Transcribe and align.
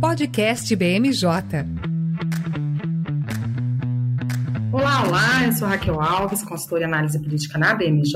Podcast 0.00 0.74
BMJ. 0.74 1.26
Olá, 4.72 5.04
olá, 5.06 5.44
eu 5.44 5.52
sou 5.52 5.68
Raquel 5.68 6.00
Alves, 6.00 6.42
consultora 6.42 6.82
em 6.82 6.86
análise 6.86 7.18
política 7.18 7.58
na 7.58 7.74
BMJ, 7.74 8.14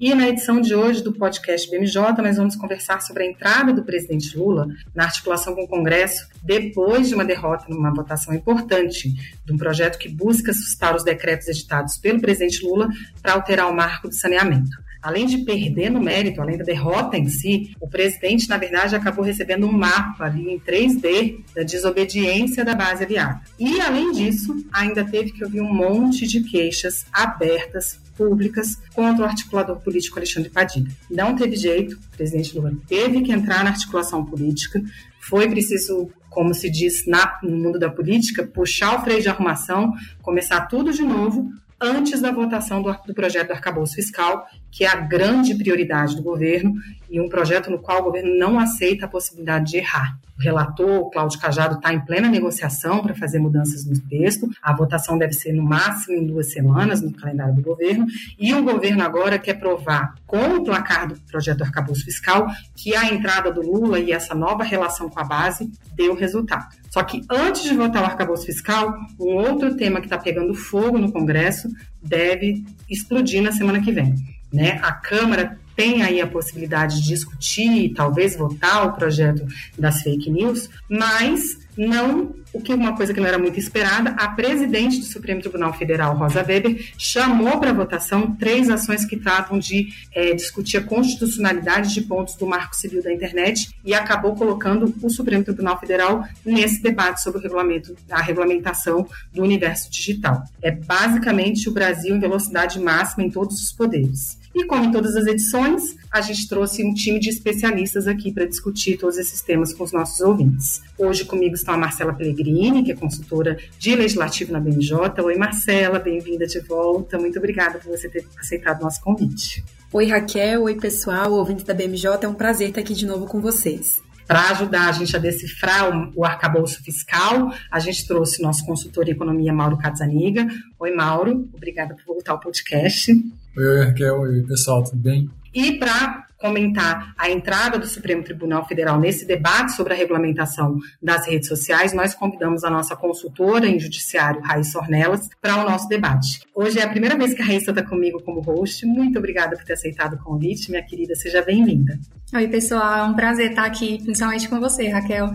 e 0.00 0.14
na 0.14 0.28
edição 0.28 0.62
de 0.62 0.74
hoje 0.74 1.02
do 1.02 1.12
podcast 1.12 1.70
BMJ 1.70 2.22
nós 2.22 2.38
vamos 2.38 2.56
conversar 2.56 3.02
sobre 3.02 3.24
a 3.24 3.26
entrada 3.26 3.72
do 3.74 3.84
presidente 3.84 4.34
Lula 4.36 4.66
na 4.94 5.04
articulação 5.04 5.54
com 5.54 5.64
o 5.64 5.68
Congresso 5.68 6.26
depois 6.42 7.08
de 7.08 7.14
uma 7.14 7.24
derrota 7.24 7.66
numa 7.68 7.92
votação 7.92 8.32
importante 8.34 9.12
de 9.44 9.52
um 9.52 9.58
projeto 9.58 9.98
que 9.98 10.08
busca 10.08 10.54
sustar 10.54 10.96
os 10.96 11.04
decretos 11.04 11.48
editados 11.48 11.98
pelo 11.98 12.20
presidente 12.20 12.64
Lula 12.64 12.88
para 13.20 13.34
alterar 13.34 13.70
o 13.70 13.76
marco 13.76 14.08
do 14.08 14.14
saneamento 14.14 14.85
além 15.06 15.24
de 15.24 15.38
perder 15.38 15.88
no 15.88 16.00
mérito, 16.00 16.42
além 16.42 16.58
da 16.58 16.64
derrota 16.64 17.16
em 17.16 17.28
si, 17.28 17.70
o 17.80 17.86
presidente, 17.86 18.48
na 18.48 18.56
verdade, 18.56 18.96
acabou 18.96 19.24
recebendo 19.24 19.64
um 19.64 19.70
mapa 19.70 20.24
ali 20.24 20.50
em 20.50 20.58
3D 20.58 21.44
da 21.54 21.62
desobediência 21.62 22.64
da 22.64 22.74
base 22.74 23.04
aliada. 23.04 23.40
E, 23.56 23.80
além 23.80 24.10
disso, 24.10 24.66
ainda 24.72 25.04
teve 25.04 25.30
que 25.30 25.44
ouvir 25.44 25.60
um 25.60 25.72
monte 25.72 26.26
de 26.26 26.40
queixas 26.42 27.06
abertas 27.12 28.00
públicas 28.16 28.82
contra 28.92 29.24
o 29.24 29.28
articulador 29.28 29.76
político 29.76 30.18
Alexandre 30.18 30.50
Padilha. 30.50 30.90
Não 31.08 31.36
teve 31.36 31.54
jeito, 31.54 31.94
o 31.94 32.16
presidente 32.16 32.56
Lula 32.56 32.72
teve 32.88 33.22
que 33.22 33.30
entrar 33.30 33.62
na 33.62 33.70
articulação 33.70 34.24
política, 34.24 34.82
foi 35.20 35.48
preciso, 35.48 36.10
como 36.28 36.52
se 36.52 36.68
diz 36.68 37.06
na, 37.06 37.38
no 37.44 37.56
mundo 37.56 37.78
da 37.78 37.88
política, 37.88 38.44
puxar 38.44 38.98
o 38.98 39.04
freio 39.04 39.22
de 39.22 39.28
arrumação, 39.28 39.92
começar 40.20 40.62
tudo 40.62 40.92
de 40.92 41.02
novo, 41.02 41.48
antes 41.80 42.20
da 42.20 42.32
votação 42.32 42.82
do, 42.82 42.92
do 43.06 43.14
projeto 43.14 43.48
do 43.48 43.52
arcabouço 43.52 43.94
fiscal, 43.94 44.46
que 44.76 44.84
é 44.84 44.88
a 44.88 44.96
grande 44.96 45.54
prioridade 45.54 46.14
do 46.14 46.22
governo 46.22 46.74
e 47.10 47.18
um 47.18 47.30
projeto 47.30 47.70
no 47.70 47.78
qual 47.78 48.00
o 48.00 48.04
governo 48.04 48.38
não 48.38 48.58
aceita 48.58 49.06
a 49.06 49.08
possibilidade 49.08 49.70
de 49.70 49.78
errar. 49.78 50.18
O 50.38 50.42
relator, 50.42 51.10
Cláudio 51.10 51.40
Cajado, 51.40 51.76
está 51.76 51.94
em 51.94 52.04
plena 52.04 52.28
negociação 52.28 53.00
para 53.00 53.14
fazer 53.14 53.38
mudanças 53.38 53.86
no 53.86 53.98
texto. 53.98 54.50
A 54.62 54.74
votação 54.76 55.16
deve 55.16 55.32
ser 55.32 55.54
no 55.54 55.62
máximo 55.62 56.18
em 56.18 56.26
duas 56.26 56.52
semanas 56.52 57.00
no 57.00 57.10
calendário 57.10 57.54
do 57.54 57.62
governo. 57.62 58.06
E 58.38 58.52
o 58.52 58.62
governo 58.62 59.02
agora 59.02 59.38
quer 59.38 59.54
provar, 59.54 60.14
com 60.26 60.56
o 60.56 60.62
placar 60.62 61.08
do 61.08 61.18
projeto 61.20 61.62
arcabouço 61.62 62.04
fiscal, 62.04 62.46
que 62.74 62.94
a 62.94 63.06
entrada 63.06 63.50
do 63.50 63.62
Lula 63.62 63.98
e 63.98 64.12
essa 64.12 64.34
nova 64.34 64.62
relação 64.62 65.08
com 65.08 65.18
a 65.18 65.24
base 65.24 65.72
deu 65.94 66.14
resultado. 66.14 66.76
Só 66.90 67.02
que 67.02 67.22
antes 67.30 67.62
de 67.62 67.74
votar 67.74 68.02
o 68.02 68.06
arcabouço 68.06 68.44
fiscal, 68.44 68.94
um 69.18 69.36
outro 69.36 69.74
tema 69.74 70.00
que 70.00 70.06
está 70.06 70.18
pegando 70.18 70.52
fogo 70.52 70.98
no 70.98 71.10
Congresso 71.10 71.66
deve 72.02 72.62
explodir 72.90 73.42
na 73.42 73.52
semana 73.52 73.80
que 73.80 73.90
vem. 73.90 74.35
Né? 74.56 74.80
A 74.82 74.90
Câmara 74.92 75.58
tem 75.76 76.02
aí 76.02 76.20
a 76.20 76.26
possibilidade 76.26 77.02
de 77.02 77.08
discutir, 77.08 77.92
talvez 77.94 78.34
votar 78.34 78.86
o 78.86 78.92
projeto 78.94 79.46
das 79.78 80.00
fake 80.00 80.30
news, 80.30 80.70
mas 80.88 81.58
não 81.76 82.34
o 82.54 82.60
que 82.60 82.72
uma 82.72 82.96
coisa 82.96 83.12
que 83.12 83.20
não 83.20 83.26
era 83.26 83.38
muito 83.38 83.58
esperada, 83.58 84.10
a 84.12 84.28
presidente 84.28 84.98
do 84.98 85.04
Supremo 85.04 85.42
Tribunal 85.42 85.74
Federal, 85.74 86.16
Rosa 86.16 86.42
Weber, 86.42 86.90
chamou 86.96 87.60
para 87.60 87.70
votação 87.70 88.34
três 88.34 88.70
ações 88.70 89.04
que 89.04 89.18
tratam 89.18 89.58
de 89.58 89.88
é, 90.14 90.32
discutir 90.32 90.78
a 90.78 90.82
constitucionalidade 90.82 91.92
de 91.92 92.00
pontos 92.00 92.34
do 92.36 92.46
Marco 92.46 92.74
Civil 92.74 93.02
da 93.02 93.12
Internet 93.12 93.68
e 93.84 93.92
acabou 93.92 94.34
colocando 94.34 94.94
o 95.02 95.10
Supremo 95.10 95.44
Tribunal 95.44 95.78
Federal 95.78 96.26
nesse 96.42 96.82
debate 96.82 97.22
sobre 97.22 97.40
o 97.40 97.42
regulamento, 97.42 97.94
a 98.10 98.22
regulamentação 98.22 99.06
do 99.34 99.42
universo 99.42 99.90
digital. 99.90 100.42
É 100.62 100.70
basicamente 100.70 101.68
o 101.68 101.72
Brasil 101.72 102.16
em 102.16 102.20
velocidade 102.20 102.80
máxima 102.80 103.22
em 103.22 103.30
todos 103.30 103.62
os 103.62 103.72
poderes. 103.72 104.38
E 104.56 104.64
como 104.64 104.84
em 104.84 104.90
todas 104.90 105.14
as 105.14 105.26
edições, 105.26 105.98
a 106.10 106.22
gente 106.22 106.48
trouxe 106.48 106.82
um 106.82 106.94
time 106.94 107.20
de 107.20 107.28
especialistas 107.28 108.08
aqui 108.08 108.32
para 108.32 108.46
discutir 108.46 108.96
todos 108.96 109.18
esses 109.18 109.42
temas 109.42 109.74
com 109.74 109.84
os 109.84 109.92
nossos 109.92 110.18
ouvintes. 110.22 110.80
Hoje 110.96 111.26
comigo 111.26 111.54
está 111.54 111.74
a 111.74 111.76
Marcela 111.76 112.14
Pellegrini, 112.14 112.82
que 112.82 112.90
é 112.90 112.96
consultora 112.96 113.58
de 113.78 113.94
legislativo 113.94 114.54
na 114.54 114.58
BMJ. 114.58 115.20
Oi, 115.22 115.36
Marcela, 115.36 115.98
bem-vinda 115.98 116.46
de 116.46 116.58
volta. 116.60 117.18
Muito 117.18 117.38
obrigada 117.38 117.78
por 117.78 117.90
você 117.90 118.08
ter 118.08 118.26
aceitado 118.40 118.80
nosso 118.80 119.02
convite. 119.02 119.62
Oi, 119.92 120.06
Raquel. 120.06 120.62
Oi, 120.62 120.74
pessoal, 120.76 121.32
ouvinte 121.34 121.62
da 121.62 121.74
BMJ. 121.74 122.24
É 122.24 122.28
um 122.28 122.32
prazer 122.32 122.70
estar 122.70 122.80
aqui 122.80 122.94
de 122.94 123.04
novo 123.04 123.26
com 123.26 123.42
vocês. 123.42 124.05
Para 124.26 124.50
ajudar 124.50 124.88
a 124.88 124.92
gente 124.92 125.14
a 125.14 125.18
decifrar 125.20 126.12
o, 126.16 126.24
arcabouço 126.24 126.82
fiscal, 126.82 127.52
a 127.70 127.78
gente 127.78 128.06
trouxe 128.06 128.42
nosso 128.42 128.66
consultor 128.66 129.08
em 129.08 129.12
economia, 129.12 129.52
Mauro 129.52 129.78
Cazzaniga. 129.78 130.46
Oi, 130.78 130.90
Mauro. 130.92 131.48
Obrigada 131.54 131.94
por 131.94 132.14
voltar 132.14 132.32
ao 132.32 132.40
podcast. 132.40 133.12
Oi, 133.56 133.84
Raquel. 133.84 134.20
Oi, 134.20 134.42
pessoal, 134.42 134.82
tudo 134.82 134.98
bem? 134.98 135.30
E 135.54 135.78
para 135.78 136.25
comentar 136.38 137.14
a 137.16 137.30
entrada 137.30 137.78
do 137.78 137.86
Supremo 137.86 138.22
Tribunal 138.22 138.66
Federal 138.66 139.00
nesse 139.00 139.24
debate 139.24 139.72
sobre 139.72 139.94
a 139.94 139.96
regulamentação 139.96 140.78
das 141.02 141.26
redes 141.26 141.48
sociais, 141.48 141.92
nós 141.92 142.14
convidamos 142.14 142.64
a 142.64 142.70
nossa 142.70 142.94
consultora 142.94 143.66
em 143.66 143.78
judiciário, 143.78 144.42
Raíssa 144.42 144.78
Ornelas, 144.78 145.28
para 145.40 145.56
o 145.56 145.68
nosso 145.68 145.88
debate. 145.88 146.40
Hoje 146.54 146.78
é 146.78 146.82
a 146.82 146.88
primeira 146.88 147.16
vez 147.16 147.34
que 147.34 147.42
a 147.42 147.44
Raíssa 147.44 147.70
está 147.70 147.82
comigo 147.82 148.22
como 148.22 148.40
host. 148.40 148.84
Muito 148.86 149.18
obrigada 149.18 149.56
por 149.56 149.64
ter 149.64 149.74
aceitado 149.74 150.14
o 150.14 150.18
convite, 150.18 150.70
minha 150.70 150.82
querida. 150.82 151.14
Seja 151.14 151.42
bem-vinda. 151.42 151.98
Oi, 152.34 152.48
pessoal. 152.48 152.98
É 152.98 153.02
um 153.04 153.14
prazer 153.14 153.50
estar 153.50 153.64
aqui, 153.64 154.02
principalmente 154.02 154.48
com 154.48 154.60
você, 154.60 154.88
Raquel. 154.88 155.34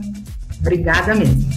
Obrigada 0.60 1.16
mesmo. 1.16 1.50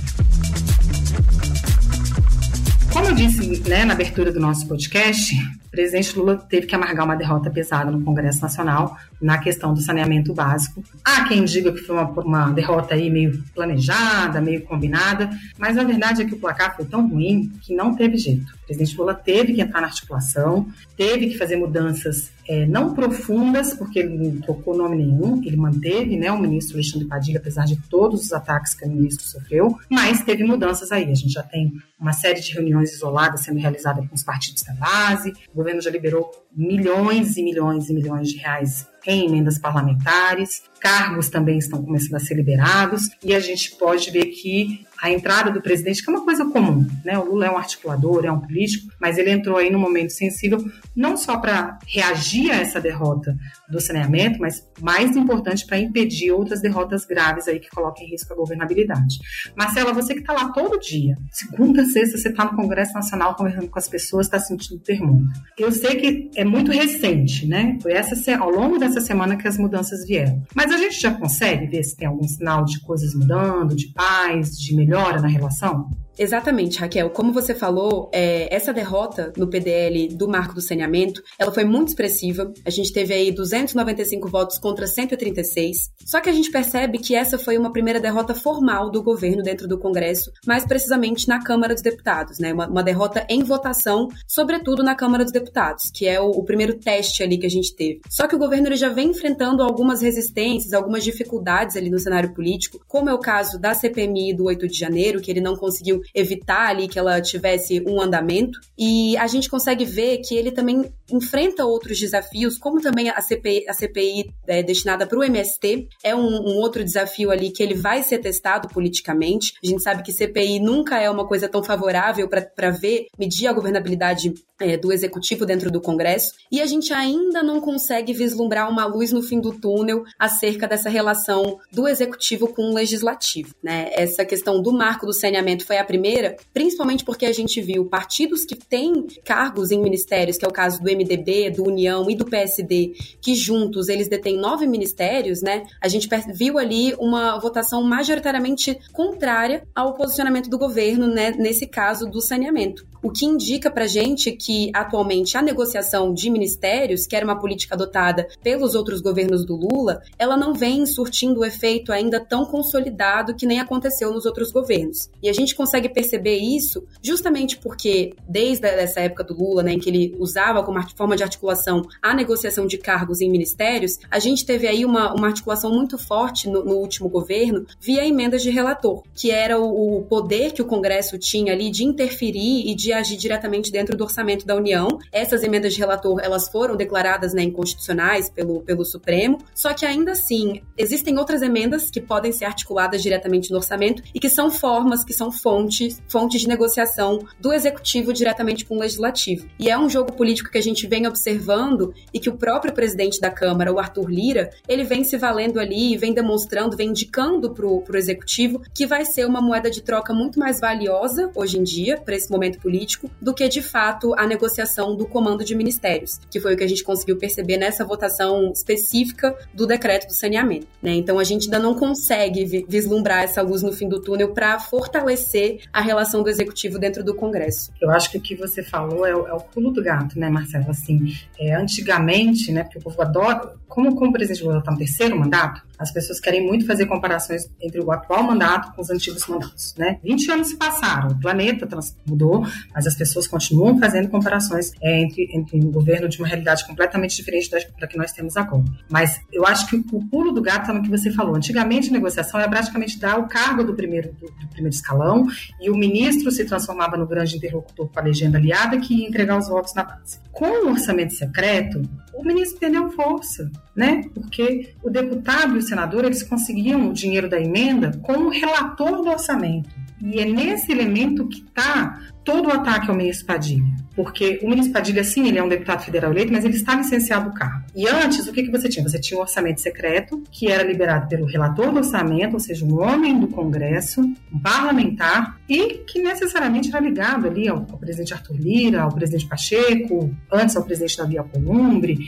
Como 2.93 3.07
eu 3.07 3.15
disse 3.15 3.69
né, 3.69 3.85
na 3.85 3.93
abertura 3.93 4.33
do 4.33 4.41
nosso 4.41 4.67
podcast, 4.67 5.35
o 5.75 5.77
presidente 5.77 6.17
Lula 6.17 6.37
teve 6.37 6.69
que 6.69 6.75
amargar 6.75 7.05
uma 7.05 7.17
derrota 7.17 7.51
pesada 7.51 7.91
no 7.91 8.01
Congresso 8.01 8.41
Nacional 8.41 8.97
na 9.21 9.39
questão 9.39 9.75
do 9.75 9.81
saneamento 9.81 10.33
básico. 10.33 10.85
Há 11.05 11.25
quem 11.27 11.45
diga 11.45 11.73
que 11.73 11.81
foi 11.81 11.97
uma, 11.97 12.09
uma 12.11 12.51
derrota 12.51 12.95
aí 12.95 13.11
meio 13.11 13.43
planejada, 13.53 14.41
meio 14.41 14.63
combinada, 14.63 15.29
mas 15.59 15.77
a 15.77 15.83
verdade 15.83 16.23
é 16.23 16.25
que 16.25 16.35
o 16.35 16.39
placar 16.39 16.77
foi 16.77 16.85
tão 16.85 17.09
ruim 17.09 17.51
que 17.61 17.75
não 17.75 17.95
teve 17.95 18.17
jeito. 18.17 18.53
O 18.63 18.67
presidente 18.67 18.97
Lula 18.97 19.15
teve 19.15 19.53
que 19.53 19.61
entrar 19.61 19.81
na 19.81 19.89
articulação, 19.89 20.69
teve 20.97 21.27
que 21.29 21.37
fazer 21.37 21.57
mudanças 21.57 22.31
é, 22.47 22.67
não 22.67 22.95
profundas, 22.95 23.75
porque 23.75 23.99
ele 23.99 24.17
não 24.17 24.41
tocou 24.41 24.77
nome 24.77 24.97
nenhum, 24.97 25.43
ele 25.45 25.57
manteve 25.57 26.17
né, 26.17 26.31
o 26.31 26.39
ministro 26.39 26.77
Alexandre 26.77 27.09
Padilha, 27.09 27.39
apesar 27.39 27.65
de 27.65 27.77
todos 27.89 28.23
os 28.23 28.33
ataques 28.33 28.75
que 28.75 28.85
o 28.85 28.89
ministro 28.89 29.27
sofreu, 29.27 29.79
mas 29.91 30.23
teve 30.23 30.45
mudanças 30.45 30.93
aí. 30.93 31.11
A 31.11 31.15
gente 31.15 31.33
já 31.33 31.43
tem 31.43 31.73
uma 31.99 32.13
série 32.13 32.41
de 32.41 32.53
reuniões 32.53 32.93
isoladas 32.93 33.41
sendo 33.41 33.59
realizadas 33.59 34.07
com 34.07 34.15
os 34.15 34.23
partidos 34.23 34.63
da 34.63 34.75
base, 34.75 35.33
o 35.55 35.63
governo 35.65 35.81
já 35.81 35.91
liberou 35.91 36.31
milhões 36.55 37.39
e 37.39 37.43
milhões 37.43 37.89
e 37.89 37.95
milhões 37.95 38.29
de 38.29 38.37
reais 38.37 38.87
em 39.07 39.27
emendas 39.27 39.59
parlamentares, 39.59 40.63
cargos 40.79 41.29
também 41.29 41.59
estão 41.59 41.83
começando 41.83 42.15
a 42.15 42.19
ser 42.19 42.35
liberados, 42.35 43.09
e 43.23 43.35
a 43.35 43.41
gente 43.41 43.73
pode 43.77 44.11
ver 44.11 44.27
que 44.27 44.87
a 45.01 45.11
entrada 45.11 45.51
do 45.51 45.61
presidente, 45.61 46.03
que 46.03 46.11
é 46.11 46.13
uma 46.13 46.25
coisa 46.25 46.45
comum, 46.45 46.87
né? 47.05 47.19
O 47.19 47.25
Lula 47.25 47.47
é 47.47 47.51
um 47.51 47.57
articulador, 47.57 48.25
é 48.25 48.33
um 48.33 48.41
político, 48.41 48.93
mas 49.01 49.19
ele 49.19 49.31
entrou 49.31 49.57
aí 49.57 49.71
num 49.71 49.79
momento 49.79 50.11
sensível, 50.11 50.59
não 50.95 51.17
só 51.17 51.39
para 51.39 51.79
reagir 51.87 52.51
a 52.51 52.57
essa 52.57 52.81
derrota 52.81 53.37
do 53.69 53.81
saneamento, 53.81 54.39
mas 54.41 54.67
mais 54.81 55.17
importante 55.17 55.67
para 55.67 55.79
impedir 55.79 56.33
outras 56.33 56.61
derrotas 56.61 57.05
graves 57.05 57.49
aí 57.49 57.59
que 57.59 57.71
coloquem 57.71 58.07
em 58.07 58.11
risco 58.11 58.33
a 58.33 58.37
governabilidade. 58.37 59.19
Marcela, 59.57 59.93
você 59.93 60.15
que 60.15 60.21
está 60.21 60.33
lá 60.33 60.51
todo 60.51 60.79
dia, 60.79 61.17
segunda, 61.31 61.85
sexta, 61.85 62.19
você 62.19 62.29
está 62.29 62.45
no 62.45 62.57
Congresso 62.57 62.95
Nacional 62.95 63.35
conversando 63.35 63.69
com 63.69 63.79
as 63.79 63.89
pessoas, 63.89 64.27
está 64.27 64.39
sentindo 64.39 64.77
o 64.77 64.81
termômetro. 64.81 65.43
Eu 65.59 65.73
sei 65.73 65.97
que 65.97 66.31
é 66.37 66.45
muito 66.45 66.71
recente, 66.71 67.47
né? 67.47 67.79
Foi 67.83 67.93
essa 67.93 68.15
ao 68.39 68.51
longo 68.51 68.79
dessa 68.79 69.01
semana 69.01 69.37
que 69.37 69.47
as 69.47 69.59
mudanças 69.59 70.07
vieram. 70.07 70.43
Mas 70.55 70.73
a 70.73 70.79
gente 70.79 71.01
já 71.01 71.13
consegue 71.13 71.67
ver 71.67 71.83
se 71.83 71.97
tem 71.97 72.09
algum 72.09 72.27
sinal 72.27 72.65
de 72.65 72.81
coisas 72.81 73.15
mudando, 73.15 73.75
de 73.75 73.89
paz, 73.93 74.59
de 74.59 74.75
melhora 74.85 75.21
na 75.21 75.29
relação? 75.29 75.91
Exatamente, 76.19 76.79
Raquel. 76.79 77.11
Como 77.11 77.33
você 77.33 77.55
falou, 77.55 78.11
é, 78.13 78.55
essa 78.55 78.73
derrota 78.73 79.33
no 79.37 79.49
PDL 79.49 80.09
do 80.09 80.29
marco 80.29 80.55
do 80.55 80.61
saneamento, 80.61 81.23
ela 81.39 81.53
foi 81.53 81.65
muito 81.65 81.89
expressiva. 81.89 82.53
A 82.65 82.71
gente 82.71 82.93
teve 82.93 83.13
aí 83.13 83.33
295 83.33 84.29
votos 84.29 84.59
contra 84.59 84.87
136. 84.87 85.91
Só 86.05 86.21
que 86.21 86.31
a 86.31 86.33
gente 86.33 86.51
percebe 86.51 86.99
que 86.99 87.15
essa 87.15 87.39
foi 87.39 87.59
uma 87.59 87.73
primeira 87.73 88.01
derrota 88.01 88.35
formal 88.35 88.91
do 88.91 89.03
governo 89.03 89.43
dentro 89.43 89.67
do 89.67 89.79
Congresso, 89.79 90.31
mais 90.47 90.65
precisamente 90.65 91.27
na 91.27 91.43
Câmara 91.43 91.75
dos 91.75 91.83
Deputados, 91.83 92.39
né? 92.39 92.53
Uma, 92.53 92.69
uma 92.69 92.83
derrota 92.83 93.27
em 93.29 93.43
votação, 93.43 94.09
sobretudo 94.27 94.83
na 94.83 94.95
Câmara 94.95 95.25
dos 95.25 95.33
Deputados, 95.33 95.91
que 95.93 96.07
é 96.07 96.21
o, 96.21 96.31
o, 96.31 96.45
primeiro 96.45 96.79
teste 96.79 97.23
ali 97.23 97.39
que 97.39 97.47
a 97.47 97.51
gente 97.51 97.75
teve. 97.75 98.01
Só 98.09 98.29
que 98.29 98.37
o 98.37 98.39
governo 98.39 98.69
ele 98.69 98.77
já 98.77 98.89
vem 98.89 99.11
enfrentando 99.11 99.63
algumas 99.63 100.01
resistências, 100.01 100.73
algumas 100.73 101.03
dificuldades 101.03 101.77
ali 101.77 101.91
no 101.91 101.99
cenário 101.99 102.33
político, 102.33 102.81
como 102.87 103.11
é 103.11 103.15
o 103.15 103.19
caso 103.19 103.59
da 103.59 103.75
CPMI 103.75 104.35
do 104.35 104.45
8 104.45 104.69
de 104.69 104.79
janeiro, 104.79 105.21
que 105.21 105.31
ele 105.31 105.41
não 105.41 105.57
conseguiu 105.57 106.04
evitar 106.15 106.69
ali 106.69 106.89
que 106.89 106.99
ela 106.99 107.21
tivesse 107.21 107.83
um 107.87 108.01
andamento. 108.01 108.59
E 108.79 109.17
a 109.17 109.27
gente 109.27 109.49
consegue 109.49 109.85
ver 109.85 110.19
que 110.19 110.35
ele 110.35 110.51
também 110.51 110.93
enfrenta 111.11 111.65
outros 111.65 111.99
desafios, 111.99 112.59
como 112.59 112.81
também 112.81 113.11
a 113.11 113.21
CPI, 113.21 113.69
a 113.69 113.73
CPI 113.73 114.33
é, 114.47 114.63
destinada 114.63 115.07
para 115.07 115.19
o 115.19 115.25
MST 115.25 115.89
é 116.03 116.15
um, 116.15 116.21
um, 116.21 116.57
outro 116.57 116.83
desafio 116.83 117.31
ali 117.31 117.51
que 117.51 117.63
ele 117.63 117.75
vai 117.75 118.03
ser 118.03 118.19
testado 118.19 118.69
politicamente. 118.69 119.55
A 119.63 119.67
gente 119.67 119.83
sabe 119.83 120.03
que 120.03 120.13
CPI 120.13 120.61
nunca 120.61 120.99
é 120.99 121.11
uma 121.11 121.27
coisa 121.27 121.49
tão 121.49 121.63
favorável 121.63 122.29
para 122.29 122.71
ver, 122.71 123.07
medir 123.19 123.47
a 123.47 123.53
governabilidade 123.53 124.33
é, 124.61 124.77
do 124.77 124.93
executivo 124.93 125.45
dentro 125.45 125.71
do 125.71 125.81
Congresso. 125.81 126.33
E 126.51 126.61
a 126.61 126.67
gente 126.67 126.93
ainda 126.93 127.43
não 127.43 127.61
consegue 127.61 128.13
vislumbrar 128.13 128.71
uma 128.71 128.87
luz 128.87 129.13
no 129.13 129.23
fim 129.23 129.41
do 129.41 129.53
túnel 129.53 130.05
acerca 130.19 130.67
dessa 130.67 130.89
relação 130.89 131.59
do 131.73 131.89
executivo 131.89 132.49
com 132.49 132.71
o 132.71 132.75
legislativo. 132.75 133.55
Né? 133.63 133.91
Essa 133.93 134.25
questão 134.25 134.63
do 134.63 134.73
marco 134.73 135.07
do 135.07 135.13
saneamento 135.13 135.67
foi 135.67 135.79
a 135.79 135.85
primeira, 135.95 136.37
principalmente 136.53 137.05
porque 137.05 137.25
a 137.25 137.33
gente 137.33 137.61
viu 137.61 137.85
partidos 137.85 138.45
que 138.45 138.57
têm 138.57 139.07
cargos 139.25 139.71
em 139.71 139.81
ministérios, 139.81 140.37
que 140.37 140.45
é 140.45 140.49
o 140.49 140.53
caso 140.53 140.83
do 140.83 140.91
MDB, 140.91 141.51
do 141.51 141.65
União 141.65 142.11
e 142.11 142.17
do 142.17 142.25
PSD, 142.25 142.95
que 143.21 143.37
juntos 143.37 143.89
eles 143.89 144.09
detêm 144.09 144.37
nove 144.37 144.67
ministérios, 144.67 145.41
né? 145.41 145.65
A 145.81 145.87
gente 145.87 146.09
viu 146.35 146.59
ali 146.59 146.95
uma 146.99 147.39
votação 147.39 147.81
majoritariamente 147.85 148.77
contrária 148.93 149.63
ao 149.73 149.95
posicionamento 149.95 150.51
do 150.51 150.59
governo, 150.59 151.07
né, 151.07 151.31
nesse 151.31 151.67
caso 151.67 152.07
do 152.11 152.21
saneamento. 152.21 152.85
O 153.05 153.11
que 153.11 153.27
indica 153.27 153.71
pra 153.71 153.87
gente 153.87 154.33
que 154.33 154.71
atualmente 154.73 155.37
a 155.37 155.43
negociação 155.43 156.13
de 156.15 156.31
ministérios, 156.31 157.07
que 157.07 157.15
era 157.15 157.25
uma 157.25 157.39
política 157.39 157.75
adotada 157.75 158.27
pelos 158.43 158.75
outros 158.75 159.03
governos 159.03 159.45
do 159.45 159.55
Lula, 159.55 160.03
ela 160.19 160.39
não 160.39 160.55
vem 160.55 160.87
surtindo 160.87 161.41
o 161.41 161.45
efeito 161.45 161.93
ainda 161.93 162.19
tão 162.19 162.47
consolidado 162.47 163.35
que 163.35 163.47
nem 163.47 163.61
aconteceu 163.61 164.11
nos 164.11 164.25
outros 164.25 164.51
governos. 164.51 165.11
E 165.23 165.29
a 165.29 165.35
gente 165.35 165.55
consegue 165.55 165.84
perceber 165.89 166.37
isso 166.37 166.85
justamente 167.03 167.59
porque 167.59 168.15
desde 168.29 168.67
essa 168.67 169.01
época 169.01 169.25
do 169.25 169.35
Lula, 169.35 169.63
né, 169.63 169.73
em 169.73 169.79
que 169.79 169.91
ele 169.91 170.15
usava 170.19 170.63
como 170.63 170.81
forma 170.97 171.17
de 171.17 171.23
articulação 171.23 171.83
a 172.03 172.15
negociação 172.15 172.67
de 172.67 172.79
cargos 172.79 173.21
em 173.21 173.31
ministérios, 173.31 173.99
a 174.11 174.19
gente 174.19 174.45
teve 174.45 174.67
aí 174.67 174.85
uma, 174.85 175.15
uma 175.15 175.29
articulação 175.29 175.71
muito 175.71 175.97
forte 175.97 176.49
no, 176.49 176.65
no 176.65 176.75
último 176.75 177.09
governo 177.09 177.67
via 177.81 178.07
emendas 178.07 178.43
de 178.43 178.51
relator, 178.51 179.03
que 179.15 179.31
era 179.31 179.59
o, 179.59 179.99
o 179.99 180.03
poder 180.03 180.53
que 180.53 180.63
o 180.63 180.65
Congresso 180.65 181.19
tinha 181.19 181.53
ali 181.53 181.71
de 181.71 181.85
interferir 181.85 182.69
e 182.69 182.75
de 182.75 182.93
agir 182.93 183.17
diretamente 183.17 183.71
dentro 183.71 183.97
do 183.97 184.05
orçamento 184.05 184.47
da 184.47 184.55
União. 184.55 184.99
Essas 185.13 185.43
emendas 185.43 185.75
de 185.75 185.81
relator, 185.81 186.21
elas 186.23 186.49
foram 186.49 186.77
declaradas 186.77 187.33
né, 187.33 187.43
inconstitucionais 187.43 188.31
pelo, 188.31 188.61
pelo 188.63 188.85
Supremo, 188.85 189.39
só 189.55 189.73
que 189.73 189.87
ainda 189.87 190.13
assim, 190.13 190.63
existem 190.77 191.19
outras 191.19 191.43
emendas 191.43 191.91
que 191.91 192.01
podem 192.01 192.33
ser 192.33 192.45
articuladas 192.45 193.03
diretamente 193.03 193.51
no 193.51 193.57
orçamento 193.57 194.03
e 194.15 194.21
que 194.21 194.29
são 194.29 194.51
formas, 194.51 195.05
que 195.05 195.13
são 195.13 195.31
fontes, 195.31 195.74
fontes 196.09 196.41
de 196.41 196.49
negociação 196.49 197.19
do 197.41 197.53
executivo 197.53 198.13
diretamente 198.13 198.65
com 198.65 198.77
o 198.77 198.81
legislativo. 198.81 199.49
E 199.59 199.71
é 199.71 199.79
um 199.79 199.89
jogo 199.89 200.13
político 200.13 200.51
que 200.51 200.59
a 200.59 200.63
gente 200.63 200.87
vem 200.87 201.07
observando 201.07 201.95
e 202.13 202.21
que 202.21 202.29
o 202.29 202.37
próprio 202.37 202.73
presidente 202.73 203.21
da 203.21 203.31
Câmara, 203.31 203.73
o 203.73 203.79
Arthur 203.79 204.11
Lira, 204.11 204.51
ele 204.69 204.85
vem 204.85 205.05
se 205.05 205.17
valendo 205.17 205.59
ali, 205.59 205.97
vem 205.97 206.13
demonstrando, 206.13 206.77
vem 206.77 206.91
indicando 206.91 207.53
para 207.53 207.67
o 207.67 207.97
executivo 207.97 208.63
que 208.75 208.87
vai 208.87 209.05
ser 209.05 209.27
uma 209.27 209.41
moeda 209.41 209.71
de 209.71 209.83
troca 209.83 210.13
muito 210.13 210.39
mais 210.39 210.61
valiosa 210.61 211.31
hoje 211.35 211.59
em 211.59 211.63
dia, 211.63 211.97
para 211.97 212.15
esse 212.15 212.31
momento 212.31 212.59
político, 212.59 213.11
do 213.21 213.35
que 213.35 213.49
de 213.49 213.63
fato 213.63 214.15
a 214.17 214.27
negociação 214.27 214.97
do 214.97 215.07
comando 215.07 215.45
de 215.45 215.55
ministérios, 215.55 216.19
que 216.31 216.41
foi 216.41 216.55
o 216.55 216.57
que 216.57 216.65
a 216.65 216.69
gente 216.69 216.85
conseguiu 216.85 217.17
perceber 217.17 217.57
nessa 217.57 217.85
votação 217.85 218.53
específica 218.53 219.37
do 219.53 219.67
decreto 219.67 220.07
do 220.07 220.15
saneamento. 220.15 220.67
Né? 220.83 220.95
Então 220.95 221.19
a 221.19 221.25
gente 221.25 221.45
ainda 221.45 221.59
não 221.59 221.75
consegue 221.75 222.65
vislumbrar 222.69 223.25
essa 223.25 223.43
luz 223.43 223.63
no 223.63 223.73
fim 223.73 223.89
do 223.89 224.01
túnel 224.01 224.33
para 224.33 224.59
fortalecer 224.59 225.61
a 225.73 225.81
relação 225.81 226.23
do 226.23 226.29
executivo 226.29 226.79
dentro 226.79 227.03
do 227.05 227.15
Congresso. 227.15 227.73
Eu 227.81 227.91
acho 227.91 228.11
que 228.11 228.19
o 228.19 228.21
que 228.21 228.35
você 228.35 228.63
falou 228.63 229.07
é 229.07 229.15
o, 229.15 229.27
é 229.27 229.33
o 229.33 229.41
pulo 229.41 229.71
do 229.71 229.83
gato, 229.83 230.19
né, 230.19 230.29
Marcelo? 230.29 230.71
Assim, 230.71 231.15
é, 231.39 231.55
antigamente, 231.55 232.53
né, 232.53 232.65
porque 232.65 232.79
o 232.79 232.83
povo 232.83 233.01
adora, 233.03 233.55
como, 233.69 233.95
como 233.95 234.11
o 234.11 234.13
presidente 234.13 234.45
Lula 234.45 234.59
está 234.59 234.71
no 234.71 234.79
terceiro 234.79 235.19
mandato, 235.19 235.63
as 235.79 235.93
pessoas 235.93 236.21
querem 236.21 236.47
muito 236.47 236.67
fazer 236.67 236.87
comparações 236.87 237.49
entre 237.61 237.81
o 237.81 237.91
atual 237.91 238.23
mandato 238.23 238.75
com 238.75 238.83
os 238.83 238.91
antigos 238.91 239.27
mandatos, 239.27 239.75
né? 239.77 239.99
20 240.03 240.31
anos 240.31 240.49
se 240.49 240.57
passaram, 240.57 241.09
o 241.09 241.21
planeta 241.21 241.69
mudou, 242.07 242.47
mas 242.75 242.87
as 242.87 242.95
pessoas 242.95 243.27
continuam 243.27 243.79
fazendo 243.79 244.09
comparações 244.09 244.73
é, 244.81 245.03
entre, 245.03 245.29
entre 245.35 245.59
um 245.59 245.71
governo 245.71 246.09
de 246.09 246.19
uma 246.19 246.29
realidade 246.29 246.67
completamente 246.67 247.17
diferente 247.17 247.51
da, 247.51 247.59
da 247.81 247.87
que 247.87 247.97
nós 247.97 248.13
temos 248.13 248.37
agora. 248.37 248.65
Mas 248.89 249.21
eu 249.33 249.45
acho 249.47 249.67
que 249.67 249.77
o 249.77 250.05
pulo 250.09 250.33
do 250.33 250.41
gato 250.41 250.63
está 250.63 250.73
no 250.73 250.83
que 250.83 250.91
você 250.91 251.11
falou. 251.11 251.35
Antigamente, 251.35 251.89
a 251.89 251.93
negociação 251.93 252.39
era 252.39 252.49
praticamente 252.49 252.99
dar 252.99 253.19
o 253.19 253.27
cargo 253.27 253.65
do 253.65 253.75
primeiro, 253.75 254.13
do, 254.13 254.27
do 254.27 254.49
primeiro 254.49 254.75
escalão 254.75 255.27
e 255.61 255.71
o 255.71 255.77
ministro 255.77 256.31
se 256.31 256.45
transformava 256.45 256.97
no 256.97 257.07
grande 257.07 257.37
interlocutor 257.37 257.89
com 257.89 257.99
a 257.99 258.03
legenda 258.03 258.39
aliada 258.39 258.79
que 258.79 258.95
ia 258.95 259.09
entregar 259.09 259.39
os 259.39 259.49
votos 259.49 259.75
na 259.75 259.85
base. 259.85 260.19
Com 260.31 260.67
o 260.67 260.71
orçamento 260.71 261.15
secreto, 261.15 261.83
o 262.17 262.25
ministro 262.25 262.59
perdeu 262.59 262.91
força, 262.91 263.51
né? 263.75 264.03
Porque 264.15 264.75
o 264.83 264.91
deputado 264.91 265.57
e 265.57 265.59
o 265.59 265.63
senador 265.63 266.05
eles 266.05 266.23
conseguiam 266.23 266.89
o 266.89 266.93
dinheiro 266.93 267.29
da 267.29 267.41
emenda 267.41 267.93
como 268.03 268.31
relator 268.31 269.03
do 269.03 269.09
orçamento. 269.09 269.69
E 270.03 270.21
é 270.21 270.25
nesse 270.25 270.71
elemento 270.71 271.27
que 271.29 271.41
está 271.41 272.01
todo 272.25 272.49
o 272.49 272.53
ataque 272.53 272.91
ao 272.91 272.97
ministro 272.97 273.27
Padilha. 273.27 273.65
Porque 273.95 274.41
o 274.43 274.49
ministro 274.49 274.73
Padilha, 274.73 275.05
sim, 275.05 275.29
ele 275.29 275.39
é 275.39 275.43
um 275.43 275.49
deputado 275.49 275.85
federal 275.85 276.11
eleito, 276.11 276.33
mas 276.33 276.45
ele 276.45 276.57
está 276.57 276.75
licenciado 276.75 277.31
do 277.31 277.35
cargo. 277.35 277.65
E 277.77 277.87
antes, 277.87 278.27
o 278.27 278.33
que, 278.33 278.43
que 278.43 278.51
você 278.51 278.69
tinha? 278.69 278.87
Você 278.87 278.99
tinha 278.99 279.19
um 279.19 279.23
orçamento 279.23 279.61
secreto, 279.61 280.23
que 280.33 280.51
era 280.51 280.65
liberado 280.65 281.09
pelo 281.09 281.27
relator 281.27 281.71
do 281.71 281.79
orçamento, 281.79 282.35
ou 282.35 282.41
seja, 282.41 282.65
um 282.65 282.81
homem 282.81 283.21
do 283.21 283.29
Congresso, 283.29 284.01
um 284.01 284.39
parlamentar, 284.43 285.39
e 285.49 285.85
que 285.87 286.03
necessariamente 286.03 286.71
era 286.71 286.81
ligado 286.81 287.29
ali 287.29 287.49
ao, 287.49 287.59
ao 287.59 287.79
presidente 287.79 288.13
Arthur 288.15 288.37
Lira, 288.37 288.83
ao 288.83 288.93
presidente 288.93 289.27
Pacheco, 289.27 290.15
antes 290.33 290.57
ao 290.57 290.65
presidente 290.65 290.97
Davi 290.97 291.19
Alcolumbre. 291.19 291.99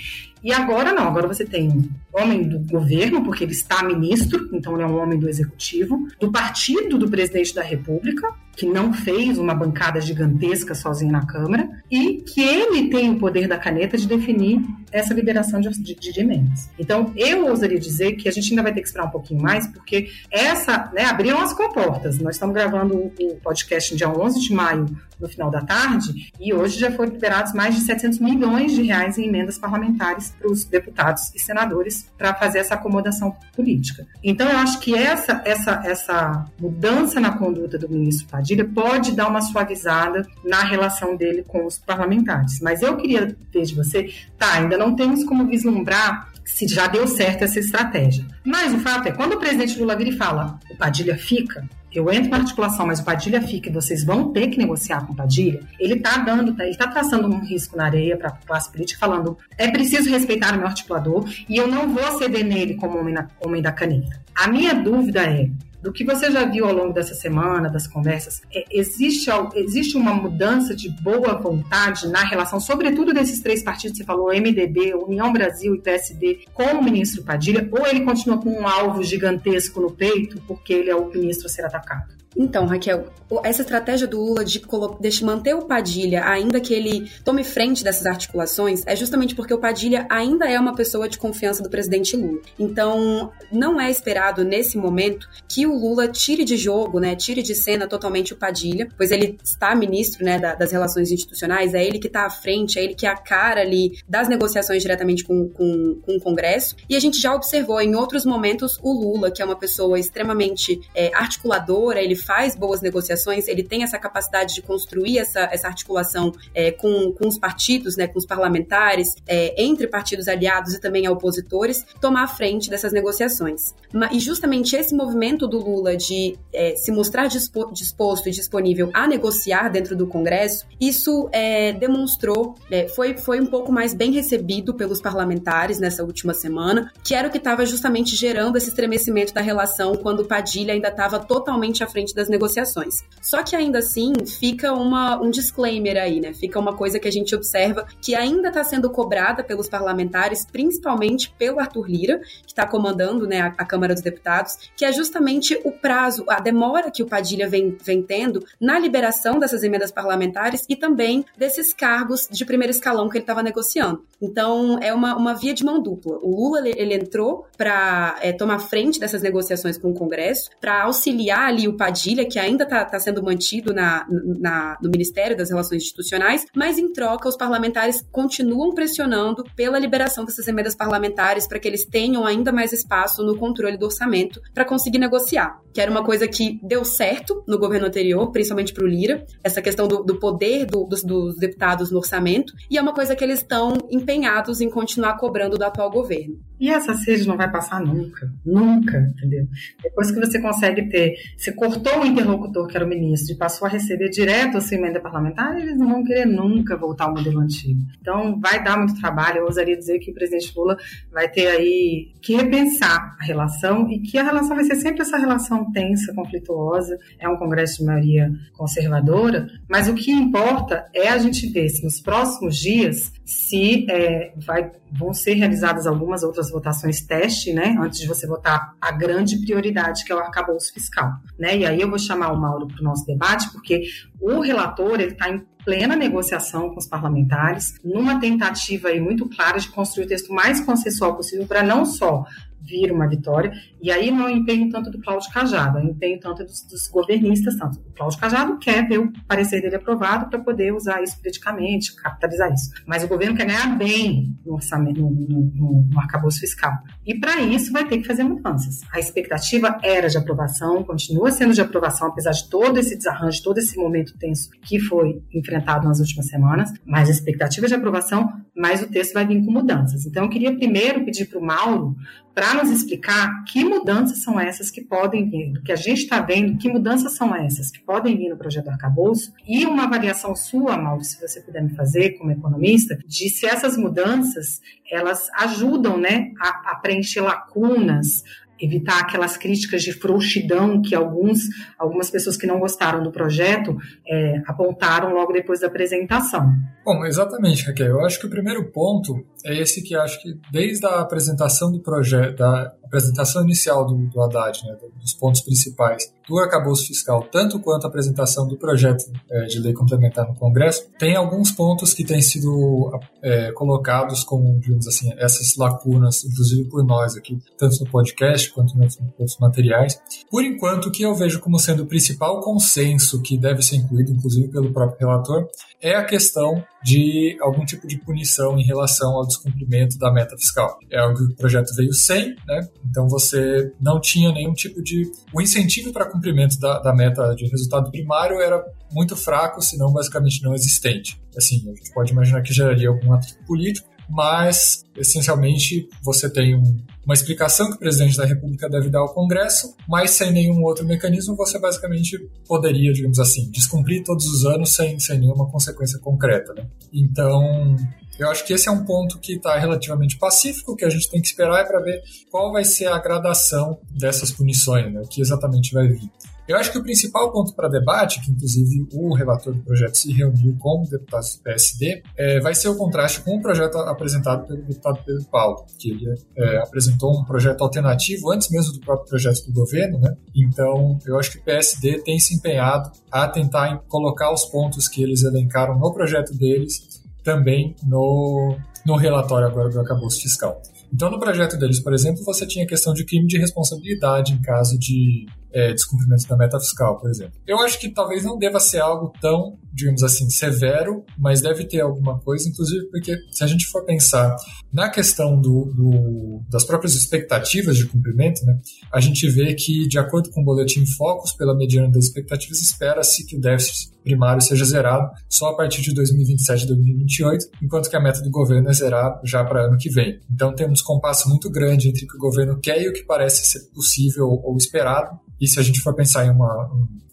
E 0.47 0.53
agora 0.53 0.93
não, 0.93 1.09
agora 1.09 1.27
você 1.27 1.45
tem 1.45 1.91
homem 2.13 2.45
do 2.45 2.61
governo, 2.61 3.25
porque 3.25 3.43
ele 3.43 3.51
está 3.51 3.83
ministro, 3.83 4.49
então 4.53 4.75
ele 4.75 4.85
é 4.85 4.87
um 4.87 4.97
homem 4.97 5.19
do 5.19 5.29
executivo, 5.29 6.07
do 6.21 6.31
partido 6.31 6.97
do 6.97 7.11
presidente 7.11 7.53
da 7.53 7.63
República, 7.63 8.33
que 8.57 8.65
não 8.65 8.93
fez 8.93 9.39
uma 9.39 9.55
bancada 9.55 10.01
gigantesca 10.01 10.73
sozinho 10.73 11.11
na 11.11 11.27
Câmara, 11.27 11.69
e 11.91 12.23
que 12.23 12.41
ele 12.41 12.89
tem 12.89 13.11
o 13.11 13.19
poder 13.19 13.49
da 13.49 13.59
caneta 13.59 13.99
de 13.99 14.07
definir 14.07 14.63
essa 14.91 15.13
liberação 15.13 15.61
de, 15.61 15.69
de, 15.71 15.95
de 15.95 16.21
emendas. 16.21 16.71
Então, 16.79 17.13
eu 17.17 17.49
ousaria 17.49 17.79
dizer 17.79 18.13
que 18.13 18.29
a 18.29 18.33
gente 18.33 18.49
ainda 18.51 18.63
vai 18.63 18.73
ter 18.73 18.81
que 18.81 18.87
esperar 18.87 19.07
um 19.07 19.11
pouquinho 19.11 19.43
mais, 19.43 19.67
porque 19.67 20.09
essa, 20.31 20.91
né, 20.95 21.05
abriram 21.05 21.41
as 21.41 21.53
comportas. 21.53 22.19
Nós 22.19 22.37
estamos 22.37 22.55
gravando 22.55 22.95
o 22.97 23.37
podcast 23.43 23.93
no 23.93 23.99
dia 23.99 24.09
11 24.09 24.41
de 24.41 24.55
maio, 24.55 24.87
no 25.21 25.29
final 25.29 25.51
da 25.51 25.61
tarde, 25.61 26.33
e 26.41 26.55
hoje 26.55 26.79
já 26.79 26.91
foram 26.93 27.13
liberados 27.13 27.53
mais 27.53 27.75
de 27.75 27.81
700 27.83 28.21
milhões 28.21 28.73
de 28.73 28.83
reais 28.83 29.19
em 29.19 29.27
emendas 29.27 29.59
parlamentares 29.59 30.36
para 30.39 30.51
os 30.51 30.65
deputados 30.65 31.35
e 31.35 31.39
senadores 31.39 32.11
para 32.17 32.35
fazer 32.35 32.61
essa 32.61 32.75
acomodação 32.75 33.37
política. 33.55 34.07
Então, 34.23 34.49
eu 34.49 34.59
acho 34.59 34.81
que 34.81 34.95
essa, 34.95 35.43
essa, 35.45 35.83
essa 35.85 36.45
mudança 36.59 37.21
na 37.21 37.37
conduta 37.37 37.79
do 37.79 37.89
ministro 37.89 38.27
Padilha 38.29 38.65
pode 38.65 39.13
dar 39.13 39.29
uma 39.29 39.41
suavizada 39.41 40.27
na 40.45 40.63
relação 40.63 41.17
dele 41.17 41.45
com 41.47 41.67
os 41.67 41.79
parlamentares. 41.79 42.61
Mas 42.61 42.83
eu 42.83 42.97
queria 42.97 43.37
ver 43.53 43.63
de 43.63 43.75
você, 43.75 44.13
tá, 44.39 44.55
ainda 44.55 44.77
não 44.77 44.95
temos 44.95 45.25
como 45.25 45.47
vislumbrar 45.47 46.31
se 46.45 46.67
já 46.69 46.87
deu 46.87 47.07
certo 47.07 47.43
essa 47.43 47.59
estratégia. 47.59 48.25
Mas 48.45 48.73
o 48.73 48.79
fato 48.79 49.09
é, 49.09 49.13
quando 49.13 49.35
o 49.35 49.39
presidente 49.39 49.79
Lula 49.79 49.97
vira 49.97 50.11
e 50.11 50.17
fala, 50.17 50.59
o 50.71 50.77
Padilha 50.77 51.17
fica, 51.17 51.69
eu 51.99 52.11
entro 52.13 52.31
na 52.31 52.39
articulação, 52.39 52.87
mas 52.87 53.01
o 53.01 53.05
Padilha 53.05 53.41
fica 53.41 53.69
e 53.69 53.73
vocês 53.73 54.05
vão 54.05 54.33
ter 54.33 54.49
que 54.49 54.59
negociar 54.59 55.07
com 55.07 55.13
o 55.13 55.17
Padilha, 55.17 55.61
ele 55.79 55.95
está 55.95 56.19
dando, 56.19 56.55
tá, 56.55 56.63
ele 56.63 56.73
está 56.73 56.87
traçando 56.87 57.29
um 57.29 57.41
risco 57.41 57.77
na 57.77 57.85
areia 57.85 58.17
para 58.17 58.29
a 58.29 58.33
classe 58.33 58.71
política, 58.71 58.99
falando 58.99 59.37
é 59.57 59.71
preciso 59.71 60.11
respeitar 60.11 60.55
o 60.55 60.59
meu 60.59 60.67
articulador 60.67 61.29
e 61.49 61.57
eu 61.57 61.67
não 61.67 61.89
vou 61.93 62.19
ceder 62.19 62.45
nele 62.45 62.75
como 62.75 62.99
homem, 62.99 63.15
na, 63.15 63.29
homem 63.41 63.63
da 63.63 63.73
caneta. 63.73 64.21
A 64.35 64.49
minha 64.49 64.75
dúvida 64.75 65.23
é, 65.23 65.49
do 65.83 65.93
que 65.93 66.05
você 66.05 66.31
já 66.31 66.45
viu 66.45 66.67
ao 66.67 66.75
longo 66.75 66.93
dessa 66.93 67.15
semana, 67.15 67.69
das 67.69 67.87
conversas, 67.87 68.43
é, 68.55 68.65
existe, 68.71 69.31
existe 69.55 69.97
uma 69.97 70.15
mudança 70.15 70.75
de 70.75 70.89
boa 70.89 71.35
vontade 71.35 72.09
na 72.09 72.25
relação, 72.25 72.59
sobretudo 72.61 73.13
desses 73.13 73.41
três 73.41 73.63
partidos, 73.63 73.97
você 73.97 74.05
falou 74.05 74.29
MDB, 74.29 74.95
União 74.95 75.33
Brasil 75.33 75.75
e 75.75 75.81
PSD, 75.81 76.47
com 76.53 76.65
o 76.65 76.83
ministro 76.83 77.23
Padilha, 77.23 77.69
ou 77.71 77.87
ele 77.87 78.01
continua 78.01 78.39
com 78.39 78.51
um 78.51 78.67
alvo 78.67 79.03
gigantesco 79.03 79.81
no 79.81 79.91
peito 79.91 80.41
porque 80.47 80.73
ele 80.73 80.91
é 80.91 80.97
o 80.97 81.09
ministro 81.09 81.47
a 81.47 81.51
ser 81.51 81.65
atacado? 81.65 82.17
Então, 82.37 82.67
Raquel, 82.67 83.07
essa 83.43 83.63
estratégia 83.63 84.07
do 84.07 84.21
Lula 84.21 84.45
de, 84.45 84.61
de, 85.01 85.25
manter 85.25 85.55
o 85.55 85.65
Padilha, 85.65 86.25
ainda 86.25 86.61
que 86.61 86.75
ele 86.75 87.11
tome 87.25 87.43
frente 87.43 87.83
dessas 87.83 88.07
articulações, 88.07 88.83
é 88.87 88.95
justamente 88.95 89.35
porque 89.35 89.55
o 89.55 89.59
Padilha 89.59 90.07
ainda 90.11 90.49
é 90.49 90.59
uma 90.61 90.75
pessoa 90.75 91.09
de 91.09 91.19
confiança 91.19 91.63
do 91.63 91.71
presidente 91.71 92.17
Lula. 92.17 92.41
Então, 92.59 93.33
não 93.51 93.81
é 93.81 93.91
esperado 93.91 94.45
nesse 94.45 94.77
momento 94.77 95.29
que 95.49 95.67
o 95.67 95.75
Lula 95.75 96.09
tire 96.09 96.45
de 96.45 96.57
jogo, 96.57 97.01
né, 97.01 97.17
tire 97.17 97.43
de 97.43 97.55
cena 97.55 97.87
totalmente 97.87 98.33
o 98.33 98.37
Padilha, 98.37 98.89
pois 98.97 99.11
ele 99.11 99.39
está 99.43 99.75
ministro, 99.75 100.25
né, 100.25 100.39
das 100.39 100.73
relações 100.73 101.11
institucionais, 101.11 101.75
é 101.75 101.85
ele 101.85 101.99
que 101.99 102.09
está 102.09 102.27
à 102.27 102.31
frente, 102.31 102.79
é 102.79 102.85
ele 102.85 102.95
que 102.95 103.07
é 103.07 103.09
a 103.09 103.17
cara 103.17 103.63
ali 103.63 103.99
das 104.09 104.29
negociações 104.29 104.83
diretamente 104.83 105.25
com, 105.25 105.49
com, 105.49 106.01
com 106.05 106.17
o 106.17 106.21
Congresso. 106.21 106.77
E 106.89 106.95
a 106.95 107.01
gente 107.01 107.19
já 107.19 107.35
observou 107.35 107.81
em 107.81 107.95
outros 107.95 108.25
momentos 108.25 108.79
o 108.83 108.93
Lula, 108.93 109.31
que 109.31 109.41
é 109.41 109.45
uma 109.45 109.57
pessoa 109.57 109.99
extremamente 109.99 110.81
é, 110.95 111.11
articuladora, 111.15 112.01
ele 112.01 112.15
faz 112.27 112.57
boas 112.57 112.81
negociações, 112.81 113.47
ele 113.47 113.63
tem 113.63 113.83
essa 113.83 113.99
capacidade 113.99 114.55
de 114.55 114.63
construir 114.63 115.19
essa, 115.19 115.41
essa 115.53 115.69
articulação 115.69 116.33
é, 116.55 116.73
com, 116.73 117.13
com 117.13 117.29
os 117.29 117.39
partidos, 117.39 117.97
né, 117.97 118.07
com 118.07 118.19
os 118.19 118.27
parlamentares, 118.27 119.15
é, 119.27 119.55
entre 119.63 119.87
partidos 119.87 120.29
aliados 120.29 120.75
e 120.75 120.81
também 120.81 121.09
opositores, 121.09 121.85
tomar 122.01 122.25
a 122.25 122.29
frente 122.29 122.69
dessas 122.69 122.93
negociações. 122.93 123.75
E 124.11 124.19
justamente 124.19 124.75
esse 124.77 124.95
movimento 124.95 125.47
do 125.47 125.59
Lula 125.59 125.97
de 125.97 126.37
é, 126.53 126.75
se 126.77 126.91
mostrar 126.91 127.29
dispo, 127.29 127.73
disposto 127.73 128.29
e 128.29 128.33
disponível 128.33 128.91
a 128.93 129.07
negociar 129.07 129.69
dentro 129.69 129.97
do 129.97 130.07
Congresso, 130.07 130.67
isso 130.81 131.29
é, 131.33 131.73
demonstrou, 131.73 132.55
é, 132.71 132.89
foi, 132.89 133.17
foi 133.17 133.41
um 133.41 133.47
pouco 133.47 133.73
mais 133.73 133.95
bem 133.95 134.11
recebido 134.13 134.75
pelos 134.75 135.01
parlamentares 135.01 135.79
nessa 135.79 136.03
última 136.03 136.35
semana, 136.35 136.93
que 137.05 137.15
era 137.15 137.29
o 137.29 137.31
que 137.31 137.39
estava 137.39 137.65
justamente 137.65 138.17
gerando 138.17 138.57
esse 138.57 138.69
estremecimento 138.69 139.33
da 139.33 139.41
relação 139.41 139.97
quando 139.97 140.25
Padilha 140.25 140.75
ainda 140.75 140.89
estava 140.89 141.19
totalmente 141.19 141.85
à 141.85 141.87
frente 141.87 142.06
das 142.15 142.29
negociações. 142.29 143.03
Só 143.21 143.43
que 143.43 143.57
ainda 143.57 143.79
assim 143.79 144.13
fica 144.27 144.73
uma, 144.73 145.21
um 145.21 145.31
disclaimer 145.31 145.97
aí, 145.97 146.21
né? 146.21 146.33
Fica 146.33 146.59
uma 146.59 146.77
coisa 146.77 146.99
que 146.99 147.09
a 147.09 147.13
gente 147.13 147.35
observa 147.35 147.87
que 148.01 148.15
ainda 148.15 148.49
está 148.49 148.65
sendo 148.65 148.91
cobrada 148.91 149.43
pelos 149.43 149.69
parlamentares, 149.69 150.45
principalmente 150.45 151.33
pelo 151.39 151.61
Arthur 151.61 151.87
Lira, 151.89 152.19
que 152.19 152.53
está 152.53 152.67
comandando 152.67 153.27
né, 153.27 153.41
a, 153.41 153.47
a, 153.59 153.65
Câmara 153.65 153.95
dos 153.95 154.03
Deputados, 154.03 154.71
que 154.77 154.85
é 154.85 154.93
justamente 154.93 155.59
o 155.65 155.73
prazo, 155.73 156.25
a 156.29 156.41
demora 156.41 156.91
que 156.91 157.03
o 157.03 157.07
Padilha 157.07 157.49
vem, 157.49 157.77
vem 157.83 158.03
tendo 158.03 158.45
na 158.61 158.79
liberação 158.79 159.39
dessas 159.39 159.63
emendas 159.63 159.91
parlamentares 159.91 160.65
e 160.69 160.77
também 160.77 161.25
desses 161.37 161.73
cargos 161.73 162.29
de 162.31 162.45
primeiro 162.45 162.71
escalão 162.71 163.09
que 163.09 163.17
ele 163.17 163.23
estava 163.25 163.43
negociando. 163.43 164.05
Então, 164.21 164.79
é 164.81 164.93
uma, 164.93 165.17
uma 165.17 165.35
via 165.35 165.53
de 165.53 165.65
mão 165.65 165.81
dupla. 165.81 166.19
O 166.23 166.31
Lula, 166.31 166.61
ele, 166.61 166.75
ele 166.77 166.95
entrou 166.95 167.47
para 167.57 168.17
é, 168.21 168.33
tomar 168.33 168.59
frente 168.59 168.99
dessas 168.99 169.23
negociações 169.23 169.79
com 169.79 169.91
o 169.91 169.95
Congresso, 169.95 170.51
para 170.61 170.85
auxiliar 170.85 171.49
ali 171.49 171.69
o 171.69 171.77
Padilha, 171.77 172.25
que 172.25 172.39
ainda 172.39 172.65
está 172.65 172.85
tá 172.85 172.99
sendo 172.99 173.23
mantido 173.23 173.75
na, 173.75 174.07
na, 174.09 174.79
no 174.83 174.91
Ministério 174.91 175.37
das 175.37 175.51
Relações 175.51 175.83
Institucionais, 175.83 176.47
mas 176.55 176.79
em 176.79 176.93
troca, 176.93 177.29
os 177.29 177.37
parlamentares 177.37 178.05
continuam 178.11 178.75
pressionando 178.75 179.45
pela 179.55 179.79
liberação 179.79 180.25
dessas 180.25 180.49
emendas 180.49 180.75
parlamentares 180.75 181.47
para 181.47 181.59
que 181.59 181.69
eles 181.69 181.87
tenham 181.87 182.25
ainda 182.25 182.53
mais 182.53 182.73
espaço 182.73 183.23
no 183.23 183.37
controle 183.37 183.77
do 183.77 183.87
orçamento 183.87 184.41
para 184.55 184.65
conseguir 184.65 184.99
negociar, 184.99 185.61
que 185.73 185.81
era 185.81 185.91
uma 185.91 186.05
coisa 186.05 186.27
que 186.27 186.59
deu 186.63 186.85
certo 186.85 187.45
no 187.47 187.59
governo 187.59 187.87
anterior, 187.87 188.31
principalmente 188.31 188.73
para 188.73 188.85
o 188.85 188.87
Lira, 188.87 189.25
essa 189.43 189.61
questão 189.63 189.87
do, 189.87 190.03
do 190.03 190.19
poder 190.19 190.67
do, 190.67 190.85
dos, 190.85 191.03
dos 191.03 191.37
deputados 191.37 191.91
no 191.91 191.99
orçamento, 191.99 192.53
e 192.71 192.79
é 192.79 192.83
uma 192.83 192.95
coisa 192.95 193.15
que 193.15 193.25
eles 193.25 193.41
estão 193.41 193.75
empenhados 194.07 194.61
em 194.61 194.71
continuar 194.71 195.17
cobrando 195.17 195.59
do 195.59 195.65
atual 195.65 195.91
governo. 195.91 196.39
E 196.59 196.71
essa 196.71 196.95
sede 196.95 197.29
não 197.29 197.37
vai 197.37 197.51
passar 197.51 197.83
nunca, 197.83 198.33
nunca, 198.45 198.99
entendeu? 198.99 199.47
Depois 199.83 200.11
que 200.11 200.19
você 200.19 200.41
consegue 200.41 200.89
ter, 200.89 201.15
você 201.37 201.53
cortou 201.53 202.01
o 202.01 202.07
interlocutor 202.07 202.67
que 202.67 202.77
era 202.77 202.87
o 202.87 202.89
ministro 202.89 203.35
e 203.35 203.39
passou 203.39 203.67
a 203.67 203.71
receber 203.71 204.09
direto 204.09 204.57
a 204.57 204.61
sua 204.63 204.79
emenda 204.79 204.99
parlamentar, 204.99 205.59
eles 205.59 205.77
não 205.77 205.89
vão 205.89 206.03
querer 206.03 206.25
nunca 206.25 206.77
voltar 206.77 207.05
ao 207.05 207.15
modelo 207.15 207.41
antigo. 207.41 207.81
Então 208.01 208.41
vai 208.41 208.63
dar 208.65 208.79
muito 208.79 208.99
trabalho. 208.99 209.39
Eu 209.39 209.45
ousaria 209.45 209.77
dizer 209.77 209.99
que 209.99 210.11
o 210.11 210.15
presidente 210.15 210.51
Lula 210.57 210.79
vai 211.13 211.29
ter 211.29 211.47
aí 211.49 212.15
que 212.23 212.35
repensar 212.35 213.17
a 213.21 213.25
relação 213.25 213.91
e 213.91 214.01
que 214.01 214.17
a 214.17 214.23
relação 214.23 214.57
vai 214.57 214.65
ser 214.65 214.77
sempre 214.77 215.03
essa 215.03 215.19
relação 215.19 215.71
tensa, 215.73 216.15
conflituosa. 216.15 216.97
É 217.19 217.29
um 217.29 217.37
Congresso 217.37 217.81
de 217.81 217.85
maioria 217.85 218.31
conservadora, 218.57 219.47
mas 219.69 219.89
o 219.89 219.95
que 219.95 220.11
importa 220.11 220.87
é 220.95 221.09
a 221.09 221.19
gente 221.19 221.47
ver 221.49 221.69
se 221.69 221.85
nos 221.85 222.01
próximos 222.01 222.57
dias 222.57 223.13
se 223.27 223.85
é, 224.03 224.33
vai, 224.37 224.71
vão 224.93 225.13
ser 225.13 225.35
realizadas 225.35 225.87
algumas 225.87 226.23
outras 226.23 226.51
votações 226.51 227.01
teste, 227.01 227.53
né, 227.53 227.77
antes 227.81 228.01
de 228.01 228.07
você 228.07 228.27
votar 228.27 228.75
a 228.81 228.93
grande 228.93 229.39
prioridade 229.39 230.05
que 230.05 230.13
é 230.13 230.15
o 230.15 230.19
arcabouço 230.19 230.73
fiscal, 230.73 231.13
né, 231.39 231.57
e 231.57 231.67
aí 231.67 231.81
eu 231.81 231.89
vou 231.89 231.99
chamar 231.99 232.33
o 232.33 232.41
Mauro 232.41 232.67
para 232.67 232.81
o 232.81 232.85
nosso 232.85 233.07
debate, 233.07 233.51
porque 233.51 233.83
o 234.21 234.41
relator 234.41 235.01
ele 235.01 235.13
está 235.13 235.31
em 235.31 235.45
plena 235.65 235.97
negociação 235.97 236.71
com 236.71 236.79
os 236.79 236.87
parlamentares, 236.87 237.75
numa 237.85 238.21
tentativa 238.21 238.89
aí 238.89 239.01
muito 239.01 239.29
clara 239.29 239.59
de 239.59 239.69
construir 239.69 240.05
o 240.05 240.09
texto 240.09 240.33
mais 240.33 240.61
consensual 240.61 241.17
possível 241.17 241.45
para 241.45 241.63
não 241.63 241.85
só 241.85 242.25
vir 242.67 242.93
uma 242.93 243.09
vitória. 243.09 243.53
E 243.87 243.91
aí 243.93 244.11
não 244.11 244.29
empenho 244.29 244.69
tanto 244.69 244.91
do 244.91 245.01
Cláudio 245.01 245.31
Cajado, 245.31 245.79
o 245.79 245.81
empenho 245.81 246.19
tanto 246.19 246.43
dos, 246.43 246.63
dos 246.63 246.89
governistas, 246.89 247.55
tanto. 247.55 247.79
O 247.79 247.93
Cláudio 247.93 248.19
Cajado 248.19 248.59
quer 248.59 248.85
ver 248.89 248.99
o 248.99 249.13
parecer 249.29 249.63
dele 249.63 249.77
aprovado 249.77 250.29
para 250.29 250.41
poder 250.41 250.75
usar 250.75 251.01
isso 251.05 251.17
politicamente, 251.19 251.95
capitalizar 251.95 252.53
isso. 252.53 252.69
Mas 252.85 253.05
o 253.05 253.07
governo 253.07 253.37
quer 253.37 253.47
ganhar 253.47 253.79
bem 253.79 254.37
no 254.45 254.55
orçamento, 254.55 255.01
no, 255.01 255.09
no, 255.09 255.89
no 255.89 256.01
arcabouço 256.01 256.41
fiscal. 256.41 256.73
E 257.07 257.15
para 257.15 257.41
isso 257.43 257.71
vai 257.71 257.87
ter 257.87 257.99
que 257.99 258.09
fazer 258.09 258.25
mudanças. 258.25 258.81
A 258.93 258.99
expectativa 258.99 259.79
era 259.81 260.09
de 260.09 260.19
aprovação, 260.19 260.83
continua 260.83 261.31
sendo 261.31 261.55
de 261.55 261.61
aprovação, 261.61 262.09
apesar 262.09 262.33
de 262.33 262.51
todo 262.51 262.79
esse 262.79 262.97
desarranjo, 262.97 263.41
todo 263.41 263.59
esse 263.59 263.77
momento 263.77 264.19
tenso 264.19 264.51
que 264.63 264.81
foi 264.81 265.23
enfrentado 265.33 265.87
nas 265.87 266.01
últimas 266.01 266.27
semanas, 266.27 266.73
mas 266.85 267.09
a 267.09 267.13
expectativa 267.13 267.67
é 267.67 267.69
de 267.69 267.75
aprovação, 267.77 268.33
mas 268.57 268.83
o 268.83 268.89
texto 268.89 269.15
vai 269.15 269.25
vir 269.25 269.45
com 269.45 269.53
mudanças. 269.53 270.05
Então 270.07 270.25
eu 270.25 270.29
queria 270.29 270.57
primeiro 270.57 271.05
pedir 271.05 271.27
para 271.27 271.39
o 271.39 271.45
Mauro 271.45 271.95
para 272.35 272.53
nos 272.53 272.71
explicar 272.71 273.45
que 273.45 273.65
mudanças 273.65 273.76
são 274.23 274.39
essas 274.39 274.71
que 274.71 274.83
podem 274.83 275.29
vir, 275.29 275.53
do 275.53 275.63
que 275.63 275.73
a 275.73 275.77
gente 275.77 276.03
está 276.03 276.21
vendo, 276.21 276.59
que 276.59 276.69
mudanças 276.69 277.17
são 277.17 277.35
essas 277.35 277.71
que 277.71 277.81
podem 277.81 278.17
vir 278.17 278.29
no 278.29 278.37
projeto 278.37 278.69
arcabouço, 278.69 279.33
e 279.47 279.67
uma 279.67 279.85
avaliação 279.85 280.35
sua, 280.35 280.77
Mauro, 280.77 281.05
se 281.05 281.21
você 281.21 281.41
puder 281.41 281.63
me 281.63 281.75
fazer 281.75 282.19
como 282.19 282.31
economista, 282.31 282.99
de 283.07 283.29
se 283.29 283.47
essas 283.47 283.77
mudanças 283.77 284.61
elas 284.91 285.29
ajudam 285.39 285.99
né, 285.99 286.33
a, 286.41 286.73
a 286.73 286.77
preencher 286.77 287.21
lacunas, 287.21 288.23
evitar 288.61 289.01
aquelas 289.01 289.37
críticas 289.37 289.83
de 289.83 289.93
frouxidão 289.93 290.81
que 290.81 290.95
alguns, 290.95 291.41
algumas 291.79 292.11
pessoas 292.11 292.37
que 292.37 292.47
não 292.47 292.59
gostaram 292.59 293.03
do 293.03 293.11
projeto 293.13 293.77
é, 294.07 294.43
apontaram 294.47 295.13
logo 295.13 295.33
depois 295.33 295.61
da 295.61 295.67
apresentação. 295.67 296.53
Bom, 296.85 297.05
exatamente, 297.05 297.65
Raquel. 297.67 297.87
Eu 297.87 298.01
acho 298.05 298.19
que 298.19 298.27
o 298.27 298.31
primeiro 298.31 298.71
ponto 298.71 299.25
é 299.45 299.61
esse 299.61 299.83
que 299.83 299.95
acho 299.95 300.21
que 300.23 300.39
desde 300.51 300.87
a 300.87 301.01
apresentação 301.01 301.71
do 301.71 301.81
projeto, 301.81 302.37
da 302.37 302.73
apresentação 302.87 303.43
inicial 303.43 303.87
do, 303.87 303.97
do 304.07 304.23
Haddad, 304.23 304.65
né, 304.65 304.77
dos 305.01 305.15
pontos 305.15 305.41
principais 305.41 306.13
do 306.29 306.39
arcabouço 306.39 306.87
fiscal, 306.87 307.23
tanto 307.31 307.61
quanto 307.61 307.85
a 307.85 307.89
apresentação 307.89 308.49
do 308.49 308.57
projeto 308.57 309.05
é, 309.31 309.45
de 309.45 309.61
lei 309.61 309.73
complementar 309.73 310.27
no 310.29 310.35
Congresso, 310.35 310.89
tem 310.99 311.15
alguns 311.15 311.53
pontos 311.53 311.95
que 311.95 312.05
têm 312.05 312.21
sido 312.21 312.91
é, 313.23 313.53
colocados 313.53 314.25
como, 314.25 314.59
digamos 314.59 314.89
assim, 314.89 315.13
essas 315.19 315.57
lacunas, 315.57 316.25
inclusive 316.25 316.65
por 316.69 316.85
nós 316.85 317.17
aqui, 317.17 317.39
tanto 317.57 317.85
no 317.85 317.91
podcast 317.91 318.51
quanto 318.53 318.77
nos 318.77 318.99
outros 319.19 319.39
materiais. 319.39 320.01
Por 320.31 320.45
enquanto, 320.45 320.87
o 320.87 320.91
que 320.91 321.03
eu 321.03 321.15
vejo 321.15 321.41
como 321.41 321.59
sendo 321.59 321.85
o 321.85 321.87
principal 321.87 322.41
consenso 322.41 323.23
que 323.23 323.39
deve 323.39 323.63
ser 323.63 323.77
incluído, 323.77 324.13
inclusive 324.13 324.49
pelo 324.49 324.73
próprio 324.73 324.99
relator, 324.99 325.49
é 325.81 325.95
a 325.95 326.05
questão 326.05 326.65
de 326.87 327.37
algum 327.41 327.65
tipo 327.65 327.85
de 327.89 327.99
punição 327.99 328.57
em 328.57 328.63
relação 328.63 329.17
ao 329.17 329.27
descumprimento 329.27 329.99
da 329.99 330.13
meta 330.13 330.37
fiscal. 330.39 330.79
É 330.89 331.01
algo 331.01 331.17
que 331.17 331.33
o 331.33 331.37
projeto 331.37 331.75
veio 331.75 331.93
sem, 331.93 332.37
né? 332.47 332.69
Então 332.89 333.09
você 333.09 333.73
não 333.81 334.01
tinha 334.01 334.31
nenhum 334.31 334.55
tipo 334.55 334.81
de. 334.81 335.11
O 335.35 335.43
incentivo 335.43 335.93
para 335.93 336.09
cumprimento 336.09 336.61
da, 336.61 336.79
da 336.79 336.95
meta 336.95 337.35
de 337.35 337.45
resultado 337.49 337.91
primário 337.91 338.41
era 338.41 338.65
muito 338.93 339.17
fraco, 339.17 339.61
se 339.61 339.77
não 339.77 339.93
basicamente 339.93 340.41
não 340.45 340.55
existente. 340.55 341.21
Assim, 341.37 341.57
a 341.69 341.75
gente 341.75 341.93
pode 341.93 342.13
imaginar 342.13 342.41
que 342.43 342.55
geraria 342.55 342.89
algum 342.89 343.13
atrito 343.13 343.45
político, 343.45 343.89
mas 344.09 344.85
essencialmente 344.97 345.89
você 346.05 346.31
tem 346.31 346.55
um, 346.55 346.77
uma 347.07 347.15
explicação 347.15 347.71
que 347.71 347.77
o 347.77 347.79
presidente 347.79 348.17
da 348.17 348.25
República 348.25 348.69
deve 348.69 348.91
dar 348.91 348.99
ao 348.99 349.15
Congresso, 349.15 349.77
mas 349.89 350.11
sem 350.11 350.33
nenhum 350.33 350.61
outro 350.65 350.85
mecanismo 350.85 351.37
você 351.37 351.57
basicamente 351.57 352.19
poderia, 352.49 352.93
digamos 352.93 353.21
assim, 353.21 353.49
descumprir 353.53 354.03
todos 354.03 354.27
os 354.27 354.45
anos 354.45 354.75
sem, 354.75 354.99
sem 354.99 355.21
nenhuma 355.21 355.49
consequência 355.49 356.01
concreta. 356.01 356.53
Né? 356.53 356.67
Então, 356.93 357.77
eu 358.19 358.29
acho 358.29 358.45
que 358.45 358.53
esse 358.53 358.69
é 358.69 358.73
um 358.73 358.85
ponto 358.85 359.21
que 359.21 359.35
está 359.35 359.57
relativamente 359.57 360.19
pacífico, 360.19 360.75
que 360.75 360.85
a 360.85 360.91
gente 360.91 361.09
tem 361.09 361.21
que 361.21 361.29
esperar 361.29 361.61
é 361.61 361.65
para 361.65 361.81
ver 361.81 362.03
qual 362.29 362.51
vai 362.51 362.65
ser 362.65 362.87
a 362.87 362.99
gradação 362.99 363.79
dessas 363.89 364.33
punições, 364.33 364.93
né? 364.93 365.01
o 365.01 365.09
que 365.09 365.21
exatamente 365.21 365.73
vai 365.73 365.87
vir. 365.87 366.11
Eu 366.49 366.57
acho 366.57 366.71
que 366.71 366.79
o 366.79 366.83
principal 366.83 367.33
ponto 367.33 367.55
para 367.55 367.69
debate, 367.69 368.21
que 368.21 368.31
inclusive 368.31 368.87
o 368.93 369.15
relator 369.15 369.53
do 369.53 369.63
projeto 369.63 369.97
se 369.97 370.13
reuniu 370.13 370.57
com 370.59 370.85
deputados 370.89 371.37
do 371.37 371.43
PSD, 371.43 372.03
é, 372.17 372.41
vai 372.41 372.55
ser 372.55 372.69
o 372.69 372.77
contraste 372.77 373.21
com 373.23 373.37
o 373.37 373.43
projeto 373.43 373.79
apresentado 373.79 374.47
pelo 374.47 374.63
deputado 374.63 375.01
Pedro 375.05 375.25
Paulo, 375.25 375.67
que 375.79 375.91
ele 375.91 376.05
é, 376.37 376.59
apresentou 376.59 377.19
um 377.19 377.25
projeto 377.25 377.63
alternativo 377.63 378.31
antes 378.31 378.49
mesmo 378.51 378.75
do 378.75 378.81
próprio 378.81 379.09
projeto 379.09 379.45
do 379.47 379.53
governo, 379.53 379.99
né? 379.99 380.17
Então, 380.35 380.99
eu 381.05 381.19
acho 381.19 381.33
que 381.33 381.39
o 381.39 381.43
PSD 381.43 382.03
tem 382.03 382.19
se 382.21 382.35
empenhado 382.35 382.93
a 383.11 383.27
tentar 383.27 383.79
colocar 383.89 384.33
os 384.33 384.45
pontos 384.45 384.89
que 384.89 385.03
eles 385.03 385.25
elencaram 385.25 385.77
no 385.79 385.93
projeto 385.93 386.33
deles 386.33 387.03
também 387.25 387.75
no, 387.85 388.57
no 388.87 388.95
relatório 388.95 389.49
agora 389.49 389.69
do 389.69 389.81
acabouço 389.81 390.23
fiscal. 390.23 390.63
Então, 390.93 391.11
no 391.11 391.19
projeto 391.19 391.59
deles, 391.59 391.81
por 391.81 391.93
exemplo, 391.93 392.25
você 392.25 392.47
tinha 392.47 392.65
a 392.65 392.69
questão 392.69 392.95
de 392.95 393.05
crime 393.05 393.27
de 393.27 393.39
responsabilidade 393.39 394.33
em 394.33 394.41
caso 394.41 394.79
de 394.79 395.27
é, 395.57 395.73
descumprimento 395.73 396.29
da 396.29 396.37
meta 396.37 396.61
fiscal, 396.61 396.99
por 397.01 397.09
exemplo. 397.09 397.33
Eu 397.47 397.59
acho 397.61 397.81
que 397.81 397.89
talvez 397.89 398.23
não 398.23 398.39
deva 398.39 398.61
ser 398.61 398.79
algo 398.79 399.11
tão, 399.23 399.59
digamos 399.73 400.03
assim, 400.03 400.29
severo, 400.29 401.03
mas 401.17 401.41
deve 401.41 401.65
ter 401.65 401.81
alguma 401.81 402.19
coisa, 402.21 402.47
inclusive 402.47 402.85
porque 402.91 403.17
se 403.31 403.43
a 403.43 403.47
gente 403.47 403.65
for 403.65 403.83
pensar 403.87 404.37
na 404.71 404.91
questão 404.91 405.41
do, 405.41 405.73
do 405.75 406.43
das 406.51 406.63
próprias 406.63 406.95
expectativas 406.95 407.79
de 407.79 407.87
cumprimento, 407.87 408.45
né, 408.45 408.59
a 408.93 409.01
gente 409.01 409.27
vê 409.31 409.55
que, 409.55 409.89
de 409.89 409.99
acordo 409.99 410.31
com 410.31 410.43
o 410.43 410.45
boletim 410.45 410.85
Focus, 410.85 411.33
pela 411.33 411.57
mediana 411.57 411.91
das 411.91 412.05
expectativas, 412.05 412.61
espera-se 412.61 413.25
que 413.25 413.39
o 413.39 413.41
déficit 413.41 413.97
primário 414.07 414.41
seja 414.41 414.65
zerado 414.65 415.11
só 415.29 415.49
a 415.49 415.57
partir 415.57 415.83
de 415.83 415.93
2027 415.93 416.63
e 416.63 416.67
2028, 416.69 417.47
enquanto 417.63 417.91
que 417.91 417.97
a 417.97 418.01
meta 418.01 418.21
do 418.21 418.31
governo 418.31 418.69
é 418.69 418.73
zerar 418.73 419.21
já 419.25 419.43
para 419.45 419.65
ano 419.67 419.77
que 419.77 419.91
vem. 419.91 420.21
Então 420.31 420.55
tem 420.55 420.69
um 420.69 420.73
descompasso 420.73 421.29
muito 421.29 421.51
grande 421.51 421.89
entre 421.89 422.05
o 422.05 422.09
que 422.09 422.17
o 422.17 422.21
governo 422.21 422.61
quer 422.61 422.81
e 422.81 422.89
o 422.89 422.93
que 422.93 423.03
parece 423.03 423.45
ser 423.47 423.61
possível 423.75 424.29
ou 424.29 424.57
esperado. 424.57 425.19
E 425.41 425.49
se 425.49 425.59
a 425.59 425.63
gente 425.63 425.81
for 425.81 425.95
pensar 425.95 426.27
em 426.27 426.31
uma, 426.31 426.71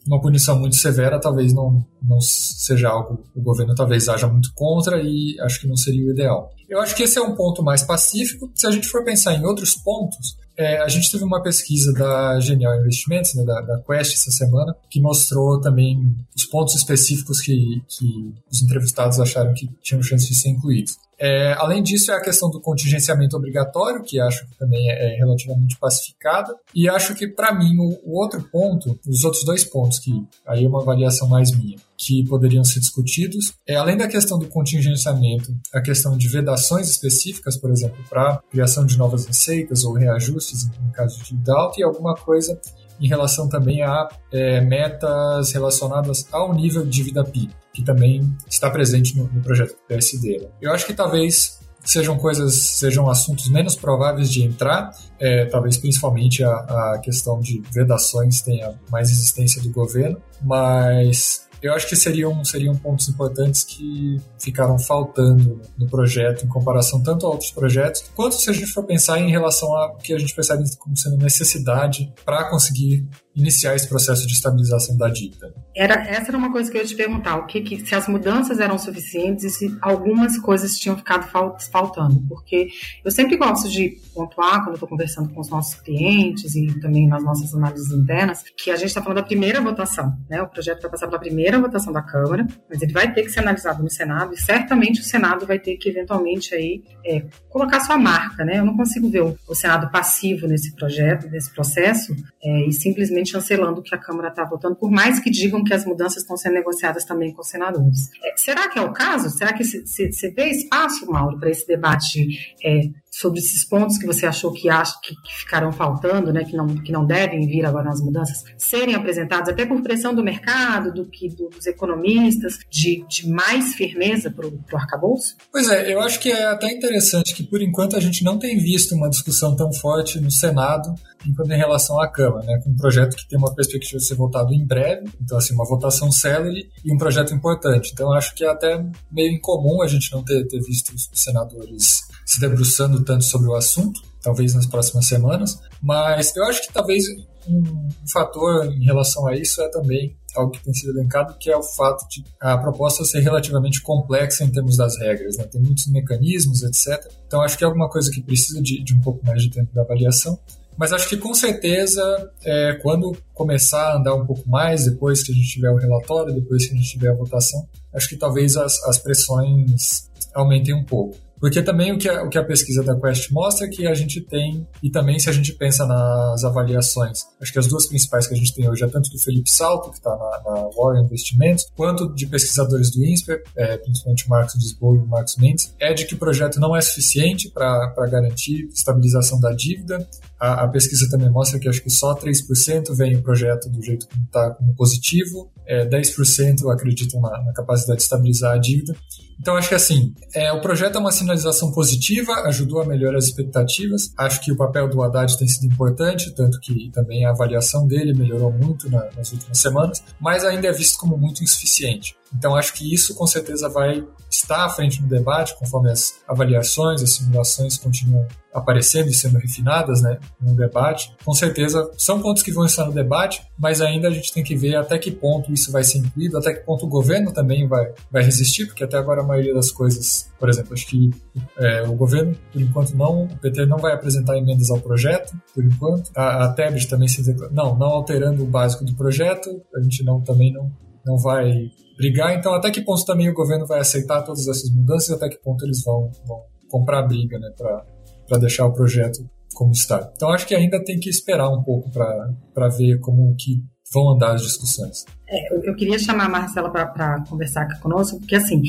uma 0.07 0.21
punição 0.21 0.59
muito 0.59 0.75
severa, 0.75 1.19
talvez 1.19 1.53
não, 1.53 1.85
não 2.01 2.19
seja 2.21 2.89
algo 2.89 3.23
o 3.35 3.41
governo 3.41 3.75
talvez 3.75 4.07
haja 4.07 4.27
muito 4.27 4.51
contra 4.53 5.01
e 5.01 5.37
acho 5.41 5.59
que 5.59 5.67
não 5.67 5.75
seria 5.75 6.07
o 6.07 6.11
ideal. 6.11 6.51
Eu 6.69 6.79
acho 6.79 6.95
que 6.95 7.03
esse 7.03 7.17
é 7.17 7.21
um 7.21 7.35
ponto 7.35 7.61
mais 7.63 7.83
pacífico. 7.83 8.51
Se 8.55 8.65
a 8.65 8.71
gente 8.71 8.87
for 8.87 9.03
pensar 9.03 9.35
em 9.35 9.45
outros 9.45 9.75
pontos, 9.75 10.37
é, 10.57 10.77
a 10.77 10.87
gente 10.87 11.11
teve 11.11 11.23
uma 11.23 11.41
pesquisa 11.41 11.91
da 11.93 12.39
Genial 12.39 12.79
Investimentos, 12.79 13.33
né, 13.33 13.43
da, 13.43 13.61
da, 13.61 13.79
Quest, 13.79 14.13
essa 14.13 14.31
semana, 14.31 14.75
que 14.89 15.01
mostrou 15.01 15.59
também 15.59 16.15
os 16.35 16.45
pontos 16.45 16.75
específicos 16.75 17.41
que, 17.41 17.81
que 17.87 18.33
os 18.51 18.61
entrevistados 18.61 19.19
acharam 19.19 19.53
que 19.53 19.67
tinham 19.81 20.03
chance 20.03 20.27
de 20.27 20.35
ser 20.35 20.49
incluídos. 20.49 20.97
É, 21.19 21.53
além 21.53 21.81
disso, 21.81 22.11
é 22.11 22.15
a 22.15 22.21
questão 22.21 22.49
do 22.49 22.59
contingenciamento 22.59 23.35
obrigatório, 23.35 24.03
que 24.03 24.19
acho 24.19 24.45
que 24.47 24.57
também 24.57 24.89
é, 24.89 25.13
é 25.13 25.17
relativamente 25.17 25.77
pacificada. 25.77 26.55
E 26.73 26.89
acho 26.89 27.15
que, 27.15 27.27
para 27.27 27.53
mim, 27.53 27.77
o, 27.77 27.99
o, 28.03 28.19
outro 28.19 28.41
ponto, 28.51 28.99
os 29.07 29.23
outros 29.23 29.43
dois 29.43 29.63
pontos, 29.63 29.99
que 29.99 30.11
aí 30.45 30.65
é 30.65 30.67
uma 30.67 30.81
avaliação 30.81 31.27
mais 31.27 31.51
minha, 31.51 31.77
que 31.97 32.25
poderiam 32.25 32.63
ser 32.63 32.79
discutidos, 32.79 33.53
é 33.67 33.75
além 33.75 33.95
da 33.95 34.07
questão 34.07 34.37
do 34.37 34.47
contingenciamento, 34.47 35.55
a 35.73 35.81
questão 35.81 36.17
de 36.17 36.27
vedações 36.27 36.89
específicas, 36.89 37.57
por 37.57 37.71
exemplo, 37.71 37.97
para 38.09 38.41
criação 38.51 38.85
de 38.85 38.97
novas 38.97 39.25
receitas 39.25 39.83
ou 39.83 39.93
reajustes 39.93 40.65
em, 40.65 40.87
em 40.87 40.91
caso 40.91 41.23
de 41.23 41.35
DALT, 41.35 41.79
e 41.79 41.83
alguma 41.83 42.15
coisa 42.15 42.59
em 42.99 43.07
relação 43.07 43.47
também 43.49 43.81
a 43.81 44.07
é, 44.31 44.61
metas 44.61 45.51
relacionadas 45.51 46.27
ao 46.31 46.53
nível 46.53 46.83
de 46.83 46.89
dívida 46.89 47.23
PIB, 47.23 47.53
que 47.73 47.83
também 47.83 48.35
está 48.49 48.69
presente 48.69 49.17
no, 49.17 49.25
no 49.25 49.41
projeto 49.41 49.75
PSD. 49.87 50.39
Né? 50.39 50.47
Eu 50.61 50.71
acho 50.71 50.85
que 50.85 50.93
talvez 50.93 51.59
sejam 51.83 52.17
coisas, 52.17 52.53
sejam 52.53 53.09
assuntos 53.09 53.49
menos 53.49 53.75
prováveis 53.75 54.31
de 54.31 54.43
entrar, 54.43 54.91
é, 55.19 55.45
talvez 55.45 55.77
principalmente 55.77 56.43
a, 56.43 56.49
a 56.49 56.99
questão 57.03 57.39
de 57.39 57.61
vedações 57.73 58.41
tenha 58.41 58.73
mais 58.89 59.11
existência 59.11 59.61
do 59.61 59.69
governo, 59.69 60.21
mas 60.41 61.47
eu 61.63 61.73
acho 61.73 61.87
que 61.87 61.95
seriam, 61.95 62.43
seriam 62.43 62.75
pontos 62.75 63.07
importantes 63.07 63.63
que 63.63 64.19
ficaram 64.37 64.77
faltando 64.77 65.61
no 65.77 65.87
projeto 65.89 66.45
em 66.45 66.49
comparação 66.49 67.01
tanto 67.01 67.25
a 67.25 67.29
outros 67.29 67.51
projetos, 67.51 68.03
quanto 68.13 68.35
se 68.35 68.49
a 68.49 68.53
gente 68.53 68.67
for 68.67 68.83
pensar 68.83 69.17
em 69.19 69.31
relação 69.31 69.73
ao 69.75 69.95
que 69.95 70.13
a 70.13 70.19
gente 70.19 70.35
percebe 70.35 70.63
como 70.77 70.97
sendo 70.97 71.17
necessidade 71.17 72.13
para 72.25 72.49
conseguir 72.49 73.07
iniciar 73.35 73.75
esse 73.75 73.87
processo 73.87 74.27
de 74.27 74.33
estabilização 74.33 74.95
da 74.95 75.09
dívida. 75.09 75.53
Era, 75.75 75.95
essa 76.07 76.29
era 76.29 76.37
uma 76.37 76.51
coisa 76.51 76.69
que 76.69 76.77
eu 76.77 76.81
ia 76.81 76.87
te 76.87 76.95
perguntar, 76.95 77.37
o 77.37 77.47
que, 77.47 77.61
que 77.61 77.83
se 77.83 77.95
as 77.95 78.07
mudanças 78.07 78.59
eram 78.59 78.77
suficientes 78.77 79.43
e 79.43 79.49
se 79.49 79.77
algumas 79.81 80.37
coisas 80.37 80.77
tinham 80.77 80.95
ficado 80.95 81.27
faltando, 81.71 82.23
porque 82.27 82.67
eu 83.03 83.09
sempre 83.09 83.35
gosto 83.37 83.69
de 83.69 83.97
pontuar 84.13 84.63
quando 84.63 84.75
estou 84.75 84.87
conversando 84.87 85.29
com 85.29 85.41
os 85.41 85.49
nossos 85.49 85.75
clientes 85.81 86.55
e 86.55 86.79
também 86.79 87.07
nas 87.07 87.23
nossas 87.23 87.53
análises 87.55 87.91
internas, 87.91 88.43
que 88.55 88.69
a 88.69 88.75
gente 88.75 88.89
está 88.89 89.01
falando 89.01 89.17
da 89.17 89.23
primeira 89.23 89.59
votação, 89.61 90.15
né? 90.29 90.41
O 90.41 90.47
projeto 90.47 90.81
vai 90.81 90.91
passar 90.91 91.07
pela 91.07 91.19
primeira 91.19 91.52
votação 91.59 91.91
da 91.91 92.01
Câmara, 92.01 92.45
mas 92.69 92.81
ele 92.81 92.93
vai 92.93 93.13
ter 93.13 93.23
que 93.23 93.29
ser 93.29 93.39
analisado 93.39 93.83
no 93.83 93.89
Senado 93.89 94.33
e 94.33 94.37
certamente 94.37 95.01
o 95.01 95.03
Senado 95.03 95.45
vai 95.45 95.59
ter 95.59 95.77
que 95.77 95.89
eventualmente 95.89 96.53
aí 96.53 96.83
é, 97.05 97.23
colocar 97.49 97.79
sua 97.79 97.97
marca, 97.97 98.43
né? 98.43 98.59
Eu 98.59 98.65
não 98.65 98.75
consigo 98.75 99.09
ver 99.09 99.21
o, 99.21 99.55
Senado 99.55 99.89
passivo 99.91 100.47
nesse 100.47 100.75
projeto, 100.75 101.29
nesse 101.29 101.53
processo 101.53 102.15
é, 102.43 102.67
e 102.67 102.73
simplesmente 102.73 103.31
chancelando 103.31 103.79
o 103.79 103.83
que 103.83 103.93
a 103.95 103.97
Câmara 103.97 104.29
está 104.29 104.43
votando, 104.43 104.75
por 104.75 104.91
mais 104.91 105.19
que 105.19 105.29
digam 105.29 105.63
que 105.63 105.73
as 105.73 105.85
mudanças 105.85 106.23
estão 106.23 106.35
sendo 106.35 106.53
negociadas 106.53 107.05
também 107.05 107.31
com 107.31 107.41
os 107.41 107.47
senadores. 107.47 108.09
É, 108.23 108.33
será 108.35 108.67
que 108.67 108.79
é 108.79 108.81
o 108.81 108.91
caso? 108.91 109.29
Será 109.29 109.53
que 109.53 109.63
você 109.63 110.29
vê 110.31 110.49
espaço, 110.49 111.09
Mauro, 111.09 111.39
para 111.39 111.49
esse 111.49 111.65
debate 111.67 112.55
é, 112.63 112.89
sobre 113.13 113.39
esses 113.39 113.63
pontos 113.63 113.99
que 113.99 114.07
você 114.07 114.25
achou 114.25 114.51
que, 114.51 114.67
acha, 114.67 114.99
que, 115.03 115.13
que, 115.21 115.35
ficaram 115.35 115.71
faltando, 115.71 116.33
né, 116.33 116.43
que, 116.43 116.57
não, 116.57 116.65
que 116.65 116.91
não 116.91 117.05
devem 117.05 117.45
vir 117.45 117.63
agora 117.63 117.85
nas 117.85 118.01
mudanças, 118.01 118.43
serem 118.57 118.95
apresentados, 118.95 119.49
até 119.49 119.67
por 119.67 119.83
pressão 119.83 120.15
do 120.15 120.23
mercado, 120.23 120.91
do 120.91 121.05
que 121.05 121.29
dos 121.29 121.67
economistas, 121.67 122.57
de, 122.71 123.05
de 123.07 123.29
mais 123.29 123.75
firmeza 123.75 124.31
para 124.31 124.47
o 124.47 124.63
arcabouço? 124.73 125.35
Pois 125.51 125.69
é, 125.69 125.93
eu 125.93 126.01
acho 126.01 126.19
que 126.19 126.31
é 126.31 126.45
até 126.45 126.71
interessante 126.71 127.35
que, 127.35 127.43
por 127.43 127.61
enquanto, 127.61 127.95
a 127.95 127.99
gente 127.99 128.23
não 128.23 128.39
tem 128.39 128.57
visto 128.57 128.95
uma 128.95 129.09
discussão 129.09 129.55
tão 129.55 129.71
forte 129.71 130.19
no 130.19 130.31
Senado 130.31 130.95
enquanto 131.25 131.51
em 131.51 131.57
relação 131.57 132.01
à 132.01 132.07
Câmara, 132.07 132.45
né, 132.45 132.59
com 132.63 132.71
um 132.71 132.75
projeto 132.75 133.15
que 133.15 133.27
tem 133.27 133.37
uma 133.37 133.53
perspectiva 133.53 133.97
de 133.97 134.05
ser 134.05 134.15
votado 134.15 134.53
em 134.53 134.65
breve, 134.65 135.07
então, 135.21 135.37
assim, 135.37 135.53
uma 135.53 135.65
votação 135.65 136.11
célere 136.11 136.69
e 136.83 136.91
um 136.91 136.97
projeto 136.97 137.33
importante. 137.33 137.91
Então, 137.93 138.11
acho 138.11 138.33
que 138.35 138.43
é 138.43 138.49
até 138.49 138.83
meio 139.11 139.31
incomum 139.31 139.81
a 139.81 139.87
gente 139.87 140.11
não 140.11 140.23
ter, 140.23 140.45
ter 140.47 140.59
visto 140.61 140.93
os 140.93 141.09
senadores 141.13 142.01
se 142.25 142.39
debruçando 142.39 143.02
tanto 143.03 143.23
sobre 143.23 143.47
o 143.47 143.55
assunto, 143.55 144.01
talvez 144.21 144.53
nas 144.53 144.65
próximas 144.65 145.07
semanas, 145.07 145.59
mas 145.81 146.35
eu 146.35 146.43
acho 146.45 146.61
que 146.61 146.73
talvez 146.73 147.05
um, 147.47 147.89
fator 148.11 148.65
em 148.65 148.83
relação 148.83 149.27
a 149.27 149.35
isso 149.35 149.61
é 149.61 149.69
também 149.69 150.15
algo 150.35 150.51
que 150.51 150.63
tem 150.63 150.73
sido 150.73 150.97
elencado, 150.97 151.35
que 151.37 151.51
é 151.51 151.57
o 151.57 151.61
fato 151.61 152.07
de 152.09 152.23
a 152.39 152.57
proposta 152.57 153.03
ser 153.03 153.19
relativamente 153.19 153.81
complexa 153.81 154.43
em 154.43 154.49
termos 154.49 154.77
das 154.77 154.97
regras, 154.97 155.37
né? 155.37 155.43
tem 155.43 155.61
muitos 155.61 155.87
mecanismos, 155.87 156.63
etc. 156.63 157.05
Então 157.27 157.41
acho 157.41 157.57
que 157.57 157.63
é 157.63 157.67
alguma 157.67 157.89
coisa 157.89 158.09
que 158.09 158.21
precisa 158.21 158.61
de, 158.61 158.83
de 158.83 158.95
um 158.95 159.01
pouco 159.01 159.23
mais 159.25 159.43
de 159.43 159.51
tempo 159.51 159.71
de 159.71 159.79
avaliação. 159.79 160.39
Mas 160.75 160.91
acho 160.91 161.07
que 161.07 161.17
com 161.17 161.33
certeza, 161.35 162.31
é, 162.43 162.79
quando 162.81 163.15
começar 163.33 163.91
a 163.91 163.97
andar 163.97 164.15
um 164.15 164.25
pouco 164.25 164.47
mais, 164.49 164.85
depois 164.85 165.21
que 165.21 165.31
a 165.31 165.35
gente 165.35 165.47
tiver 165.47 165.69
o 165.69 165.77
relatório, 165.77 166.33
depois 166.33 166.65
que 166.65 166.73
a 166.73 166.77
gente 166.77 166.89
tiver 166.89 167.09
a 167.09 167.13
votação, 167.13 167.67
acho 167.93 168.09
que 168.09 168.17
talvez 168.17 168.57
as, 168.57 168.83
as 168.85 168.97
pressões 168.97 170.09
aumentem 170.33 170.73
um 170.73 170.83
pouco. 170.83 171.15
Porque 171.43 171.61
também 171.61 171.91
o 171.91 171.97
que, 171.97 172.07
a, 172.07 172.23
o 172.23 172.29
que 172.29 172.37
a 172.37 172.43
pesquisa 172.45 172.81
da 172.81 172.97
Quest 172.97 173.29
mostra 173.29 173.67
é 173.67 173.69
que 173.69 173.85
a 173.85 173.93
gente 173.93 174.21
tem, 174.21 174.65
e 174.81 174.89
também 174.89 175.19
se 175.19 175.29
a 175.29 175.33
gente 175.33 175.51
pensa 175.51 175.85
nas 175.85 176.41
avaliações, 176.45 177.19
acho 177.41 177.51
que 177.51 177.59
as 177.59 177.67
duas 177.67 177.85
principais 177.85 178.25
que 178.25 178.33
a 178.33 178.37
gente 178.37 178.55
tem 178.55 178.69
hoje 178.69 178.81
é 178.81 178.87
tanto 178.87 179.09
do 179.09 179.19
Felipe 179.19 179.49
Salto, 179.49 179.89
que 179.89 179.97
está 179.97 180.11
na, 180.11 180.41
na 180.45 180.69
Warren 180.69 181.03
Investimentos, 181.03 181.65
quanto 181.75 182.15
de 182.15 182.27
pesquisadores 182.27 182.91
do 182.91 183.03
INSPER, 183.03 183.43
é, 183.57 183.75
principalmente 183.75 184.25
o 184.25 184.29
Marcos 184.29 184.55
Lisboa 184.55 184.95
e 184.95 184.99
o 185.01 185.05
Marcos 185.05 185.35
Mendes, 185.35 185.75
é 185.81 185.93
de 185.93 186.05
que 186.05 186.13
o 186.13 186.17
projeto 186.17 186.61
não 186.61 186.73
é 186.73 186.79
suficiente 186.79 187.49
para 187.49 187.93
garantir 188.09 188.69
estabilização 188.73 189.37
da 189.37 189.51
dívida. 189.51 190.07
A, 190.43 190.65
a, 190.65 190.67
pesquisa 190.67 191.09
também 191.09 191.29
mostra 191.29 191.57
que 191.57 191.69
acho 191.69 191.81
que 191.81 191.89
só 191.89 192.13
3% 192.13 192.93
vem 192.93 193.15
o 193.15 193.21
projeto 193.21 193.69
do 193.69 193.81
jeito 193.81 194.05
que 194.05 194.17
está 194.25 194.49
como 194.49 194.75
positivo, 194.75 195.49
é, 195.65 195.87
10% 195.87 196.69
acreditam 196.69 197.21
na, 197.21 197.41
na 197.43 197.53
capacidade 197.53 197.99
de 197.99 198.03
estabilizar 198.03 198.53
a 198.53 198.57
dívida. 198.57 198.93
Então, 199.39 199.55
acho 199.55 199.69
que 199.69 199.75
assim, 199.75 200.13
é, 200.35 200.51
o 200.51 200.59
projeto 200.59 200.97
é 200.97 200.99
uma 200.99 201.13
sinalização 201.13 201.71
positiva, 201.71 202.33
ajudou 202.47 202.81
a 202.81 202.85
melhorar 202.85 203.19
as 203.19 203.27
expectativas. 203.27 204.11
Acho 204.17 204.41
que 204.41 204.51
o 204.51 204.57
papel 204.57 204.89
do 204.89 205.01
Haddad 205.01 205.37
tem 205.37 205.47
sido 205.47 205.71
importante, 205.71 206.29
tanto 206.31 206.59
que 206.59 206.91
também 206.91 207.23
a 207.23 207.29
avaliação 207.29 207.87
dele 207.87 208.13
melhorou 208.13 208.51
muito 208.51 208.89
na, 208.89 209.09
nas 209.15 209.31
últimas 209.31 209.57
semanas, 209.57 210.03
mas 210.19 210.43
ainda 210.43 210.67
é 210.67 210.73
visto 210.73 210.97
como 210.97 211.17
muito 211.17 211.41
insuficiente. 211.41 212.17
Então, 212.35 212.55
acho 212.55 212.73
que 212.73 212.93
isso 212.93 213.15
com 213.15 213.27
certeza 213.27 213.69
vai 213.69 214.03
estar 214.29 214.65
à 214.65 214.69
frente 214.69 215.01
no 215.01 215.07
debate, 215.07 215.57
conforme 215.57 215.91
as 215.91 216.21
avaliações, 216.27 217.01
as 217.01 217.11
simulações 217.11 217.77
continuam 217.77 218.27
aparecendo 218.53 219.09
e 219.09 219.13
sendo 219.13 219.37
refinadas 219.37 220.01
né, 220.01 220.19
no 220.39 220.55
debate. 220.55 221.13
Com 221.25 221.33
certeza 221.33 221.89
são 221.97 222.21
pontos 222.21 222.43
que 222.43 222.51
vão 222.51 222.65
estar 222.65 222.85
no 222.85 222.91
debate, 222.91 223.41
mas 223.57 223.81
ainda 223.81 224.07
a 224.07 224.11
gente 224.11 224.31
tem 224.31 224.43
que 224.43 224.55
ver 224.55 224.75
até 224.75 224.97
que 224.97 225.11
ponto 225.11 225.51
isso 225.51 225.71
vai 225.71 225.83
ser 225.83 225.99
incluído, 225.99 226.37
até 226.37 226.53
que 226.53 226.65
ponto 226.65 226.85
o 226.85 226.89
governo 226.89 227.31
também 227.31 227.67
vai, 227.67 227.91
vai 228.11 228.23
resistir, 228.23 228.67
porque 228.67 228.83
até 228.83 228.97
agora 228.97 229.21
a 229.21 229.25
maioria 229.25 229.53
das 229.53 229.71
coisas, 229.71 230.29
por 230.39 230.49
exemplo, 230.49 230.73
acho 230.73 230.85
que 230.85 231.09
é, 231.57 231.81
o 231.83 231.93
governo, 231.93 232.35
por 232.51 232.61
enquanto, 232.61 232.95
não, 232.95 233.23
o 233.23 233.37
PT 233.37 233.65
não 233.65 233.77
vai 233.77 233.93
apresentar 233.93 234.37
emendas 234.37 234.69
ao 234.69 234.79
projeto, 234.79 235.35
por 235.53 235.63
enquanto. 235.63 236.11
A, 236.15 236.45
a 236.45 236.53
Tebet 236.53 236.87
também 236.87 237.07
se 237.07 237.23
não, 237.51 237.75
não 237.75 237.87
alterando 237.87 238.43
o 238.43 238.47
básico 238.47 238.85
do 238.85 238.93
projeto, 238.93 239.61
a 239.75 239.81
gente 239.81 240.03
não 240.03 240.21
também 240.21 240.53
não, 240.53 240.71
não 241.05 241.17
vai 241.17 241.71
brigar. 241.97 242.35
Então, 242.35 242.53
até 242.53 242.71
que 242.71 242.81
ponto 242.81 243.05
também 243.05 243.29
o 243.29 243.33
governo 243.33 243.65
vai 243.65 243.79
aceitar 243.79 244.21
todas 244.23 244.47
essas 244.47 244.69
mudanças 244.73 245.09
e 245.09 245.13
até 245.13 245.29
que 245.29 245.41
ponto 245.41 245.63
eles 245.65 245.83
vão, 245.83 246.11
vão 246.25 246.41
comprar 246.69 246.99
a 246.99 247.07
briga 247.07 247.37
né, 247.39 247.49
para 247.57 248.37
deixar 248.39 248.65
o 248.65 248.73
projeto 248.73 249.19
como 249.53 249.71
está. 249.71 250.11
Então, 250.15 250.29
acho 250.29 250.47
que 250.47 250.55
ainda 250.55 250.83
tem 250.83 250.99
que 250.99 251.09
esperar 251.09 251.49
um 251.49 251.61
pouco 251.63 251.89
para 251.91 252.67
ver 252.69 252.99
como 252.99 253.35
que 253.35 253.63
vão 253.93 254.11
andar 254.11 254.33
as 254.33 254.41
discussões. 254.41 255.05
É, 255.27 255.53
eu, 255.53 255.63
eu 255.63 255.75
queria 255.75 255.99
chamar 255.99 256.25
a 256.25 256.29
Marcela 256.29 256.69
para 256.69 257.23
conversar 257.29 257.63
aqui 257.63 257.79
conosco, 257.79 258.19
porque 258.19 258.35
assim, 258.35 258.61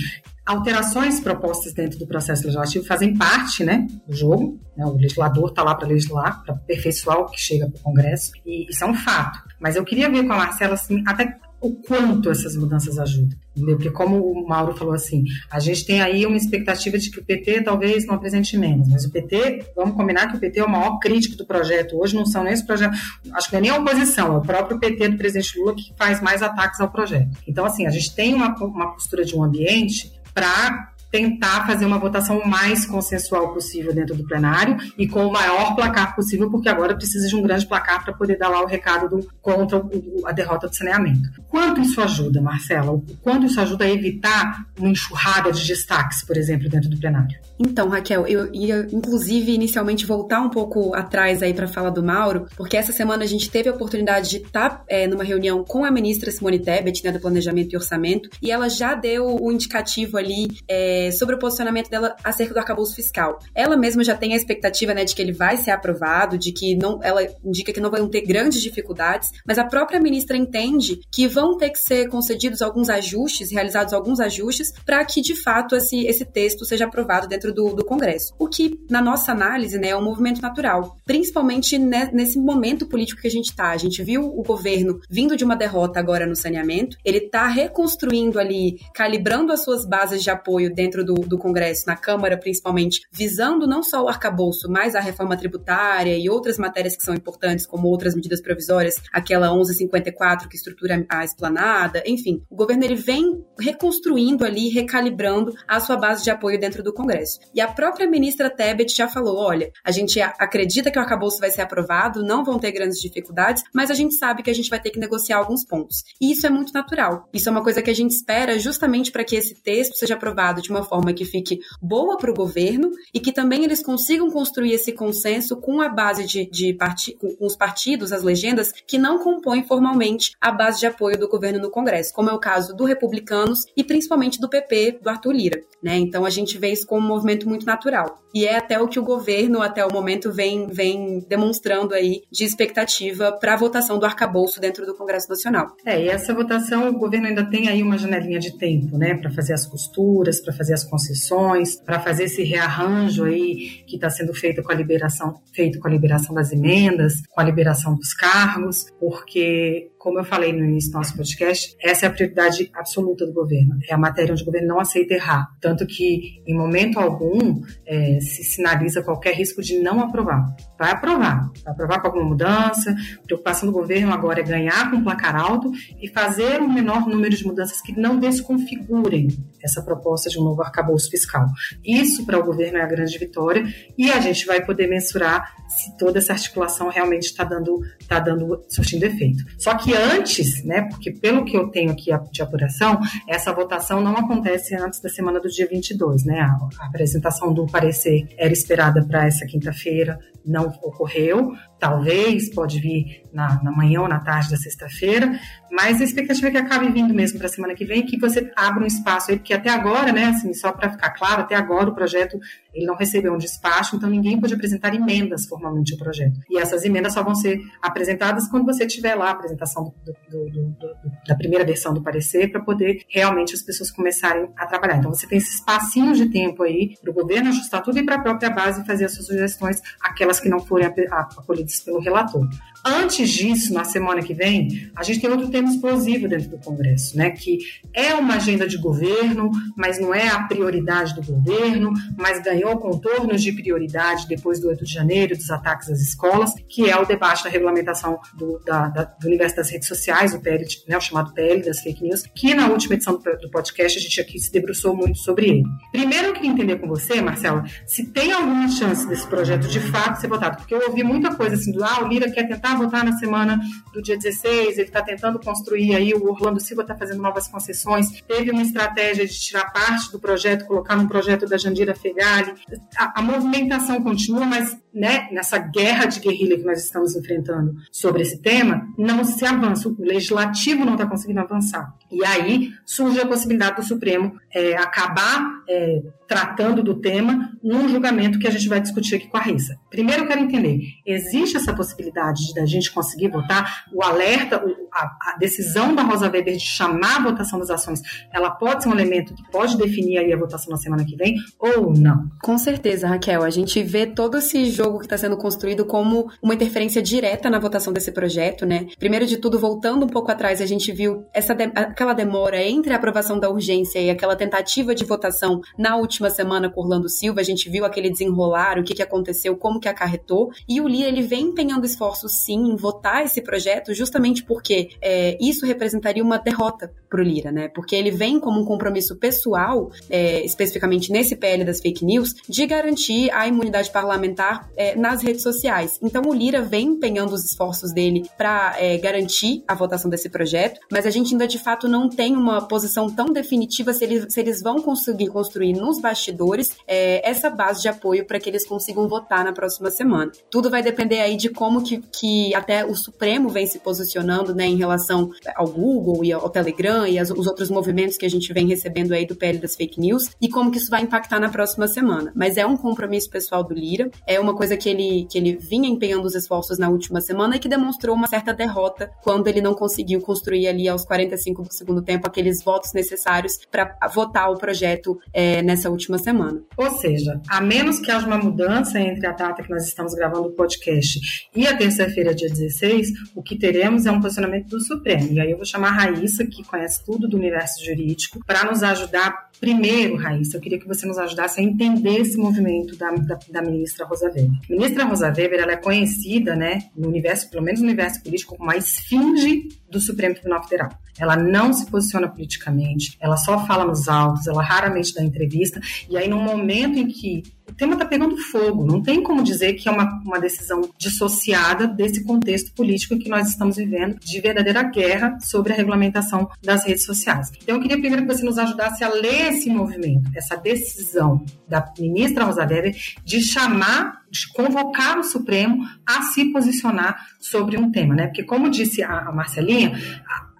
alterações 0.45 1.19
propostas 1.21 1.73
dentro 1.73 1.99
do 1.99 2.07
processo 2.07 2.43
legislativo 2.45 2.85
fazem 2.85 3.17
parte 3.17 3.65
né, 3.65 3.87
do 4.07 4.15
jogo. 4.15 4.61
Né, 4.77 4.85
o 4.85 4.93
legislador 4.93 5.49
está 5.49 5.63
lá 5.63 5.75
para 5.75 5.89
legislar, 5.89 6.43
para 6.45 6.55
aperfeiçoar 6.55 7.21
o 7.21 7.27
que 7.27 7.41
chega 7.41 7.69
para 7.69 7.79
o 7.81 7.83
Congresso, 7.83 8.33
e 8.45 8.69
isso 8.69 8.85
é 8.85 8.87
um 8.87 8.95
fato. 8.95 9.41
Mas 9.59 9.77
eu 9.77 9.85
queria 9.85 10.11
ver 10.11 10.27
com 10.27 10.33
a 10.33 10.37
Marcela, 10.37 10.75
assim, 10.75 11.03
até 11.07 11.39
o 11.65 11.75
quanto 11.77 12.31
essas 12.31 12.55
mudanças 12.57 12.99
ajudam. 12.99 13.39
Entendeu? 13.57 13.77
Porque, 13.77 13.91
como 13.91 14.21
o 14.21 14.47
Mauro 14.47 14.77
falou 14.77 14.93
assim, 14.93 15.25
a 15.51 15.59
gente 15.59 15.87
tem 15.87 16.03
aí 16.03 16.27
uma 16.27 16.37
expectativa 16.37 16.99
de 16.99 17.11
que 17.11 17.21
o 17.21 17.25
PT 17.25 17.63
talvez 17.63 18.07
não 18.07 18.17
apresente 18.17 18.59
menos, 18.59 18.87
mas 18.89 19.07
o 19.07 19.11
PT, 19.11 19.73
vamos 19.75 19.97
combinar 19.97 20.31
que 20.31 20.37
o 20.37 20.41
PT 20.41 20.61
é 20.61 20.65
o 20.65 20.69
maior 20.69 20.99
crítico 20.99 21.37
do 21.37 21.47
projeto. 21.47 21.97
Hoje 21.97 22.15
não 22.15 22.27
são 22.27 22.45
nem 22.45 22.53
os 22.53 22.61
projetos, 22.61 23.01
acho 23.33 23.49
que 23.49 23.55
não 23.55 23.59
é 23.61 23.63
nem 23.63 23.71
a 23.71 23.79
oposição, 23.79 24.35
é 24.35 24.37
o 24.37 24.43
próprio 24.43 24.79
PT 24.79 25.09
do 25.09 25.17
presidente 25.17 25.59
Lula 25.59 25.75
que 25.75 25.95
faz 25.97 26.21
mais 26.21 26.43
ataques 26.43 26.81
ao 26.81 26.91
projeto. 26.91 27.31
Então, 27.49 27.65
assim, 27.65 27.87
a 27.87 27.91
gente 27.91 28.15
tem 28.15 28.35
uma, 28.35 28.55
uma 28.57 28.93
postura 28.93 29.25
de 29.25 29.35
um 29.35 29.43
ambiente 29.43 30.13
para 30.35 30.94
tentar 31.15 31.65
fazer 31.65 31.87
uma 31.87 31.97
votação 31.97 32.45
mais 32.45 32.85
consensual 32.85 33.55
possível 33.55 33.95
dentro 33.95 34.17
do 34.17 34.25
plenário 34.25 34.77
e 34.99 35.07
com 35.07 35.25
o 35.25 35.33
maior 35.33 35.77
placar 35.77 36.17
possível, 36.17 36.51
porque 36.51 36.69
agora 36.69 36.97
precisa 36.97 37.29
de 37.29 37.37
um 37.37 37.43
grande 37.43 37.69
placar 37.69 38.03
para 38.03 38.13
poder 38.13 38.37
dar 38.37 38.49
lá 38.49 38.61
o 38.61 38.67
recado 38.67 39.09
do, 39.09 39.29
contra 39.41 39.79
o, 39.79 40.23
a 40.27 40.33
derrota 40.33 40.67
do 40.67 40.75
saneamento. 40.75 41.31
Quanto 41.49 41.81
isso 41.81 42.01
ajuda, 42.01 42.43
Marcela? 42.43 43.01
Quanto 43.23 43.47
isso 43.47 43.61
ajuda 43.61 43.85
a 43.85 43.91
evitar 43.91 44.67
uma 44.77 44.89
enxurrada 44.89 45.53
de 45.53 45.65
destaques, 45.65 46.25
por 46.25 46.37
exemplo, 46.37 46.69
dentro 46.69 46.91
do 46.91 46.99
plenário? 46.99 47.39
Então, 47.61 47.89
Raquel, 47.89 48.27
eu 48.27 48.53
ia 48.53 48.89
inclusive 48.91 49.53
inicialmente 49.53 50.05
voltar 50.05 50.41
um 50.41 50.51
pouco 50.51 50.97
atrás 50.97 51.45
aí 51.45 51.55
para 51.55 51.69
falar 51.69 51.91
do 51.91 52.03
Mauro, 52.03 52.49
porque 52.57 52.77
essa 52.77 52.93
semana 52.93 53.23
a 53.23 53.27
gente 53.29 53.49
teve 53.49 53.69
a 53.69 53.73
oportunidade 53.73 54.31
de 54.31 54.39
estar 54.39 54.71
tá, 54.71 54.85
é, 54.89 55.07
numa 55.07 55.23
reunião 55.23 55.63
com 55.63 55.85
a 55.85 55.93
ministra 55.93 56.33
Simone 56.33 56.59
Tebet, 56.59 57.05
né, 57.05 57.13
do 57.13 57.21
Planejamento 57.21 57.73
e 57.73 57.77
Orçamento, 57.77 58.29
e 58.43 58.51
ela 58.51 58.69
já 58.69 58.97
deu 58.97 59.41
o 59.41 59.53
indicativo 59.53 60.19
ali 60.19 60.49
é, 60.67 61.04
sobre 61.13 61.35
o 61.35 61.39
posicionamento 61.39 61.89
dela 61.89 62.17
acerca 62.23 62.55
do 62.55 62.59
arcabouço 62.59 62.95
fiscal. 62.95 63.39
Ela 63.55 63.77
mesma 63.77 64.05
já 64.05 64.15
tem 64.15 64.33
a 64.33 64.37
expectativa, 64.37 64.95
né, 64.95 65.05
de 65.05 65.15
que 65.15 65.23
ele 65.23 65.33
vai 65.33 65.57
ser 65.57 65.71
aprovado, 65.71 66.39
de 66.39 66.53
que 66.53 66.75
não, 66.75 67.01
ela 67.03 67.27
indica 67.45 67.73
que 67.73 67.81
não 67.81 67.91
vão 67.91 68.09
ter 68.09 68.23
grandes 68.23 68.63
dificuldades, 68.63 69.31
mas 69.47 69.59
a 69.59 69.65
própria 69.65 70.01
ministra 70.01 70.37
entende 70.37 71.01
que 71.11 71.27
vão 71.27 71.57
ter 71.57 71.71
que 71.71 71.79
ser 71.79 72.09
concedidos 72.09 72.63
alguns 72.63 72.89
ajustes, 72.89 73.51
realizados 73.51 73.93
alguns 73.93 74.21
ajustes, 74.21 74.73
para 74.85 75.05
que 75.05 75.21
de 75.21 75.35
fato 75.35 75.75
esse, 75.75 76.07
esse 76.07 76.25
texto 76.25 76.65
seja 76.65 76.85
aprovado 76.85 77.27
dentro 77.27 77.53
do, 77.53 77.75
do 77.75 77.85
Congresso. 77.85 78.35
O 78.39 78.49
que, 78.49 78.79
na 78.89 79.01
nossa 79.01 79.33
análise, 79.33 79.79
né, 79.79 79.89
é 79.89 79.97
um 79.97 80.05
movimento 80.05 80.41
natural, 80.41 80.97
principalmente 81.05 81.79
nesse 81.79 82.39
momento 82.39 82.87
político 82.87 83.21
que 83.21 83.29
a 83.29 83.31
gente 83.31 83.51
está. 83.51 83.71
A 83.71 83.77
gente 83.77 84.03
viu 84.03 84.23
o 84.23 84.43
governo 84.43 85.01
vindo 85.09 85.37
de 85.37 85.45
uma 85.45 85.57
derrota 85.57 85.99
agora 85.99 86.27
no 86.27 86.37
saneamento, 86.37 86.97
ele 87.05 87.19
está 87.19 87.47
reconstruindo 87.49 88.39
ali, 88.39 88.79
calibrando 88.95 89.53
as 89.53 89.65
suas 89.65 89.85
bases 89.87 90.23
de 90.23 90.31
apoio 90.31 90.73
dentro 90.73 90.94
do, 91.03 91.15
do 91.15 91.39
Congresso, 91.39 91.85
na 91.87 91.97
Câmara 91.97 92.37
principalmente, 92.37 93.01
visando 93.11 93.67
não 93.67 93.83
só 93.83 94.05
o 94.05 94.09
arcabouço, 94.09 94.71
mas 94.71 94.95
a 94.95 95.01
reforma 95.01 95.37
tributária 95.37 96.17
e 96.17 96.29
outras 96.29 96.59
matérias 96.59 96.97
que 96.97 97.03
são 97.03 97.15
importantes, 97.15 97.67
como 97.67 97.89
outras 97.89 98.15
medidas 98.15 98.43
provisórias, 98.43 98.97
aquela 99.13 99.51
1154 99.53 100.49
que 100.49 100.57
estrutura 100.57 101.05
a 101.09 101.25
esplanada, 101.25 102.03
enfim. 102.07 102.43
O 102.51 102.57
governo 102.57 102.85
ele 102.85 102.95
vem 102.95 103.43
reconstruindo 103.59 104.45
ali, 104.45 104.69
recalibrando 104.69 105.55
a 105.67 105.81
sua 105.81 105.97
base 105.97 106.23
de 106.23 106.31
apoio 106.31 106.61
dentro 106.61 106.83
do 106.83 106.93
Congresso. 106.93 107.39
E 107.55 107.61
a 107.61 107.69
própria 107.69 108.09
ministra 108.09 108.51
Tebet 108.51 108.95
já 108.95 109.09
falou: 109.09 109.39
olha, 109.39 109.71
a 109.85 109.91
gente 109.91 110.21
acredita 110.21 110.91
que 110.91 110.99
o 110.99 111.03
arcabouço 111.03 111.39
vai 111.39 111.51
ser 111.51 111.63
aprovado, 111.63 112.23
não 112.23 112.45
vão 112.45 112.59
ter 112.59 112.73
grandes 112.73 113.01
dificuldades, 113.01 113.63
mas 113.73 113.91
a 113.91 113.95
gente 113.95 114.15
sabe 114.15 114.43
que 114.43 114.51
a 114.51 114.55
gente 114.55 114.71
vai 114.71 114.81
ter 114.81 114.91
que 114.91 114.99
negociar 114.99 115.39
alguns 115.39 115.65
pontos. 115.65 116.05
E 116.21 116.33
isso 116.33 116.47
é 116.47 116.51
muito 116.51 116.73
natural. 116.73 117.29
Isso 117.33 117.49
é 117.49 117.53
uma 117.53 117.63
coisa 117.63 117.83
que 117.83 117.91
a 117.91 117.95
gente 117.95 118.13
espera 118.13 118.59
justamente 118.59 119.11
para 119.11 119.25
que 119.25 119.37
esse 119.37 119.55
texto 119.55 119.97
seja 119.97 120.15
aprovado 120.15 120.61
de 120.61 120.71
uma 120.71 120.84
forma 120.85 121.13
que 121.13 121.25
fique 121.25 121.61
boa 121.81 122.17
para 122.17 122.31
o 122.31 122.35
governo 122.35 122.91
e 123.13 123.21
que 123.21 123.33
também 123.33 123.65
eles 123.65 123.83
consigam 123.83 124.31
construir 124.31 124.73
esse 124.73 124.93
consenso 124.93 125.57
com 125.57 125.81
a 125.81 125.89
base 125.89 126.27
de, 126.27 126.49
de 126.51 126.75
parti 126.75 127.15
com 127.15 127.35
os 127.41 127.57
partidos, 127.57 128.13
as 128.13 128.23
legendas, 128.23 128.73
que 128.87 128.99
não 128.99 129.19
compõem 129.19 129.65
formalmente 129.65 130.33
a 130.41 130.51
base 130.51 130.81
de 130.81 130.87
apoio 130.87 131.19
do 131.19 131.29
governo 131.29 131.59
no 131.59 131.71
Congresso, 131.71 132.13
como 132.13 132.31
é 132.31 132.33
o 132.33 132.39
caso 132.39 132.75
do 132.75 132.85
Republicanos 132.85 133.65
e 133.77 133.83
principalmente 133.83 134.41
do 134.41 134.49
PP, 134.49 135.01
do 135.03 135.09
Arthur 135.09 135.33
Lira. 135.33 135.61
Né? 135.83 135.97
Então 135.99 136.25
a 136.25 136.31
gente 136.31 136.59
vê 136.59 136.73
isso 136.73 136.87
como 136.87 137.05
um 137.05 137.09
movimento 137.09 137.49
muito 137.49 137.67
natural. 137.67 138.19
E 138.35 138.47
é 138.47 138.57
até 138.57 138.81
o 138.81 138.89
que 138.89 138.99
o 138.99 139.05
governo, 139.05 139.63
até 139.63 139.87
o 139.87 139.93
momento, 139.93 140.33
vem, 140.33 140.67
vem 140.67 141.25
demonstrando 141.29 141.95
aí 141.95 142.23
de 142.33 142.43
expectativa 142.43 143.31
para 143.31 143.55
a 143.55 143.57
votação 143.57 143.97
do 143.97 144.05
arcabouço 144.05 144.61
dentro 144.61 144.85
do 144.85 144.95
Congresso 144.95 145.29
Nacional. 145.29 145.69
É, 145.87 146.03
e 146.03 146.09
essa 146.09 146.35
votação, 146.35 146.89
o 146.89 146.99
governo 146.99 147.29
ainda 147.29 147.49
tem 147.49 147.69
aí 147.69 147.81
uma 147.81 147.97
janelinha 147.97 148.41
de 148.41 148.59
tempo, 148.59 148.99
né, 148.99 149.15
para 149.15 149.31
fazer 149.31 149.53
as 149.53 149.65
costuras, 149.67 150.41
para 150.41 150.53
fazer 150.53 150.64
as 150.73 150.85
concessões, 150.85 151.77
para 151.77 152.01
fazer 152.01 152.25
esse 152.25 152.43
rearranjo 152.43 153.25
aí 153.25 153.85
que 153.87 153.97
está 153.97 154.09
sendo 154.09 154.33
feito 154.33 154.63
com 154.63 154.73
a 154.73 154.75
liberação, 154.75 155.41
feito 155.53 155.79
com 155.79 155.89
a 155.89 155.91
liberação 155.91 156.35
das 156.35 156.53
emendas, 156.53 157.15
com 157.31 157.41
a 157.41 157.45
liberação 157.45 157.95
dos 157.95 158.15
cargos, 158.15 158.87
porque 158.99 159.91
como 160.05 160.19
eu 160.19 160.25
falei 160.25 160.53
no 160.53 160.63
início 160.63 160.93
do 160.93 160.99
nosso 160.99 161.17
podcast, 161.17 161.75
essa 161.81 162.05
é 162.05 162.09
a 162.11 162.13
prioridade 162.13 162.71
absoluta 162.75 163.25
do 163.25 163.33
governo. 163.33 163.79
É 163.89 163.95
a 163.95 163.97
matéria 163.97 164.33
onde 164.33 164.43
o 164.43 164.45
governo 164.45 164.69
não 164.69 164.79
aceita 164.79 165.15
errar. 165.15 165.49
Tanto 165.63 165.87
que, 165.87 166.43
em 166.47 166.55
momento 166.55 167.01
algum, 167.01 167.63
é, 167.87 168.21
se 168.21 168.45
sinaliza 168.45 169.03
qualquer 169.03 169.35
risco 169.35 169.63
de 169.63 169.79
não 169.79 170.01
aprovar. 170.01 170.45
Vai 170.79 170.91
aprovar. 170.91 171.51
Vai 171.65 171.73
aprovar 171.73 172.03
com 172.03 172.09
alguma 172.09 172.27
mudança. 172.27 172.91
A 172.91 173.27
preocupação 173.27 173.67
do 173.67 173.73
governo 173.73 174.13
agora 174.13 174.41
é 174.41 174.43
ganhar 174.43 174.91
com 174.91 174.99
um 174.99 175.03
placar 175.03 175.35
alto 175.37 175.73
e 175.99 176.07
fazer 176.07 176.61
um 176.61 176.71
menor 176.71 177.07
número 177.07 177.35
de 177.35 177.47
mudanças 177.47 177.81
que 177.81 177.99
não 177.99 178.19
desconfigurem 178.19 179.29
essa 179.63 179.81
proposta 179.81 180.29
de 180.29 180.39
um 180.39 180.45
novo 180.45 180.61
arcabouço 180.63 181.09
fiscal. 181.09 181.47
Isso, 181.83 182.27
para 182.27 182.39
o 182.39 182.45
governo, 182.45 182.77
é 182.77 182.83
a 182.83 182.87
grande 182.87 183.19
vitória 183.19 183.65
e 183.97 184.11
a 184.11 184.21
gente 184.21 184.45
vai 184.45 184.63
poder 184.63 184.87
mensurar 184.87 185.55
se 185.67 185.97
toda 185.97 186.19
essa 186.19 186.35
articulação 186.35 186.91
realmente 186.91 187.25
está 187.25 187.43
dando, 187.43 187.81
tá 188.07 188.21
dando, 188.21 188.63
surtindo 188.69 189.07
efeito. 189.07 189.43
Só 189.59 189.75
que 189.75 189.94
antes, 189.95 190.65
né, 190.65 190.83
porque 190.83 191.11
pelo 191.11 191.45
que 191.45 191.57
eu 191.57 191.69
tenho 191.69 191.93
aqui 191.93 192.11
de 192.31 192.43
apuração, 192.43 193.01
essa 193.29 193.53
votação 193.53 194.01
não 194.01 194.17
acontece 194.17 194.75
antes 194.75 195.01
da 195.01 195.09
semana 195.09 195.41
do 195.41 195.49
dia 195.49 195.67
22, 195.67 196.25
né? 196.25 196.41
A, 196.41 196.87
apresentação 196.87 197.53
do 197.53 197.67
parecer 197.67 198.27
era 198.37 198.53
esperada 198.53 199.05
para 199.05 199.27
essa 199.27 199.47
quinta-feira, 199.47 200.19
não 200.45 200.67
ocorreu. 200.83 201.53
Talvez 201.79 202.53
pode 202.55 202.79
vir 202.79 203.25
na, 203.33 203.63
na 203.63 203.71
manhã 203.71 204.03
ou 204.03 204.09
na 204.09 204.21
tarde 204.21 204.51
da 204.51 204.57
sexta-feira, 204.57 205.39
mas 205.71 206.01
a 206.01 206.05
expectativa 206.05 206.49
é 206.49 206.51
que 206.51 206.57
acabe 206.57 206.91
vindo 206.91 207.13
mesmo 207.13 207.39
para 207.39 207.47
a 207.47 207.51
semana 207.51 207.75
que 207.75 207.85
vem 207.85 208.07
que 208.07 208.19
você 208.19 208.51
abra 208.57 208.83
um 208.83 208.87
espaço 208.87 209.31
aí, 209.31 209.37
porque 209.37 209.53
até 209.53 209.71
agora, 209.71 210.13
né, 210.13 210.27
assim, 210.27 210.55
só 210.55 210.73
para 210.73 210.91
ficar 210.91 211.11
claro, 211.11 211.43
até 211.43 211.55
agora 211.55 211.91
o 211.91 211.95
projeto 211.95 212.39
ele 212.73 212.87
não 212.87 212.97
recebeu 212.97 213.35
um 213.35 213.39
despacho, 213.39 213.97
então 213.97 214.09
ninguém 214.09 214.41
pode 214.41 214.55
apresentar 214.55 214.95
emendas 214.95 215.47
formalmente 215.47 215.93
ao 215.93 215.99
projeto. 215.99 216.41
E 216.49 216.59
essas 216.59 216.85
emendas 216.85 217.13
só 217.13 217.23
vão 217.23 217.35
ser 217.35 217.61
apresentadas 217.83 218.49
quando 218.49 218.65
você 218.65 218.87
tiver 218.87 219.15
lá 219.15 219.29
a 219.29 219.33
apresentação 219.33 219.84
do, 220.05 220.51
do, 220.51 220.51
do, 220.51 220.97
da 221.27 221.35
primeira 221.35 221.65
versão 221.65 221.93
do 221.93 222.03
parecer, 222.03 222.51
para 222.51 222.61
poder 222.61 223.03
realmente 223.09 223.55
as 223.55 223.63
pessoas 223.63 223.91
começarem 223.91 224.49
a 224.57 224.67
trabalhar. 224.67 224.97
Então 224.97 225.13
você 225.13 225.27
tem 225.27 225.39
esses 225.39 225.61
passinhos 225.61 226.19
de 226.19 226.29
tempo 226.31 226.63
aí 226.63 226.97
para 227.01 227.11
o 227.11 227.15
governo 227.15 227.49
ajustar 227.49 227.83
tudo 227.83 227.99
e 227.99 228.05
para 228.05 228.17
a 228.17 228.21
própria 228.21 228.51
base 228.51 228.85
fazer 228.85 229.05
as 229.07 229.15
suas 229.15 229.27
sugestões, 229.27 229.81
aquelas 230.01 230.41
que 230.41 230.49
não 230.49 230.61
forem 230.61 230.87
acolhidas 231.11 231.81
pelo 231.81 232.01
relator. 232.01 232.49
Antes 232.87 233.31
disso, 233.31 233.73
na 233.73 233.83
semana 233.83 234.21
que 234.21 234.35
vem, 234.35 234.91
a 234.95 235.03
gente 235.03 235.21
tem 235.21 235.31
outro 235.31 235.49
tema 235.49 235.71
explosivo 235.71 236.29
dentro 236.29 236.51
do 236.51 236.59
Congresso, 236.59 237.17
né? 237.17 237.31
Que 237.31 237.59
é 237.95 238.15
uma 238.15 238.35
agenda 238.35 238.69
de 238.69 238.77
governo, 238.77 239.51
mas 239.75 239.99
não 239.99 240.15
é 240.15 240.29
a 240.29 240.43
prioridade 240.43 241.15
do 241.15 241.23
governo, 241.23 241.93
mas 242.17 242.43
ganhou 242.43 242.77
contornos 242.77 243.43
de 243.43 243.53
prioridade 243.53 244.29
depois 244.29 244.61
do 244.61 244.69
8 244.69 244.85
de 244.85 244.93
janeiro, 244.93 245.35
dos 245.35 245.51
ataques 245.51 245.89
às 245.89 246.01
escolas, 246.01 246.53
que 246.69 246.91
é 246.91 246.97
o 246.97 247.07
debate 247.07 247.43
da 247.43 247.49
regulamentação 247.49 248.19
do, 248.35 248.61
da, 248.67 248.89
da, 248.89 249.05
do 249.05 249.27
universo 249.27 249.57
das 249.57 249.71
redes 249.71 249.89
sociais, 249.89 250.35
o 250.35 250.41
PL, 250.41 250.67
né, 250.87 250.99
o 250.99 251.01
chamado 251.01 251.33
PL 251.33 251.63
das 251.65 251.81
fake 251.81 252.03
news, 252.03 252.25
que 252.35 252.55
na 252.55 252.69
última 252.69 252.97
edição 252.97 253.19
do, 253.19 253.39
do 253.39 253.51
podcast 253.51 253.99
a 253.99 254.03
gente 254.03 254.21
aqui 254.21 254.39
se 254.39 254.53
debruçou 254.53 254.95
muito 254.95 255.19
sobre 255.19 255.47
ele. 255.47 255.63
Primeiro, 255.91 256.29
eu 256.29 256.33
queria 256.35 256.51
entender 256.51 256.77
com 256.77 256.87
você, 256.87 257.23
Marcela, 257.23 257.65
se 257.87 258.05
tem 258.07 258.33
alguma 258.33 258.69
chance 258.69 259.09
desse 259.09 259.27
projeto 259.27 259.69
de 259.69 259.81
fato 259.81 260.21
ser 260.21 260.29
votado, 260.29 260.59
porque 260.59 260.75
eu 260.75 260.83
ouvi 260.89 261.03
muita 261.03 261.35
coisa 261.35 261.55
assim 261.55 261.73
do, 261.73 261.83
ah, 261.83 262.05
o 262.05 262.09
Lira 262.09 262.31
quer 262.31 262.47
tentar 262.47 262.74
votar 262.77 263.05
na 263.05 263.13
semana 263.13 263.61
do 263.93 264.03
dia 264.03 264.17
16, 264.17 264.79
ele 264.79 264.89
está 264.89 265.03
tentando 265.03 265.39
construir 265.39 265.95
aí, 265.95 266.13
o 266.15 266.31
Orlando 266.31 266.61
Silva 266.61 266.83
está 266.83 266.95
fazendo 266.97 267.23
novas 267.23 267.49
concessões, 267.49 268.23
teve 268.23 268.51
uma 268.51 268.63
estratégia 268.63 269.27
de 269.27 269.39
tirar 269.39 269.71
parte 269.73 270.11
do 270.11 270.19
projeto, 270.19 270.67
colocar 270.67 270.97
num 270.97 271.09
projeto 271.09 271.47
da 271.47 271.57
Jandira 271.57 271.95
Fegali. 271.95 272.55
A, 272.97 273.21
a 273.21 273.23
movimentação 273.23 274.03
continua, 274.03 274.45
mas 274.45 274.77
né, 274.95 275.29
nessa 275.33 275.59
guerra 275.59 276.07
de 276.07 276.21
guerrilha 276.21 276.57
que 276.57 276.65
nós 276.65 276.83
estamos 276.85 277.17
enfrentando 277.17 277.75
sobre 277.91 278.23
esse 278.23 278.41
tema, 278.41 278.87
não 278.97 279.25
se 279.25 279.45
avança. 279.45 279.89
O 279.89 279.97
legislativo 279.99 280.85
não 280.85 280.93
está 280.93 281.07
conseguindo 281.07 281.41
avançar. 281.41 281.93
E 282.11 282.25
aí 282.25 282.71
surge 282.87 283.21
a 283.21 283.27
possibilidade 283.27 283.77
do 283.77 283.83
Supremo 283.83 284.39
é, 284.55 284.77
acabar 284.77 285.63
é, 285.69 286.03
tratando 286.29 286.83
do 286.83 287.01
tema 287.01 287.53
num 287.63 287.89
julgamento 287.89 288.39
que 288.39 288.47
a 288.47 288.51
gente 288.51 288.69
vai 288.69 288.81
discutir 288.81 289.17
aqui 289.17 289.27
com 289.27 289.37
a 289.37 289.41
Rissa. 289.41 289.77
Primeiro 289.91 290.23
eu 290.23 290.27
quero 290.27 290.41
entender, 290.41 290.81
existe 291.05 291.57
essa 291.57 291.75
possibilidade 291.75 292.53
de 292.53 292.61
a 292.61 292.67
gente 292.67 292.93
conseguir 292.93 293.29
votar? 293.29 293.85
O 293.93 294.03
alerta, 294.03 294.63
a, 294.93 295.33
a, 295.33 295.37
decisão 295.39 295.95
da 295.95 296.03
Rosa 296.03 296.31
Weber 296.31 296.57
de 296.57 296.61
chamar 296.61 297.17
a 297.17 297.23
votação 297.23 297.59
das 297.59 297.71
ações, 297.71 298.01
ela 298.33 298.51
pode 298.51 298.83
ser 298.83 298.89
um 298.89 298.93
elemento 298.93 299.35
que 299.35 299.43
pode 299.51 299.77
definir 299.77 300.19
aí 300.19 300.33
a 300.33 300.37
votação 300.37 300.71
na 300.71 300.77
semana 300.77 301.05
que 301.05 301.17
vem 301.17 301.37
ou 301.59 301.93
não? 301.93 302.31
Com 302.43 302.57
certeza, 302.59 303.09
Raquel. 303.09 303.43
A 303.43 303.51
gente 303.51 303.83
vê 303.83 304.07
todo 304.07 304.39
esse 304.39 304.71
jogo 304.71 304.84
jogo 304.85 304.99
que 304.99 305.07
está 305.07 305.17
sendo 305.17 305.37
construído 305.37 305.87
como 305.87 306.31
uma 306.43 306.55
interferência 306.55 307.01
direta 307.01 307.49
na 307.49 307.59
votação 307.59 307.93
desse 307.93 308.13
projeto, 308.13 308.67
né? 308.67 308.87
Primeiro 308.99 309.27
de 309.27 309.39
tudo, 309.39 309.59
voltando 309.59 310.05
um 310.05 310.09
pouco 310.09 310.31
atrás, 310.31 310.61
a 310.61 310.67
gente 310.67 310.93
viu 310.93 311.25
essa 311.33 311.55
de 311.55 311.65
aquela 311.75 312.13
demora 312.13 312.63
entre 312.63 312.93
a 312.93 312.97
aprovação 312.97 313.41
da 313.41 313.49
urgência 313.49 313.99
e 313.99 314.11
aquela 314.11 314.37
tentativa 314.37 314.95
de 314.95 315.05
votação 315.05 315.63
na 315.79 315.97
última 315.97 316.29
semana 316.29 316.69
com 316.69 316.83
Orlando 316.83 317.09
Silva. 317.09 317.41
A 317.41 317.45
gente 317.45 317.71
viu 317.71 317.85
aquele 317.85 318.11
desenrolar, 318.11 318.79
o 318.79 318.85
que, 318.85 318.95
que 318.95 319.03
aconteceu, 319.03 319.57
como 319.57 319.81
que 319.81 319.89
acarretou. 319.89 320.51
E 320.69 320.81
o 320.81 320.89
Lira, 320.89 321.09
ele 321.09 321.23
vem 321.23 321.47
empenhando 321.47 321.87
esforços, 321.87 322.45
sim, 322.45 322.73
em 322.73 322.77
votar 322.77 323.25
esse 323.25 323.41
projeto, 323.41 323.95
justamente 323.95 324.45
porque 324.45 324.91
é, 325.01 325.39
isso 325.41 325.65
representaria 325.65 326.23
uma 326.23 326.39
derrota 326.39 326.93
para 327.09 327.21
o 327.21 327.25
Lira, 327.25 327.51
né? 327.51 327.69
Porque 327.69 327.97
ele 327.97 328.11
vem 328.11 328.39
como 328.39 328.61
um 328.61 328.65
compromisso 328.65 329.17
pessoal, 329.17 329.91
é, 330.11 330.45
especificamente 330.45 331.11
nesse 331.11 331.37
PL 331.37 331.65
das 331.65 331.81
fake 331.81 332.05
news, 332.05 332.35
de 332.47 332.67
garantir 332.67 333.31
a 333.31 333.47
imunidade 333.47 333.91
parlamentar 333.91 334.69
é, 334.77 334.97
nas 334.97 335.23
redes 335.23 335.43
sociais. 335.43 335.99
Então, 336.03 336.23
o 336.27 336.35
Lira 336.35 336.63
vem 336.63 336.89
empenhando 336.89 337.35
os 337.35 337.45
esforços 337.45 337.93
dele 337.93 338.23
para 338.37 338.75
é, 338.79 338.97
garantir 338.99 339.63
a 339.67 339.75
votação 339.75 340.11
desse 340.11 340.29
projeto, 340.29 340.81
mas 340.91 341.07
a 341.07 341.11
gente 341.11 341.33
ainda 341.33 341.47
de 341.47 341.59
fato 341.59 341.89
não 341.89 342.09
tem 342.09 342.37
uma 342.37 342.63
posição 342.63 343.09
tão 343.11 343.27
definitiva 343.27 343.93
se 343.93 344.05
eles, 344.05 344.33
se 344.33 344.41
eles 344.41 344.63
vão 344.63 344.81
conseguir 344.81 345.29
construir 345.29 345.73
nos 345.73 346.01
bastidores 346.01 346.77
é, 346.87 347.29
essa 347.29 347.51
base 347.51 347.83
de 347.83 347.89
apoio 347.89 348.25
para 348.27 348.39
que 348.39 348.49
eles 348.49 348.67
consigam 348.67 349.09
votar 349.09 349.45
na 349.45 349.53
próxima 349.53 349.91
semana. 349.91 350.33
Tudo 350.51 350.71
vai 350.71 350.83
depender 350.83 351.21
aí 351.21 351.37
de 351.37 351.49
como 351.49 351.83
que, 351.83 351.99
que 352.13 352.55
até 352.55 352.85
o 352.85 352.95
Supremo 352.95 353.49
vem 353.49 353.67
se 353.67 353.79
posicionando 353.79 354.55
né, 354.55 354.67
em 354.67 354.77
relação 354.77 355.31
ao 355.55 355.69
Google 355.69 356.25
e 356.25 356.33
ao 356.33 356.49
Telegram 356.51 357.07
e 357.07 357.19
as, 357.19 357.31
os 357.31 357.47
outros 357.47 357.71
movimentos 357.71 358.17
que 358.17 358.27
a 358.27 358.31
gente 358.31 358.53
vem 358.53 358.67
recebendo 358.67 359.13
aí 359.13 359.27
do 359.27 359.37
PL 359.37 359.59
das 359.59 359.77
fake 359.77 360.01
news 360.01 360.31
e 360.41 360.49
como 360.49 360.71
que 360.71 360.79
isso 360.79 360.91
vai 360.91 361.03
impactar 361.03 361.39
na 361.41 361.49
próxima 361.49 361.87
semana. 361.87 362.33
Mas 362.35 362.57
é 362.57 362.67
um 362.67 362.77
compromisso 362.77 363.29
pessoal 363.31 363.63
do 363.63 363.75
Lira, 363.75 364.11
é 364.27 364.39
uma 364.41 364.55
coisa 364.55 364.64
que 364.77 364.89
ele, 364.89 365.27
que 365.31 365.39
ele 365.39 365.57
vinha 365.57 365.89
empenhando 365.89 366.27
os 366.27 366.35
esforços 366.35 366.79
na 366.79 366.89
última 366.89 367.21
semana 367.21 367.57
e 367.57 367.59
que 367.59 367.69
demonstrou 367.69 368.15
uma 368.15 368.27
certa 368.27 368.53
derrota 368.53 369.11
quando 369.23 369.49
ele 369.49 369.61
não 369.61 369.75
conseguiu 369.75 370.21
construir 370.21 370.67
ali 370.67 370.89
aos 370.89 371.05
45 371.05 371.63
do 371.63 371.73
segundo 371.73 372.03
tempo 372.03 372.27
aqueles 372.27 372.63
votos 372.63 372.93
necessários 372.93 373.59
para 373.71 373.97
votar 374.13 374.51
o 374.51 374.57
projeto 374.57 375.19
é, 375.33 375.63
nessa 375.63 375.91
última 375.91 376.19
semana. 376.19 376.63
Ou 376.77 376.91
seja, 376.93 377.41
a 377.49 377.61
menos 377.61 377.99
que 377.99 378.11
haja 378.11 378.27
uma 378.27 378.39
mudança 378.39 379.01
entre 379.01 379.27
a 379.27 379.33
data 379.33 379.63
que 379.63 379.71
nós 379.71 379.87
estamos 379.87 380.15
gravando 380.15 380.49
o 380.49 380.53
podcast 380.53 381.21
e 381.55 381.67
a 381.67 381.77
terça-feira, 381.77 382.35
dia 382.35 382.49
16, 382.49 383.09
o 383.35 383.43
que 383.43 383.59
teremos 383.59 384.07
é 384.07 384.13
um 384.13 384.21
posicionamento 384.21 384.69
do 384.69 384.81
Supremo. 384.81 385.33
E 385.33 385.41
aí 385.41 385.51
eu 385.51 385.57
vou 385.57 385.67
chamar 385.67 385.89
a 385.89 386.05
Raíssa, 386.05 386.47
que 386.47 386.65
conhece 386.65 387.05
tudo 387.05 387.29
do 387.29 387.37
universo 387.37 387.85
jurídico, 387.85 388.41
para 388.47 388.65
nos 388.65 388.83
ajudar 388.83 389.45
Primeiro, 389.61 390.17
Raíssa, 390.17 390.57
eu 390.57 390.61
queria 390.61 390.79
que 390.79 390.87
você 390.87 391.07
nos 391.07 391.17
ajudasse 391.17 391.61
a 391.61 391.63
entender 391.63 392.21
esse 392.21 392.37
movimento 392.37 392.97
da, 392.97 393.11
da, 393.13 393.39
da 393.51 393.63
ministra 393.63 394.05
Rosa 394.05 394.27
Weber. 394.27 394.51
Ministra 394.69 395.05
Rosa 395.05 395.29
Weber 395.29 395.61
ela 395.61 395.73
é 395.73 395.77
conhecida, 395.77 396.57
né, 396.57 396.91
no 396.97 397.09
universo, 397.09 397.51
pelo 397.51 397.63
menos 397.63 397.81
no 397.81 397.87
universo 397.87 398.23
político, 398.23 398.57
como 398.57 398.71
a 398.71 398.77
esfinge 398.77 399.69
do 399.91 400.01
Supremo 400.01 400.35
Tribunal 400.35 400.63
Federal. 400.65 400.91
Ela 401.19 401.37
não 401.37 401.73
se 401.73 401.87
posiciona 401.87 402.29
politicamente, 402.29 403.17
ela 403.21 403.37
só 403.37 403.65
fala 403.67 403.85
nos 403.85 404.09
autos, 404.09 404.47
ela 404.47 404.63
raramente 404.63 405.15
dá 405.15 405.23
entrevista, 405.23 405.81
e 406.09 406.17
aí, 406.17 406.29
num 406.29 406.43
momento 406.43 406.99
em 406.99 407.07
que 407.07 407.43
o 407.69 407.73
tema 407.73 407.95
está 407.95 408.05
pegando 408.05 408.37
fogo. 408.37 408.85
Não 408.87 409.03
tem 409.03 409.23
como 409.23 409.43
dizer 409.43 409.75
que 409.75 409.89
é 409.89 409.93
uma, 409.93 410.21
uma 410.25 410.39
decisão 410.39 410.89
dissociada 410.99 411.87
desse 411.87 412.23
contexto 412.25 412.73
político 412.75 413.19
que 413.19 413.29
nós 413.29 413.49
estamos 413.49 413.77
vivendo 413.77 414.19
de 414.21 414.41
verdadeira 414.41 414.83
guerra 414.83 415.39
sobre 415.41 415.73
a 415.73 415.77
regulamentação 415.77 416.49
das 416.63 416.85
redes 416.85 417.05
sociais. 417.05 417.51
Então, 417.63 417.77
eu 417.77 417.81
queria 417.81 417.99
primeiro 417.99 418.27
que 418.27 418.35
você 418.35 418.45
nos 418.45 418.59
ajudasse 418.59 419.03
a 419.03 419.09
ler 419.09 419.53
esse 419.53 419.71
movimento, 419.71 420.31
essa 420.35 420.57
decisão 420.57 421.45
da 421.69 421.85
ministra 421.99 422.45
Rosa 422.45 422.61
Weber 422.61 422.95
de 423.25 423.41
chamar, 423.41 424.23
de 424.31 424.47
convocar 424.53 425.19
o 425.19 425.25
Supremo 425.25 425.85
a 426.07 426.23
se 426.23 426.53
posicionar 426.53 427.29
sobre 427.41 427.77
um 427.79 427.91
tema, 427.91 428.15
né? 428.15 428.27
Porque, 428.27 428.43
como 428.43 428.71
disse 428.71 429.03
a 429.03 429.33
Marcelinha, 429.33 429.93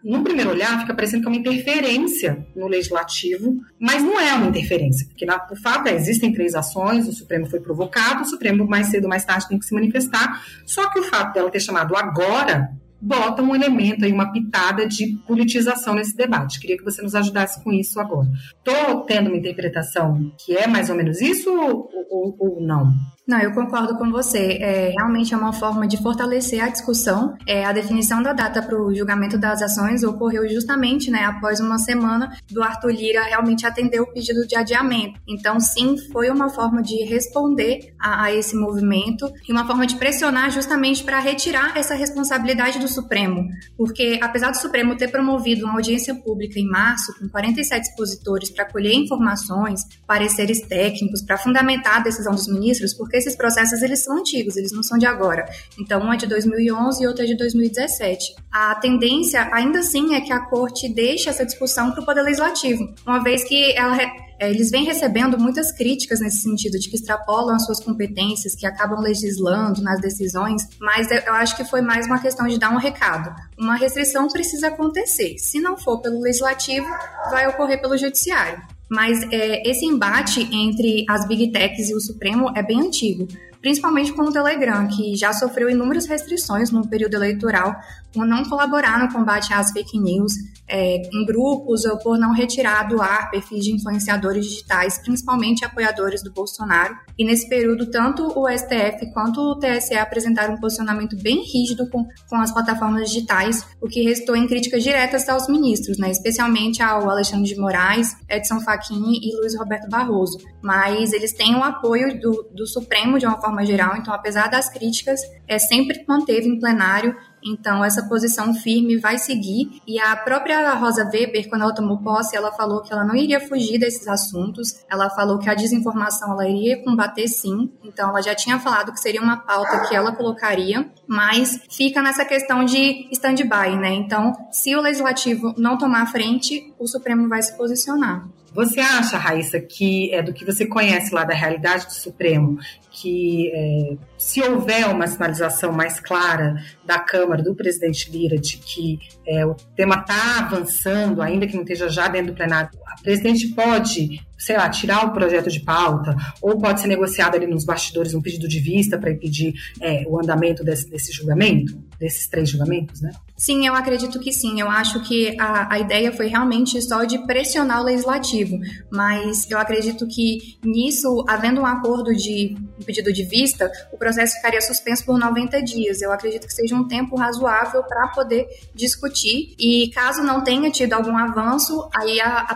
no 0.05 0.23
primeiro 0.23 0.51
olhar, 0.51 0.79
fica 0.81 0.93
parecendo 0.93 1.23
que 1.23 1.29
é 1.29 1.31
uma 1.31 1.39
interferência 1.39 2.47
no 2.55 2.69
legislativo, 2.69 3.57
mas 3.81 4.03
não 4.03 4.21
é 4.21 4.35
uma 4.35 4.49
interferência, 4.49 5.07
porque 5.07 5.25
na, 5.25 5.47
o 5.51 5.57
fato 5.57 5.89
é, 5.89 5.95
existem 5.95 6.31
três 6.31 6.55
ações, 6.55 7.09
o 7.09 7.13
Supremo 7.13 7.47
foi 7.47 7.59
provocado, 7.59 8.23
o 8.23 8.27
Supremo 8.27 8.67
mais 8.67 8.89
cedo 8.89 9.05
ou 9.05 9.09
mais 9.09 9.25
tarde 9.25 9.49
tem 9.49 9.59
que 9.59 9.65
se 9.65 9.73
manifestar, 9.73 10.45
só 10.67 10.91
que 10.91 10.99
o 10.99 11.05
fato 11.05 11.33
dela 11.33 11.51
ter 11.51 11.61
chamado 11.61 11.97
agora 11.97 12.71
bota 13.01 13.43
um 13.43 13.55
elemento 13.55 14.05
aí, 14.05 14.13
uma 14.13 14.33
pitada 14.33 14.87
de 14.87 15.17
politização 15.27 15.95
nesse 15.95 16.17
debate. 16.17 16.59
Queria 16.59 16.77
que 16.77 16.85
você 16.85 17.03
nos 17.03 17.15
ajudasse 17.15 17.63
com 17.63 17.71
isso 17.71 18.01
agora. 18.01 18.29
Estou 18.57 19.03
tendo 19.03 19.29
uma 19.29 19.37
interpretação 19.37 20.33
que 20.39 20.57
é 20.57 20.67
mais 20.67 20.89
ou 20.89 20.97
menos 20.97 21.21
isso 21.21 21.51
ou, 21.51 21.91
ou, 22.11 22.37
ou 22.39 22.61
não? 22.63 22.91
Não, 23.27 23.41
eu 23.41 23.53
concordo 23.53 23.97
com 23.97 24.11
você. 24.11 24.59
É, 24.61 24.91
realmente 24.91 25.33
é 25.33 25.37
uma 25.37 25.53
forma 25.53 25.89
de 25.89 25.97
fortalecer 25.97 26.63
a 26.63 26.69
discussão. 26.69 27.35
É, 27.47 27.65
a 27.65 27.73
definição 27.73 28.23
da 28.23 28.35
data 28.35 28.61
para 28.61 28.79
o 28.79 28.95
julgamento 28.95 29.39
das 29.39 29.63
ações 29.63 30.03
ocorreu 30.03 30.47
justamente 30.47 31.11
né, 31.11 31.25
após 31.25 31.59
uma 31.59 31.79
semana 31.79 32.37
do 32.51 32.63
Arthur 32.63 32.91
Lira 32.91 33.23
realmente 33.23 33.67
atender 33.67 33.99
o 34.01 34.13
pedido 34.13 34.47
de 34.47 34.55
adiamento. 34.55 35.19
Então, 35.27 35.59
sim, 35.59 35.97
foi 36.13 36.29
uma 36.29 36.51
forma 36.51 36.83
de 36.83 37.03
responder 37.05 37.95
a, 37.99 38.25
a 38.25 38.35
esse 38.35 38.55
movimento 38.55 39.33
e 39.49 39.53
uma 39.53 39.67
forma 39.67 39.87
de 39.87 39.97
pressionar 39.97 40.51
justamente 40.51 41.03
para 41.03 41.19
retirar 41.19 41.79
essa 41.79 41.95
responsabilidade 41.95 42.79
do 42.79 42.89
Supremo. 42.89 43.49
Porque, 43.75 44.19
apesar 44.23 44.51
do 44.51 44.59
Supremo 44.59 44.97
ter 44.97 45.09
promovido 45.09 45.65
uma 45.65 45.77
audiência 45.77 46.15
pública 46.15 46.61
em 46.61 46.69
março, 46.69 47.19
com 47.19 47.27
47 47.31 47.89
expositores 47.89 48.51
para 48.51 48.67
colher 48.67 48.93
informações, 48.93 49.81
pareceres 50.07 50.61
técnicos, 50.61 51.23
para 51.23 51.39
fundamentar 51.39 51.97
a 51.97 52.01
decisão 52.01 52.35
dos 52.35 52.47
ministros, 52.47 52.93
porque 52.93 53.14
porque 53.15 53.19
esses 53.19 53.37
processos 53.37 53.81
eles 53.83 54.03
são 54.03 54.19
antigos, 54.19 54.57
eles 54.57 54.73
não 54.73 54.83
são 54.83 54.99
de 54.99 55.07
agora. 55.07 55.49
Então, 55.79 56.01
um 56.01 56.13
é 56.13 56.17
de 56.17 56.27
2011 56.27 57.03
e 57.03 57.07
outro 57.07 57.23
é 57.23 57.27
de 57.27 57.37
2017. 57.37 58.35
A 58.53 58.75
tendência, 58.77 59.49
ainda 59.53 59.79
assim, 59.79 60.15
é 60.15 60.21
que 60.21 60.33
a 60.33 60.41
corte 60.41 60.93
deixe 60.93 61.29
essa 61.29 61.45
discussão 61.47 61.93
para 61.93 62.03
o 62.03 62.05
Poder 62.05 62.23
Legislativo, 62.23 62.93
uma 63.07 63.23
vez 63.23 63.45
que 63.45 63.73
ela 63.77 63.97
é, 64.41 64.51
eles 64.51 64.71
vêm 64.71 64.85
recebendo 64.85 65.39
muitas 65.39 65.71
críticas 65.71 66.21
nesse 66.21 66.43
sentido, 66.43 66.79
de 66.79 66.91
que 66.91 66.97
extrapolam 66.97 67.55
as 67.55 67.65
suas 67.65 67.79
competências, 67.79 68.55
que 68.55 68.67
acabam 68.67 69.01
legislando 69.01 69.81
nas 69.81 70.01
decisões, 70.01 70.63
mas 70.81 71.09
eu 71.11 71.35
acho 71.35 71.57
que 71.57 71.65
foi 71.65 71.81
mais 71.81 72.07
uma 72.07 72.21
questão 72.21 72.47
de 72.49 72.59
dar 72.59 72.71
um 72.71 72.79
recado. 72.79 73.33
Uma 73.57 73.77
restrição 73.77 74.27
precisa 74.29 74.69
acontecer. 74.69 75.37
Se 75.39 75.61
não 75.61 75.77
for 75.77 76.01
pelo 76.01 76.21
legislativo, 76.21 76.87
vai 77.31 77.47
ocorrer 77.47 77.81
pelo 77.81 77.97
judiciário. 77.97 78.74
Mas 78.89 79.23
é, 79.33 79.69
esse 79.69 79.85
embate 79.85 80.41
entre 80.55 81.05
as 81.09 81.27
big 81.27 81.51
techs 81.51 81.89
e 81.89 81.95
o 81.95 82.01
Supremo 82.01 82.53
é 82.55 82.63
bem 82.63 82.81
antigo, 82.81 83.27
principalmente 83.65 84.13
com 84.13 84.25
o 84.25 84.31
Telegram, 84.31 84.87
que 84.87 85.17
já 85.17 85.33
sofreu 85.33 85.71
inúmeras 85.71 86.05
restrições 86.05 86.71
no 86.71 86.87
período 86.87 87.15
eleitoral 87.15 87.75
por 88.13 88.27
não 88.27 88.45
colaborar 88.45 88.99
no 88.99 89.11
combate 89.11 89.55
às 89.55 89.73
fake 89.73 89.99
news 89.99 90.35
é, 90.69 90.97
em 90.97 91.25
grupos 91.27 91.85
ou 91.85 91.99
por 91.99 92.19
não 92.19 92.33
retirar 92.33 92.89
do 92.89 93.03
ar 93.03 93.31
perfis 93.31 93.65
de 93.65 93.73
influenciadores 93.73 94.47
digitais, 94.47 94.99
principalmente 94.99 95.65
apoiadores 95.65 96.23
do 96.23 96.33
Bolsonaro. 96.33 96.95
E 97.19 97.25
nesse 97.25 97.49
período, 97.49 97.91
tanto 97.91 98.27
o 98.39 98.49
STF 98.49 99.13
quanto 99.13 99.41
o 99.41 99.59
TSE 99.59 99.95
apresentaram 99.95 100.55
um 100.55 100.61
posicionamento 100.61 101.17
bem 101.17 101.43
rígido 101.43 101.89
com, 101.91 102.07
com 102.29 102.37
as 102.37 102.53
plataformas 102.53 103.11
digitais, 103.11 103.67
o 103.81 103.89
que 103.89 104.03
restou 104.03 104.37
em 104.37 104.47
críticas 104.47 104.83
diretas 104.83 105.29
aos 105.29 105.49
ministros, 105.49 105.99
né, 105.99 106.11
especialmente 106.11 106.83
ao 106.83 107.09
Alexandre 107.11 107.47
de 107.47 107.61
Moraes, 107.61 108.17
Edson 108.29 108.61
Fachin 108.61 109.03
e 109.23 109.37
Luiz 109.37 109.57
Roberto 109.59 109.89
Barroso. 109.89 110.39
Mas 110.63 111.13
eles 111.13 111.33
têm 111.33 111.55
o 111.57 111.63
apoio 111.63 112.19
do, 112.21 112.49
do 112.55 112.67
Supremo 112.67 113.19
de 113.19 113.27
uma 113.27 113.41
forma 113.41 113.54
geral, 113.63 113.97
então, 113.97 114.15
apesar 114.15 114.49
das 114.49 114.69
críticas, 114.69 115.21
é, 115.47 115.59
sempre 115.59 116.05
manteve 116.09 116.49
em 116.49 116.59
plenário 116.59 117.15
então, 117.45 117.85
essa 117.85 118.03
posição 118.09 118.55
firme 118.55 118.97
vai 118.97 119.19
seguir. 119.19 119.83
E 119.87 120.01
a 120.01 120.17
própria 120.17 120.73
Rosa 120.75 121.05
Weber, 121.05 121.49
quando 121.49 121.63
ela 121.63 121.75
tomou 121.75 121.99
posse, 121.99 122.35
ela 122.35 122.51
falou 122.53 122.81
que 122.81 122.93
ela 122.93 123.05
não 123.05 123.15
iria 123.15 123.39
fugir 123.39 123.79
desses 123.79 124.09
assuntos. 124.09 124.83
Ela 124.91 125.11
falou 125.11 125.39
que 125.39 125.51
a 125.51 125.55
desinformação 125.55 126.33
ela 126.33 126.49
iria 126.49 126.83
combater 126.83 127.29
sim. 127.29 127.71
Então, 127.85 128.09
ela 128.09 128.23
já 128.23 128.35
tinha 128.35 128.59
falado 128.59 128.93
que 128.93 129.01
seria 129.01 129.21
uma 129.21 129.37
pauta 129.37 129.87
que 129.87 129.95
ela 129.95 130.13
colocaria, 130.13 130.91
mas 131.07 131.61
fica 131.71 132.01
nessa 132.01 132.25
questão 132.25 132.65
de 132.65 133.09
stand-by, 133.13 133.77
né? 133.77 133.93
Então, 133.93 134.33
se 134.51 134.75
o 134.75 134.81
legislativo 134.81 135.55
não 135.59 135.77
tomar 135.77 136.07
frente, 136.11 136.73
o 136.79 136.87
Supremo 136.87 137.29
vai 137.29 137.43
se 137.43 137.55
posicionar. 137.57 138.27
Você 138.55 138.79
acha, 138.79 139.19
Raíssa, 139.19 139.61
que 139.61 140.15
é 140.15 140.23
do 140.23 140.33
que 140.33 140.45
você 140.45 140.65
conhece 140.65 141.13
lá 141.13 141.25
da 141.25 141.35
realidade 141.35 141.87
do 141.87 141.93
Supremo, 141.93 142.59
que 142.89 143.51
é, 143.53 143.97
se 144.17 144.41
houver 144.41 144.87
uma 144.87 145.09
sinalização 145.09 145.73
mais 145.73 145.99
clara 145.99 146.55
da 146.85 147.01
Câmara, 147.01 147.43
do 147.43 147.55
presidente 147.57 148.09
Lira, 148.13 148.39
de 148.39 148.59
que 148.59 149.01
é, 149.27 149.45
o 149.45 149.55
tema 149.75 149.97
está 149.97 150.39
avançando, 150.39 151.21
ainda 151.21 151.49
que 151.49 151.55
não 151.55 151.63
esteja 151.63 151.89
já 151.89 152.07
dentro 152.07 152.33
do 152.33 152.37
plenário, 152.37 152.71
a 152.99 153.03
presidente 153.03 153.49
pode, 153.49 154.21
sei 154.39 154.57
lá, 154.57 154.69
tirar 154.69 155.07
o 155.07 155.13
projeto 155.13 155.51
de 155.51 155.61
pauta, 155.61 156.17
ou 156.41 156.59
pode 156.59 156.81
ser 156.81 156.87
negociado 156.87 157.35
ali 157.35 157.47
nos 157.47 157.65
bastidores 157.65 158.15
um 158.15 158.23
pedido 158.23 158.47
de 158.47 158.61
vista 158.61 158.99
para 158.99 159.11
impedir 159.11 159.55
é, 159.81 160.05
o 160.07 160.19
andamento 160.19 160.63
desse, 160.63 160.89
desse 160.89 161.13
julgamento, 161.13 161.77
desses 161.99 162.29
três 162.29 162.49
julgamentos, 162.49 163.01
né? 163.01 163.11
Sim, 163.37 163.67
eu 163.67 163.75
acredito 163.75 164.21
que 164.21 164.33
sim. 164.33 164.61
Eu 164.61 164.71
acho 164.71 165.03
que 165.03 165.37
a, 165.41 165.75
a 165.75 165.79
ideia 165.81 166.13
foi 166.13 166.29
realmente 166.29 166.81
só 166.81 167.05
de 167.05 167.19
pressionar 167.27 167.81
o 167.81 167.85
legislativo, 167.85 168.57
mas 168.91 169.51
eu 169.51 169.59
acredito 169.59 170.07
que 170.07 170.57
nisso, 170.65 171.25
havendo 171.29 171.61
um 171.61 171.67
acordo 171.67 172.15
de 172.15 172.57
um 172.81 172.85
pedido 172.85 173.13
de 173.13 173.25
vista, 173.25 173.71
o 173.93 173.99
processo 173.99 174.37
ficaria 174.37 174.61
suspenso 174.61 175.05
por 175.05 175.19
90 175.19 175.63
dias. 175.63 176.01
Eu 176.01 176.13
acredito 176.13 176.47
que 176.47 176.53
seja 176.53 176.77
um 176.77 176.87
tempo 176.87 177.17
razoável 177.17 177.83
para 177.83 178.09
poder 178.09 178.47
discutir 178.73 179.55
e 179.59 179.91
caso 179.93 180.23
não 180.23 180.45
tenha 180.45 180.71
tido 180.71 180.93
algum 180.93 181.17
avanço, 181.17 181.89
aí 181.93 182.21
a, 182.21 182.41
a 182.41 182.55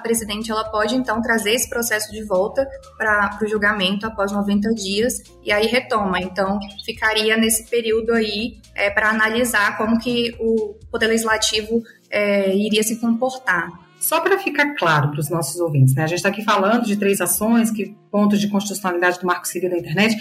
ela 0.50 0.64
pode 0.64 0.94
então 0.94 1.20
trazer 1.20 1.52
esse 1.52 1.68
processo 1.68 2.10
de 2.12 2.24
volta 2.24 2.66
para 2.96 3.38
o 3.42 3.48
julgamento 3.48 4.06
após 4.06 4.32
90 4.32 4.70
dias 4.74 5.22
e 5.44 5.52
aí 5.52 5.66
retoma. 5.66 6.20
Então 6.20 6.58
ficaria 6.84 7.36
nesse 7.36 7.68
período 7.68 8.12
aí 8.12 8.58
é, 8.74 8.90
para 8.90 9.10
analisar 9.10 9.76
como 9.76 9.98
que 9.98 10.36
o 10.38 10.74
Poder 10.90 11.06
Legislativo 11.06 11.82
é, 12.10 12.54
iria 12.56 12.82
se 12.82 13.00
comportar. 13.00 13.68
Só 13.98 14.20
para 14.20 14.38
ficar 14.38 14.76
claro 14.76 15.10
para 15.10 15.18
os 15.18 15.28
nossos 15.28 15.60
ouvintes, 15.60 15.94
né? 15.94 16.04
A 16.04 16.06
gente 16.06 16.18
está 16.18 16.28
aqui 16.28 16.44
falando 16.44 16.84
de 16.84 16.96
três 16.96 17.20
ações, 17.20 17.70
que 17.70 17.96
pontos 18.10 18.40
de 18.40 18.48
constitucionalidade 18.48 19.20
do 19.20 19.26
Marco 19.26 19.46
Civil 19.46 19.70
da 19.70 19.78
Internet. 19.78 20.16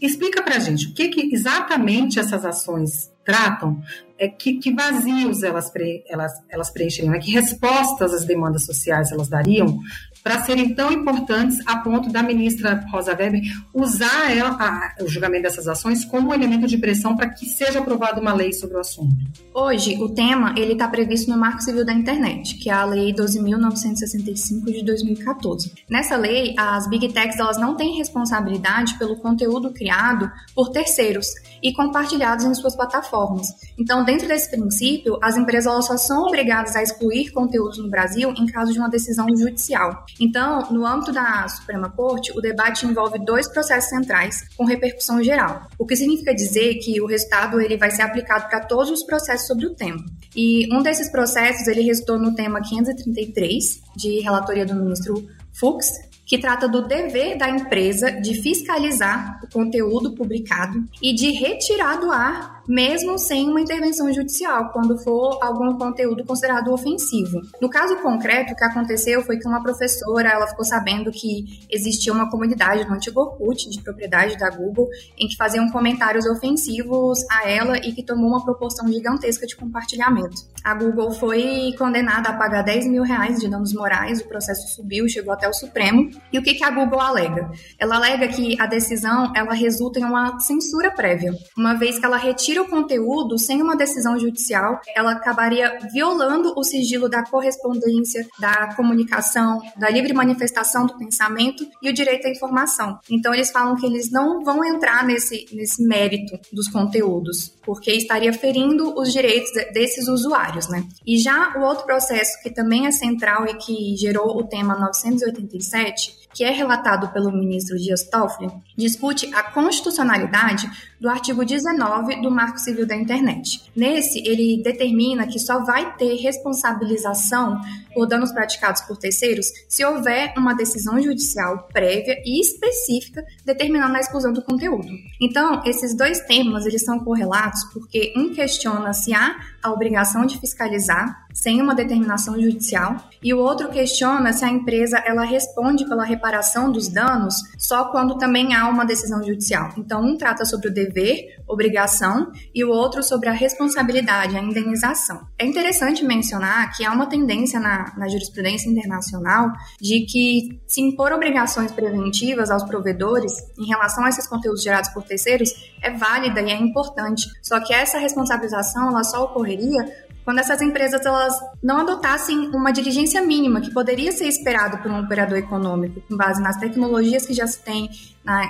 explica 0.00 0.42
para 0.42 0.56
a 0.56 0.60
gente 0.60 0.88
o 0.88 0.94
que, 0.94 1.08
que, 1.08 1.34
exatamente 1.34 2.18
essas 2.18 2.44
ações 2.44 3.12
tratam, 3.24 3.80
é 4.18 4.28
que, 4.28 4.54
que 4.54 4.72
vazios 4.72 5.42
elas, 5.42 5.70
pre, 5.70 6.04
elas, 6.08 6.32
elas 6.48 6.70
preencheriam, 6.70 7.12
né? 7.12 7.18
que 7.18 7.30
respostas 7.30 8.12
às 8.12 8.24
demandas 8.24 8.64
sociais 8.64 9.10
elas 9.10 9.28
dariam 9.28 9.80
para 10.24 10.42
serem 10.42 10.74
tão 10.74 10.90
importantes 10.90 11.58
a 11.66 11.76
ponto 11.76 12.10
da 12.10 12.22
ministra 12.22 12.82
Rosa 12.90 13.14
Weber 13.14 13.42
usar 13.74 14.34
ela, 14.34 14.56
a, 14.58 15.04
o 15.04 15.06
julgamento 15.06 15.42
dessas 15.42 15.68
ações 15.68 16.02
como 16.02 16.30
um 16.30 16.34
elemento 16.34 16.66
de 16.66 16.78
pressão 16.78 17.14
para 17.14 17.28
que 17.28 17.44
seja 17.44 17.80
aprovada 17.80 18.20
uma 18.20 18.32
lei 18.32 18.50
sobre 18.54 18.78
o 18.78 18.80
assunto. 18.80 19.14
Hoje, 19.52 20.02
o 20.02 20.08
tema 20.08 20.54
ele 20.56 20.72
está 20.72 20.88
previsto 20.88 21.30
no 21.30 21.36
Marco 21.36 21.62
Civil 21.62 21.84
da 21.84 21.92
Internet, 21.92 22.56
que 22.56 22.70
é 22.70 22.72
a 22.72 22.86
Lei 22.86 23.12
12.965 23.12 24.64
de 24.72 24.82
2014. 24.82 25.72
Nessa 25.90 26.16
lei, 26.16 26.54
as 26.56 26.88
big 26.88 27.12
techs 27.24 27.38
elas 27.38 27.58
não 27.58 27.74
têm 27.74 27.96
responsabilidade 27.96 28.98
pelo 28.98 29.16
conteúdo 29.16 29.72
criado 29.72 30.30
por 30.54 30.70
terceiros 30.70 31.28
e 31.62 31.72
compartilhados 31.72 32.44
em 32.44 32.54
suas 32.54 32.76
plataformas. 32.76 33.46
Então, 33.78 34.04
dentro 34.04 34.28
desse 34.28 34.50
princípio, 34.50 35.18
as 35.22 35.36
empresas 35.36 35.72
elas 35.72 35.86
só 35.86 35.96
são 35.96 36.24
obrigadas 36.24 36.76
a 36.76 36.82
excluir 36.82 37.30
conteúdos 37.30 37.78
no 37.78 37.88
Brasil 37.88 38.30
em 38.36 38.46
caso 38.46 38.72
de 38.72 38.78
uma 38.78 38.88
decisão 38.88 39.26
judicial. 39.34 40.04
Então, 40.20 40.70
no 40.70 40.86
âmbito 40.86 41.12
da 41.12 41.48
Suprema 41.48 41.90
Corte, 41.90 42.32
o 42.36 42.40
debate 42.40 42.86
envolve 42.86 43.18
dois 43.24 43.48
processos 43.48 43.88
centrais 43.88 44.46
com 44.56 44.64
repercussão 44.64 45.22
geral, 45.22 45.68
o 45.78 45.86
que 45.86 45.96
significa 45.96 46.34
dizer 46.34 46.74
que 46.76 47.00
o 47.00 47.06
resultado 47.06 47.60
ele 47.60 47.76
vai 47.76 47.90
ser 47.90 48.02
aplicado 48.02 48.48
para 48.48 48.60
todos 48.60 48.90
os 48.90 49.02
processos 49.02 49.46
sobre 49.46 49.66
o 49.66 49.74
tema. 49.74 50.04
E 50.36 50.68
um 50.74 50.82
desses 50.82 51.10
processos 51.10 51.66
ele 51.66 51.80
resultou 51.82 52.18
no 52.18 52.34
tema 52.34 52.60
533 52.60 53.80
de 53.96 54.20
relatoria 54.20 54.66
do 54.66 54.74
ministro 54.74 55.26
Fux, 55.52 55.86
que 56.24 56.38
trata 56.38 56.68
do 56.68 56.86
dever 56.86 57.36
da 57.36 57.48
empresa 57.48 58.10
de 58.10 58.34
fiscalizar 58.40 59.40
o 59.42 59.46
conteúdo 59.46 60.12
publicado 60.14 60.84
e 61.02 61.14
de 61.14 61.30
retirar 61.30 61.96
do 62.00 62.10
ar 62.10 62.53
mesmo 62.66 63.18
sem 63.18 63.48
uma 63.48 63.60
intervenção 63.60 64.12
judicial, 64.12 64.70
quando 64.70 64.98
for 64.98 65.38
algum 65.42 65.76
conteúdo 65.76 66.24
considerado 66.24 66.72
ofensivo. 66.72 67.40
No 67.60 67.68
caso 67.68 67.96
concreto, 67.96 68.52
o 68.52 68.56
que 68.56 68.64
aconteceu 68.64 69.22
foi 69.22 69.38
que 69.38 69.46
uma 69.46 69.62
professora, 69.62 70.30
ela 70.30 70.46
ficou 70.46 70.64
sabendo 70.64 71.10
que 71.10 71.66
existia 71.70 72.12
uma 72.12 72.30
comunidade 72.30 72.86
no 72.86 72.94
antigo 72.94 73.20
Orkut, 73.20 73.68
de 73.68 73.82
propriedade 73.82 74.36
da 74.38 74.50
Google, 74.50 74.88
em 75.18 75.28
que 75.28 75.36
faziam 75.36 75.70
comentários 75.70 76.26
ofensivos 76.26 77.18
a 77.30 77.48
ela 77.48 77.78
e 77.78 77.92
que 77.92 78.02
tomou 78.02 78.28
uma 78.28 78.44
proporção 78.44 78.88
gigantesca 78.88 79.46
de 79.46 79.56
compartilhamento. 79.56 80.42
A 80.62 80.74
Google 80.74 81.12
foi 81.12 81.74
condenada 81.78 82.30
a 82.30 82.32
pagar 82.32 82.62
10 82.62 82.86
mil 82.86 83.02
reais 83.02 83.38
de 83.40 83.48
danos 83.48 83.72
morais, 83.72 84.20
o 84.20 84.28
processo 84.28 84.74
subiu, 84.74 85.08
chegou 85.08 85.32
até 85.32 85.48
o 85.48 85.52
Supremo. 85.52 86.10
E 86.32 86.38
o 86.38 86.42
que, 86.42 86.54
que 86.54 86.64
a 86.64 86.70
Google 86.70 87.00
alega? 87.00 87.50
Ela 87.78 87.96
alega 87.96 88.28
que 88.28 88.60
a 88.60 88.66
decisão 88.66 89.32
ela 89.36 89.52
resulta 89.52 90.00
em 90.00 90.04
uma 90.04 90.38
censura 90.40 90.90
prévia, 90.90 91.34
uma 91.56 91.74
vez 91.74 91.98
que 91.98 92.04
ela 92.04 92.16
retira 92.16 92.53
o 92.60 92.68
conteúdo 92.68 93.38
sem 93.38 93.62
uma 93.62 93.76
decisão 93.76 94.18
judicial, 94.18 94.80
ela 94.94 95.12
acabaria 95.12 95.78
violando 95.92 96.52
o 96.56 96.64
sigilo 96.64 97.08
da 97.08 97.24
correspondência, 97.24 98.26
da 98.38 98.74
comunicação, 98.74 99.60
da 99.76 99.88
livre 99.88 100.12
manifestação 100.12 100.86
do 100.86 100.96
pensamento 100.96 101.66
e 101.82 101.88
o 101.88 101.92
direito 101.92 102.26
à 102.26 102.30
informação. 102.30 102.98
Então, 103.10 103.32
eles 103.34 103.50
falam 103.50 103.76
que 103.76 103.86
eles 103.86 104.10
não 104.10 104.42
vão 104.42 104.64
entrar 104.64 105.04
nesse, 105.04 105.46
nesse 105.52 105.86
mérito 105.86 106.38
dos 106.52 106.68
conteúdos, 106.68 107.54
porque 107.62 107.92
estaria 107.92 108.32
ferindo 108.32 108.98
os 108.98 109.12
direitos 109.12 109.50
desses 109.72 110.08
usuários, 110.08 110.68
né? 110.68 110.86
E 111.06 111.18
já 111.18 111.54
o 111.56 111.62
outro 111.62 111.84
processo 111.84 112.40
que 112.42 112.50
também 112.50 112.86
é 112.86 112.90
central 112.90 113.46
e 113.46 113.54
que 113.54 113.96
gerou 113.96 114.36
o 114.38 114.44
tema 114.44 114.78
987 114.78 116.23
que 116.34 116.42
é 116.44 116.50
relatado 116.50 117.08
pelo 117.12 117.30
ministro 117.30 117.78
Dias 117.78 118.02
Toffoli, 118.02 118.50
discute 118.76 119.32
a 119.34 119.42
constitucionalidade 119.44 120.68
do 121.00 121.08
artigo 121.08 121.44
19 121.44 122.20
do 122.20 122.30
Marco 122.30 122.58
Civil 122.58 122.86
da 122.86 122.96
Internet. 122.96 123.62
Nesse, 123.74 124.18
ele 124.26 124.62
determina 124.62 125.26
que 125.26 125.38
só 125.38 125.62
vai 125.64 125.96
ter 125.96 126.16
responsabilização 126.16 127.60
por 127.94 128.06
danos 128.06 128.32
praticados 128.32 128.82
por 128.82 128.96
terceiros 128.96 129.46
se 129.68 129.84
houver 129.84 130.34
uma 130.36 130.54
decisão 130.54 131.00
judicial 131.00 131.68
prévia 131.72 132.20
e 132.24 132.40
específica 132.40 133.24
determinando 133.44 133.96
a 133.96 134.00
exclusão 134.00 134.32
do 134.32 134.42
conteúdo. 134.42 134.88
Então, 135.20 135.62
esses 135.64 135.96
dois 135.96 136.20
temas, 136.20 136.66
eles 136.66 136.84
são 136.84 136.98
correlatos 136.98 137.62
porque 137.72 138.12
um 138.16 138.34
questiona 138.34 138.92
se 138.92 139.14
há 139.14 139.36
a 139.64 139.72
obrigação 139.72 140.26
de 140.26 140.38
fiscalizar 140.38 141.24
sem 141.32 141.60
uma 141.60 141.74
determinação 141.74 142.40
judicial 142.40 142.96
e 143.22 143.32
o 143.32 143.38
outro 143.38 143.70
questiona 143.70 144.32
se 144.32 144.44
a 144.44 144.48
empresa 144.48 144.98
ela 144.98 145.24
responde 145.24 145.88
pela 145.88 146.04
reparação 146.04 146.70
dos 146.70 146.88
danos 146.88 147.34
só 147.58 147.86
quando 147.86 148.18
também 148.18 148.54
há 148.54 148.68
uma 148.68 148.84
decisão 148.84 149.22
judicial. 149.22 149.72
Então, 149.78 150.04
um 150.04 150.16
trata 150.18 150.44
sobre 150.44 150.68
o 150.68 150.74
dever, 150.74 151.42
obrigação, 151.48 152.30
e 152.54 152.62
o 152.62 152.68
outro 152.68 153.02
sobre 153.02 153.28
a 153.28 153.32
responsabilidade, 153.32 154.36
a 154.36 154.42
indenização. 154.42 155.26
É 155.38 155.46
interessante 155.46 156.04
mencionar 156.04 156.76
que 156.76 156.84
há 156.84 156.92
uma 156.92 157.06
tendência 157.06 157.58
na, 157.58 157.94
na 157.96 158.06
jurisprudência 158.06 158.68
internacional 158.68 159.50
de 159.80 160.00
que 160.06 160.60
se 160.66 160.82
impor 160.82 161.12
obrigações 161.12 161.72
preventivas 161.72 162.50
aos 162.50 162.62
provedores 162.64 163.32
em 163.58 163.66
relação 163.66 164.04
a 164.04 164.10
esses 164.10 164.26
conteúdos 164.26 164.62
gerados 164.62 164.90
por 164.90 165.02
terceiros 165.02 165.50
é 165.82 165.90
válida 165.90 166.40
e 166.40 166.50
é 166.50 166.56
importante. 166.56 167.28
Só 167.42 167.60
que 167.60 167.72
essa 167.72 167.98
responsabilização 167.98 168.88
ela 168.88 169.02
só 169.04 169.24
ocorreria 169.54 170.04
quando 170.24 170.38
essas 170.38 170.62
empresas 170.62 171.04
elas 171.04 171.34
não 171.62 171.80
adotassem 171.80 172.48
uma 172.48 172.72
diligência 172.72 173.20
mínima 173.20 173.60
que 173.60 173.70
poderia 173.70 174.10
ser 174.10 174.26
esperado 174.26 174.78
por 174.78 174.90
um 174.90 175.00
operador 175.00 175.36
econômico, 175.36 176.00
com 176.08 176.16
base 176.16 176.42
nas 176.42 176.56
tecnologias 176.56 177.26
que 177.26 177.34
já 177.34 177.46
se 177.46 177.60
tem, 177.60 177.90
na 178.24 178.48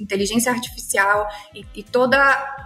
inteligência 0.00 0.50
artificial 0.50 1.28
e, 1.54 1.62
e, 1.74 1.82
toda, 1.82 2.18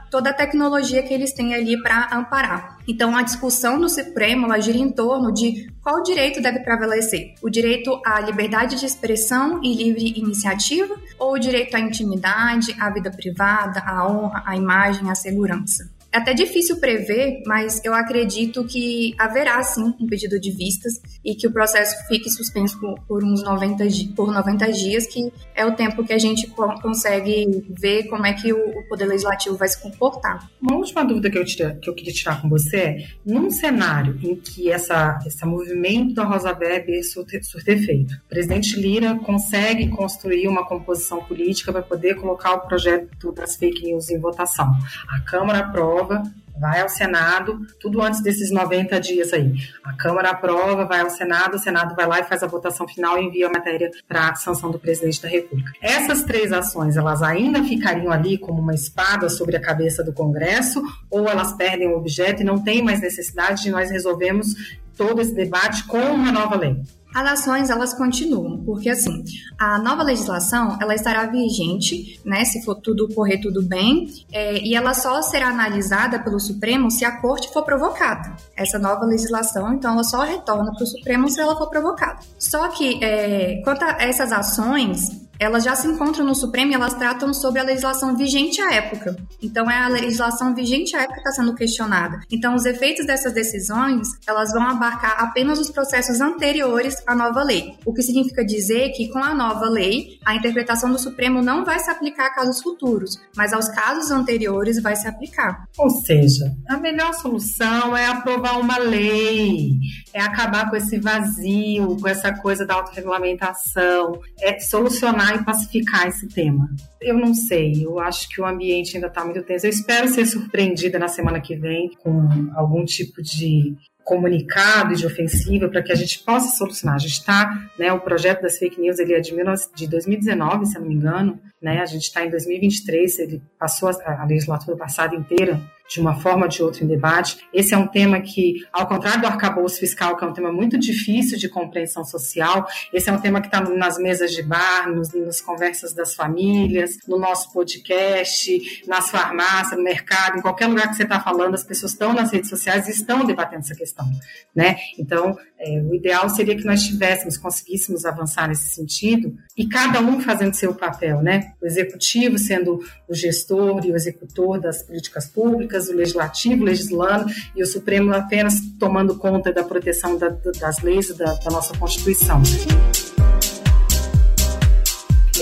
toda 0.09 0.31
a 0.31 0.33
tecnologia 0.33 1.03
que 1.03 1.13
eles 1.13 1.33
têm 1.33 1.53
ali 1.53 1.83
para 1.83 2.17
amparar. 2.17 2.79
Então, 2.87 3.17
a 3.17 3.23
discussão 3.23 3.77
no 3.77 3.89
Supremo 3.89 4.47
ela 4.47 4.61
gira 4.61 4.79
em 4.79 4.93
torno 4.93 5.35
de 5.35 5.69
qual 5.83 6.01
direito 6.05 6.41
deve 6.41 6.61
prevalecer: 6.61 7.35
o 7.43 7.51
direito 7.51 8.01
à 8.07 8.21
liberdade 8.21 8.79
de 8.79 8.87
expressão 8.87 9.61
e 9.65 9.75
livre 9.75 10.17
iniciativa 10.17 10.95
ou 11.19 11.33
o 11.33 11.39
direito 11.41 11.77
à 11.77 11.81
intimidade, 11.81 12.73
à 12.79 12.89
vida 12.91 13.11
privada, 13.11 13.81
à 13.81 14.09
honra, 14.09 14.45
à 14.47 14.57
imagem, 14.57 15.11
à 15.11 15.15
segurança. 15.17 15.93
É 16.15 16.19
até 16.19 16.33
difícil 16.33 16.77
prever, 16.77 17.43
mas 17.45 17.85
eu 17.85 17.93
acredito 17.93 18.65
que 18.65 19.17
haverá 19.19 19.61
sim 19.65 19.93
um 19.99 20.07
pedido 20.07 20.39
de 20.39 20.53
vistas 20.53 21.03
e 21.25 21.35
que 21.35 21.45
o 21.45 21.53
processo 21.53 22.07
fique 22.07 22.31
suspenso 22.31 22.79
por, 23.09 23.25
uns 23.25 23.43
90, 23.43 23.85
por 24.15 24.33
90 24.33 24.71
dias, 24.71 25.09
que 25.09 25.33
é 25.57 25.67
o 25.67 25.75
tempo 25.75 26.05
que 26.05 26.13
a 26.13 26.19
gente 26.19 26.47
consegue 26.81 27.67
ver 27.69 28.05
como 28.05 28.25
é 28.27 28.33
que 28.33 28.53
o, 28.53 28.85
Poder 28.89 29.07
Legislativo 29.07 29.57
vai 29.57 29.67
se 29.67 29.83
comportar. 29.83 30.49
Uma 30.63 30.77
última 30.77 31.05
dúvida 31.05 31.29
que 31.29 31.39
eu, 31.39 31.45
tira, 31.45 31.77
que 31.83 31.91
eu 31.91 31.95
queria 31.95 32.13
tirar 32.13 32.41
com 32.41 32.49
você 32.49 32.77
é, 32.77 33.07
num 33.27 33.51
cenário 33.51 34.17
em 34.23 34.37
que 34.37 34.71
essa, 34.71 35.19
esse 35.27 35.45
movimento 35.45 36.15
da 36.15 36.23
Rosa 36.23 36.57
Weber 36.57 37.03
surte, 37.03 37.43
surte 37.43 37.73
efeito, 37.73 38.15
o 38.15 38.29
presidente 38.29 38.79
Lira 38.79 39.17
consegue 39.17 39.89
construir 39.89 40.47
uma 40.47 40.65
composição 40.65 41.25
política 41.25 41.73
para 41.73 41.83
poder 41.83 42.15
colocar 42.17 42.55
o 42.55 42.61
projeto 42.61 43.33
das 43.33 43.57
fake 43.57 43.83
news 43.85 44.11
em 44.11 44.21
votação. 44.21 44.71
A 45.09 45.21
Câmara 45.23 45.61
aprova 45.61 46.04
aprova, 46.05 46.23
vai 46.57 46.81
ao 46.81 46.89
Senado, 46.89 47.67
tudo 47.81 48.01
antes 48.01 48.23
desses 48.23 48.51
90 48.51 49.01
dias 49.01 49.33
aí. 49.33 49.55
A 49.83 49.93
Câmara 49.95 50.31
aprova, 50.31 50.85
vai 50.85 51.01
ao 51.01 51.11
Senado, 51.11 51.57
o 51.57 51.59
Senado 51.59 51.95
vai 51.97 52.07
lá 52.07 52.21
e 52.21 52.25
faz 52.25 52.43
a 52.43 52.47
votação 52.47 52.87
final 52.87 53.19
e 53.19 53.25
envia 53.25 53.49
a 53.49 53.53
matéria 53.53 53.91
para 54.07 54.31
a 54.31 54.35
sanção 54.37 54.71
do 54.71 54.79
presidente 54.79 55.21
da 55.21 55.29
República. 55.29 55.73
Essas 55.83 56.23
três 56.23 56.53
ações, 56.53 56.97
elas 56.97 57.23
ainda 57.23 57.63
ficariam 57.65 58.13
ali 58.13 58.39
como 58.39 58.61
uma 58.61 58.75
espada 58.75 59.29
sobre 59.29 59.57
a 59.57 59.61
cabeça 59.61 60.05
do 60.05 60.13
Congresso 60.13 60.83
ou 61.11 61.29
elas 61.29 61.53
perdem 61.53 61.89
o 61.89 61.97
objeto 61.97 62.43
e 62.43 62.45
não 62.45 62.63
tem 62.63 62.83
mais 62.83 63.01
necessidade 63.01 63.63
de 63.63 63.71
nós 63.71 63.91
resolvermos 63.91 64.55
todo 64.97 65.21
esse 65.21 65.35
debate 65.35 65.85
com 65.85 65.99
uma 65.99 66.31
nova 66.31 66.57
lei? 66.57 66.81
As 67.15 67.41
ações 67.41 67.71
elas 67.71 67.95
continuam, 67.95 68.59
porque 68.65 68.91
assim, 68.91 69.23
a 69.59 69.79
nova 69.79 70.03
legislação 70.03 70.77
ela 70.81 70.95
estará 70.95 71.27
vigente, 71.27 72.21
né, 72.25 72.45
se 72.45 72.65
for 72.65 72.75
tudo 72.75 73.09
correr 73.15 73.39
tudo 73.39 73.63
bem, 73.63 74.09
é, 74.33 74.59
e 74.59 74.75
ela 74.75 74.93
só 74.95 75.23
será 75.23 75.49
analisada 75.49 76.19
pelo 76.19 76.41
Supremo 76.41 76.91
se 76.91 77.05
a 77.05 77.21
corte 77.21 77.53
for 77.53 77.63
provocada. 77.65 78.35
Essa 78.57 78.79
nova 78.79 79.05
legislação, 79.05 79.73
então, 79.75 79.93
ela 79.93 80.05
só 80.05 80.23
retorna 80.23 80.73
para 80.73 80.83
o 80.83 80.87
Supremo 80.87 81.29
se 81.29 81.41
ela 81.41 81.57
for 81.57 81.69
provocada. 81.71 82.19
Só 82.39 82.69
que, 82.69 83.03
é, 83.03 83.63
quanto 83.63 83.83
a 83.83 83.97
essas 84.01 84.33
ações, 84.33 85.24
elas 85.39 85.65
já 85.65 85.75
se 85.75 85.87
encontram 85.87 86.25
no 86.25 86.35
Supremo 86.35 86.73
e 86.73 86.75
elas 86.75 86.95
tratam 86.95 87.33
sobre 87.35 87.61
a 87.61 87.65
legislação 87.65 88.17
vigente 88.17 88.61
à 88.61 88.75
época. 88.75 89.17
Então, 89.43 89.71
é 89.71 89.79
a 89.79 89.89
legislação 89.89 90.55
vigente 90.55 90.97
à 90.97 91.03
época 91.03 91.15
que 91.15 91.29
está 91.29 91.43
sendo 91.43 91.55
questionada. 91.55 92.21
Então, 92.31 92.55
os 92.55 92.65
efeitos 92.65 93.07
dessas 93.07 93.33
decisões, 93.33 94.09
elas 94.27 94.53
vão 94.53 94.63
abarcar 94.63 95.17
apenas 95.19 95.59
os 95.59 95.71
processos 95.71 96.21
anteriores 96.21 97.03
à 97.07 97.15
nova 97.15 97.43
lei. 97.43 97.75
O 97.85 97.93
que 97.93 98.03
significa 98.03 98.45
dizer 98.45 98.91
que, 98.91 99.09
com 99.09 99.19
a 99.19 99.35
nova 99.35 99.69
lei, 99.69 100.19
a 100.25 100.35
interpretação 100.35 100.91
do 100.91 100.99
Supremo 100.99 101.43
não 101.43 101.65
vai 101.65 101.79
se 101.79 101.91
aplicar 101.91 102.27
a 102.27 102.35
casos 102.35 102.63
futuros, 102.63 103.21
mas 103.37 103.53
aos 103.53 103.69
casos 103.69 104.11
anteriores 104.11 104.81
vai 104.81 104.97
se 104.97 105.07
aplicar. 105.07 105.67
Ou 105.79 105.91
seja, 105.91 106.55
a 106.69 106.77
melhor 106.77 107.13
solução 107.15 107.97
é 107.97 108.07
aprovar 108.07 108.59
uma 108.59 108.79
lei, 108.79 109.79
é 110.13 110.21
acabar 110.21 110.71
com 110.71 110.77
esse 110.77 110.99
vazio, 110.99 111.97
com 112.01 112.09
essa 112.09 112.33
coisa 112.33 112.65
da 112.65 112.75
autorregulamentação, 112.75 114.21
é 114.41 114.59
solucionar 114.61 115.24
e 115.33 115.45
pacificar 115.45 116.07
esse 116.09 116.29
tema. 116.29 116.69
Eu 117.01 117.17
não 117.17 117.35
sei, 117.35 117.85
eu 117.85 118.01
acho 118.01 118.29
que 118.29 118.41
o 118.41 118.47
ambiente 118.47 118.97
ainda 118.97 119.07
está 119.07 119.25
muito 119.25 119.43
tenso. 119.43 119.67
Eu 119.67 119.71
espero 119.71 120.09
ser 120.09 120.27
surpreendida 120.27 120.99
na 120.99 121.09
semana 121.09 121.41
que 121.41 121.55
vem 121.55 121.91
com 122.03 122.51
algum 122.55 122.85
tipo 122.85 123.23
de 123.23 123.75
comunicado 124.05 124.93
e 124.93 124.97
de 124.97 125.07
ofensiva 125.07 125.69
para 125.69 125.83
que 125.83 125.91
a 125.91 125.95
gente 125.95 126.19
possa 126.21 126.57
solucionar. 126.57 126.97
A 126.97 126.99
gente 126.99 127.13
está, 127.13 127.71
né, 127.79 127.93
o 127.93 128.01
projeto 128.01 128.43
das 128.43 128.59
fake 128.59 128.81
news 128.81 128.99
ele 128.99 129.15
é 129.15 129.21
de, 129.21 129.31
19, 129.31 129.63
de 129.75 129.89
2019, 129.89 130.67
se 130.67 130.77
eu 130.77 130.83
não 130.83 130.89
me 130.89 130.95
engano, 130.95 131.41
né, 131.61 131.81
a 131.81 131.87
gente 131.87 132.03
está 132.03 132.25
em 132.25 132.31
2023, 132.31 133.19
ele 133.21 133.43
passou 133.59 133.89
a, 133.89 134.23
a 134.23 134.27
legislatura 134.27 134.77
passada 134.77 135.15
inteira 135.15 135.59
de 135.89 136.01
uma 136.01 136.15
forma 136.21 136.45
ou 136.45 136.49
de 136.49 136.63
outra 136.63 136.85
em 136.85 136.87
debate. 136.87 137.39
Esse 137.53 137.75
é 137.75 137.77
um 137.77 137.87
tema 137.87 138.21
que, 138.21 138.67
ao 138.73 138.87
contrário 138.87 139.21
do 139.21 139.27
arcabouço 139.27 139.79
fiscal, 139.79 140.17
que 140.17 140.25
é 140.25 140.27
um 140.27 140.33
tema 140.33 140.53
muito 140.53 140.79
difícil 140.79 141.39
de 141.39 141.49
compreensão 141.49 142.05
social, 142.05 142.67
esse 142.93 143.11
é 143.11 143.13
um 143.13 143.21
tema 143.21 143.41
que 143.41 143.49
está 143.49 143.61
nas 143.61 143.99
mesas 143.99 144.33
de 144.33 144.43
bar, 144.43 144.91
nos, 144.91 145.13
nas 145.13 145.41
conversas 145.41 145.93
das 145.93 146.15
famílias, 146.15 146.99
no 147.07 147.19
nosso 147.19 147.53
podcast, 147.53 148.83
nas 148.87 149.11
farmácias, 149.11 149.77
no 149.77 149.85
mercado, 149.85 150.39
em 150.39 150.43
qualquer 150.43 150.67
lugar 150.67 150.89
que 150.89 150.97
você 150.97 151.03
está 151.03 151.21
falando, 151.21 151.55
as 151.55 151.65
pessoas 151.65 151.93
estão 151.93 152.13
nas 152.13 152.33
redes 152.33 152.49
sociais 152.49 152.89
e 152.89 152.91
estão 152.91 153.25
debatendo 153.25 153.61
essa 153.61 153.75
questão, 153.75 154.07
né? 154.55 154.77
Então, 154.99 155.37
é, 155.59 155.81
o 155.81 155.95
ideal 155.95 156.29
seria 156.29 156.57
que 156.57 156.65
nós 156.65 156.83
tivéssemos, 156.83 157.37
conseguíssemos 157.37 158.05
avançar 158.05 158.49
nesse 158.49 158.75
sentido 158.75 159.37
e 159.57 159.67
cada 159.67 160.01
um 160.01 160.21
fazendo 160.21 160.55
seu 160.55 160.75
papel, 160.75 161.23
né? 161.23 161.53
O 161.61 161.67
executivo 161.67 162.39
sendo 162.39 162.81
o 163.09 163.15
gestor 163.15 163.85
e 163.85 163.93
o 163.93 163.97
executor 163.97 164.61
das 164.61 164.83
políticas 164.83 165.27
públicas, 165.27 165.74
públicas, 165.75 165.89
o 165.89 165.95
legislativo 165.95 166.65
legislando 166.65 167.27
e 167.55 167.63
o 167.63 167.67
Supremo 167.67 168.15
apenas 168.15 168.61
tomando 168.79 169.17
conta 169.17 169.53
da 169.53 169.65
proteção 169.65 170.17
da, 170.17 170.29
das 170.29 170.81
leis 170.81 171.15
da, 171.17 171.35
da 171.35 171.51
nossa 171.51 171.77
Constituição. 171.77 172.43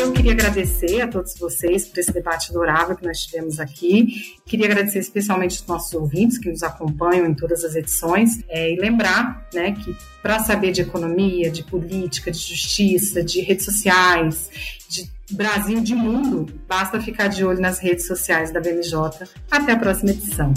Eu 0.03 0.13
queria 0.13 0.33
agradecer 0.33 1.01
a 1.01 1.07
todos 1.07 1.39
vocês 1.39 1.87
por 1.87 1.97
esse 1.97 2.13
debate 2.13 2.51
adorável 2.51 2.97
que 2.97 3.07
nós 3.07 3.21
tivemos 3.21 3.61
aqui. 3.61 4.09
Queria 4.45 4.67
agradecer 4.67 4.99
especialmente 4.99 5.61
os 5.61 5.67
nossos 5.69 5.95
ouvintes 5.95 6.39
que 6.39 6.51
nos 6.51 6.65
acompanham 6.65 7.25
em 7.25 7.35
todas 7.35 7.63
as 7.63 7.77
edições 7.77 8.43
é, 8.49 8.73
e 8.73 8.81
lembrar 8.81 9.47
né, 9.55 9.71
que 9.71 9.97
para 10.21 10.41
saber 10.41 10.73
de 10.73 10.81
economia, 10.81 11.53
de 11.53 11.63
política, 11.63 12.33
de 12.33 12.39
justiça, 12.39 13.23
de 13.23 13.43
redes 13.43 13.65
sociais, 13.65 14.51
de 14.89 15.09
Brasil, 15.31 15.81
de 15.81 15.95
mundo, 15.95 16.53
basta 16.69 17.01
ficar 17.01 17.29
de 17.29 17.45
olho 17.45 17.61
nas 17.61 17.79
redes 17.79 18.05
sociais 18.05 18.53
da 18.53 18.61
BMJ. 18.61 19.29
Até 19.49 19.71
a 19.71 19.79
próxima 19.79 20.11
edição. 20.11 20.53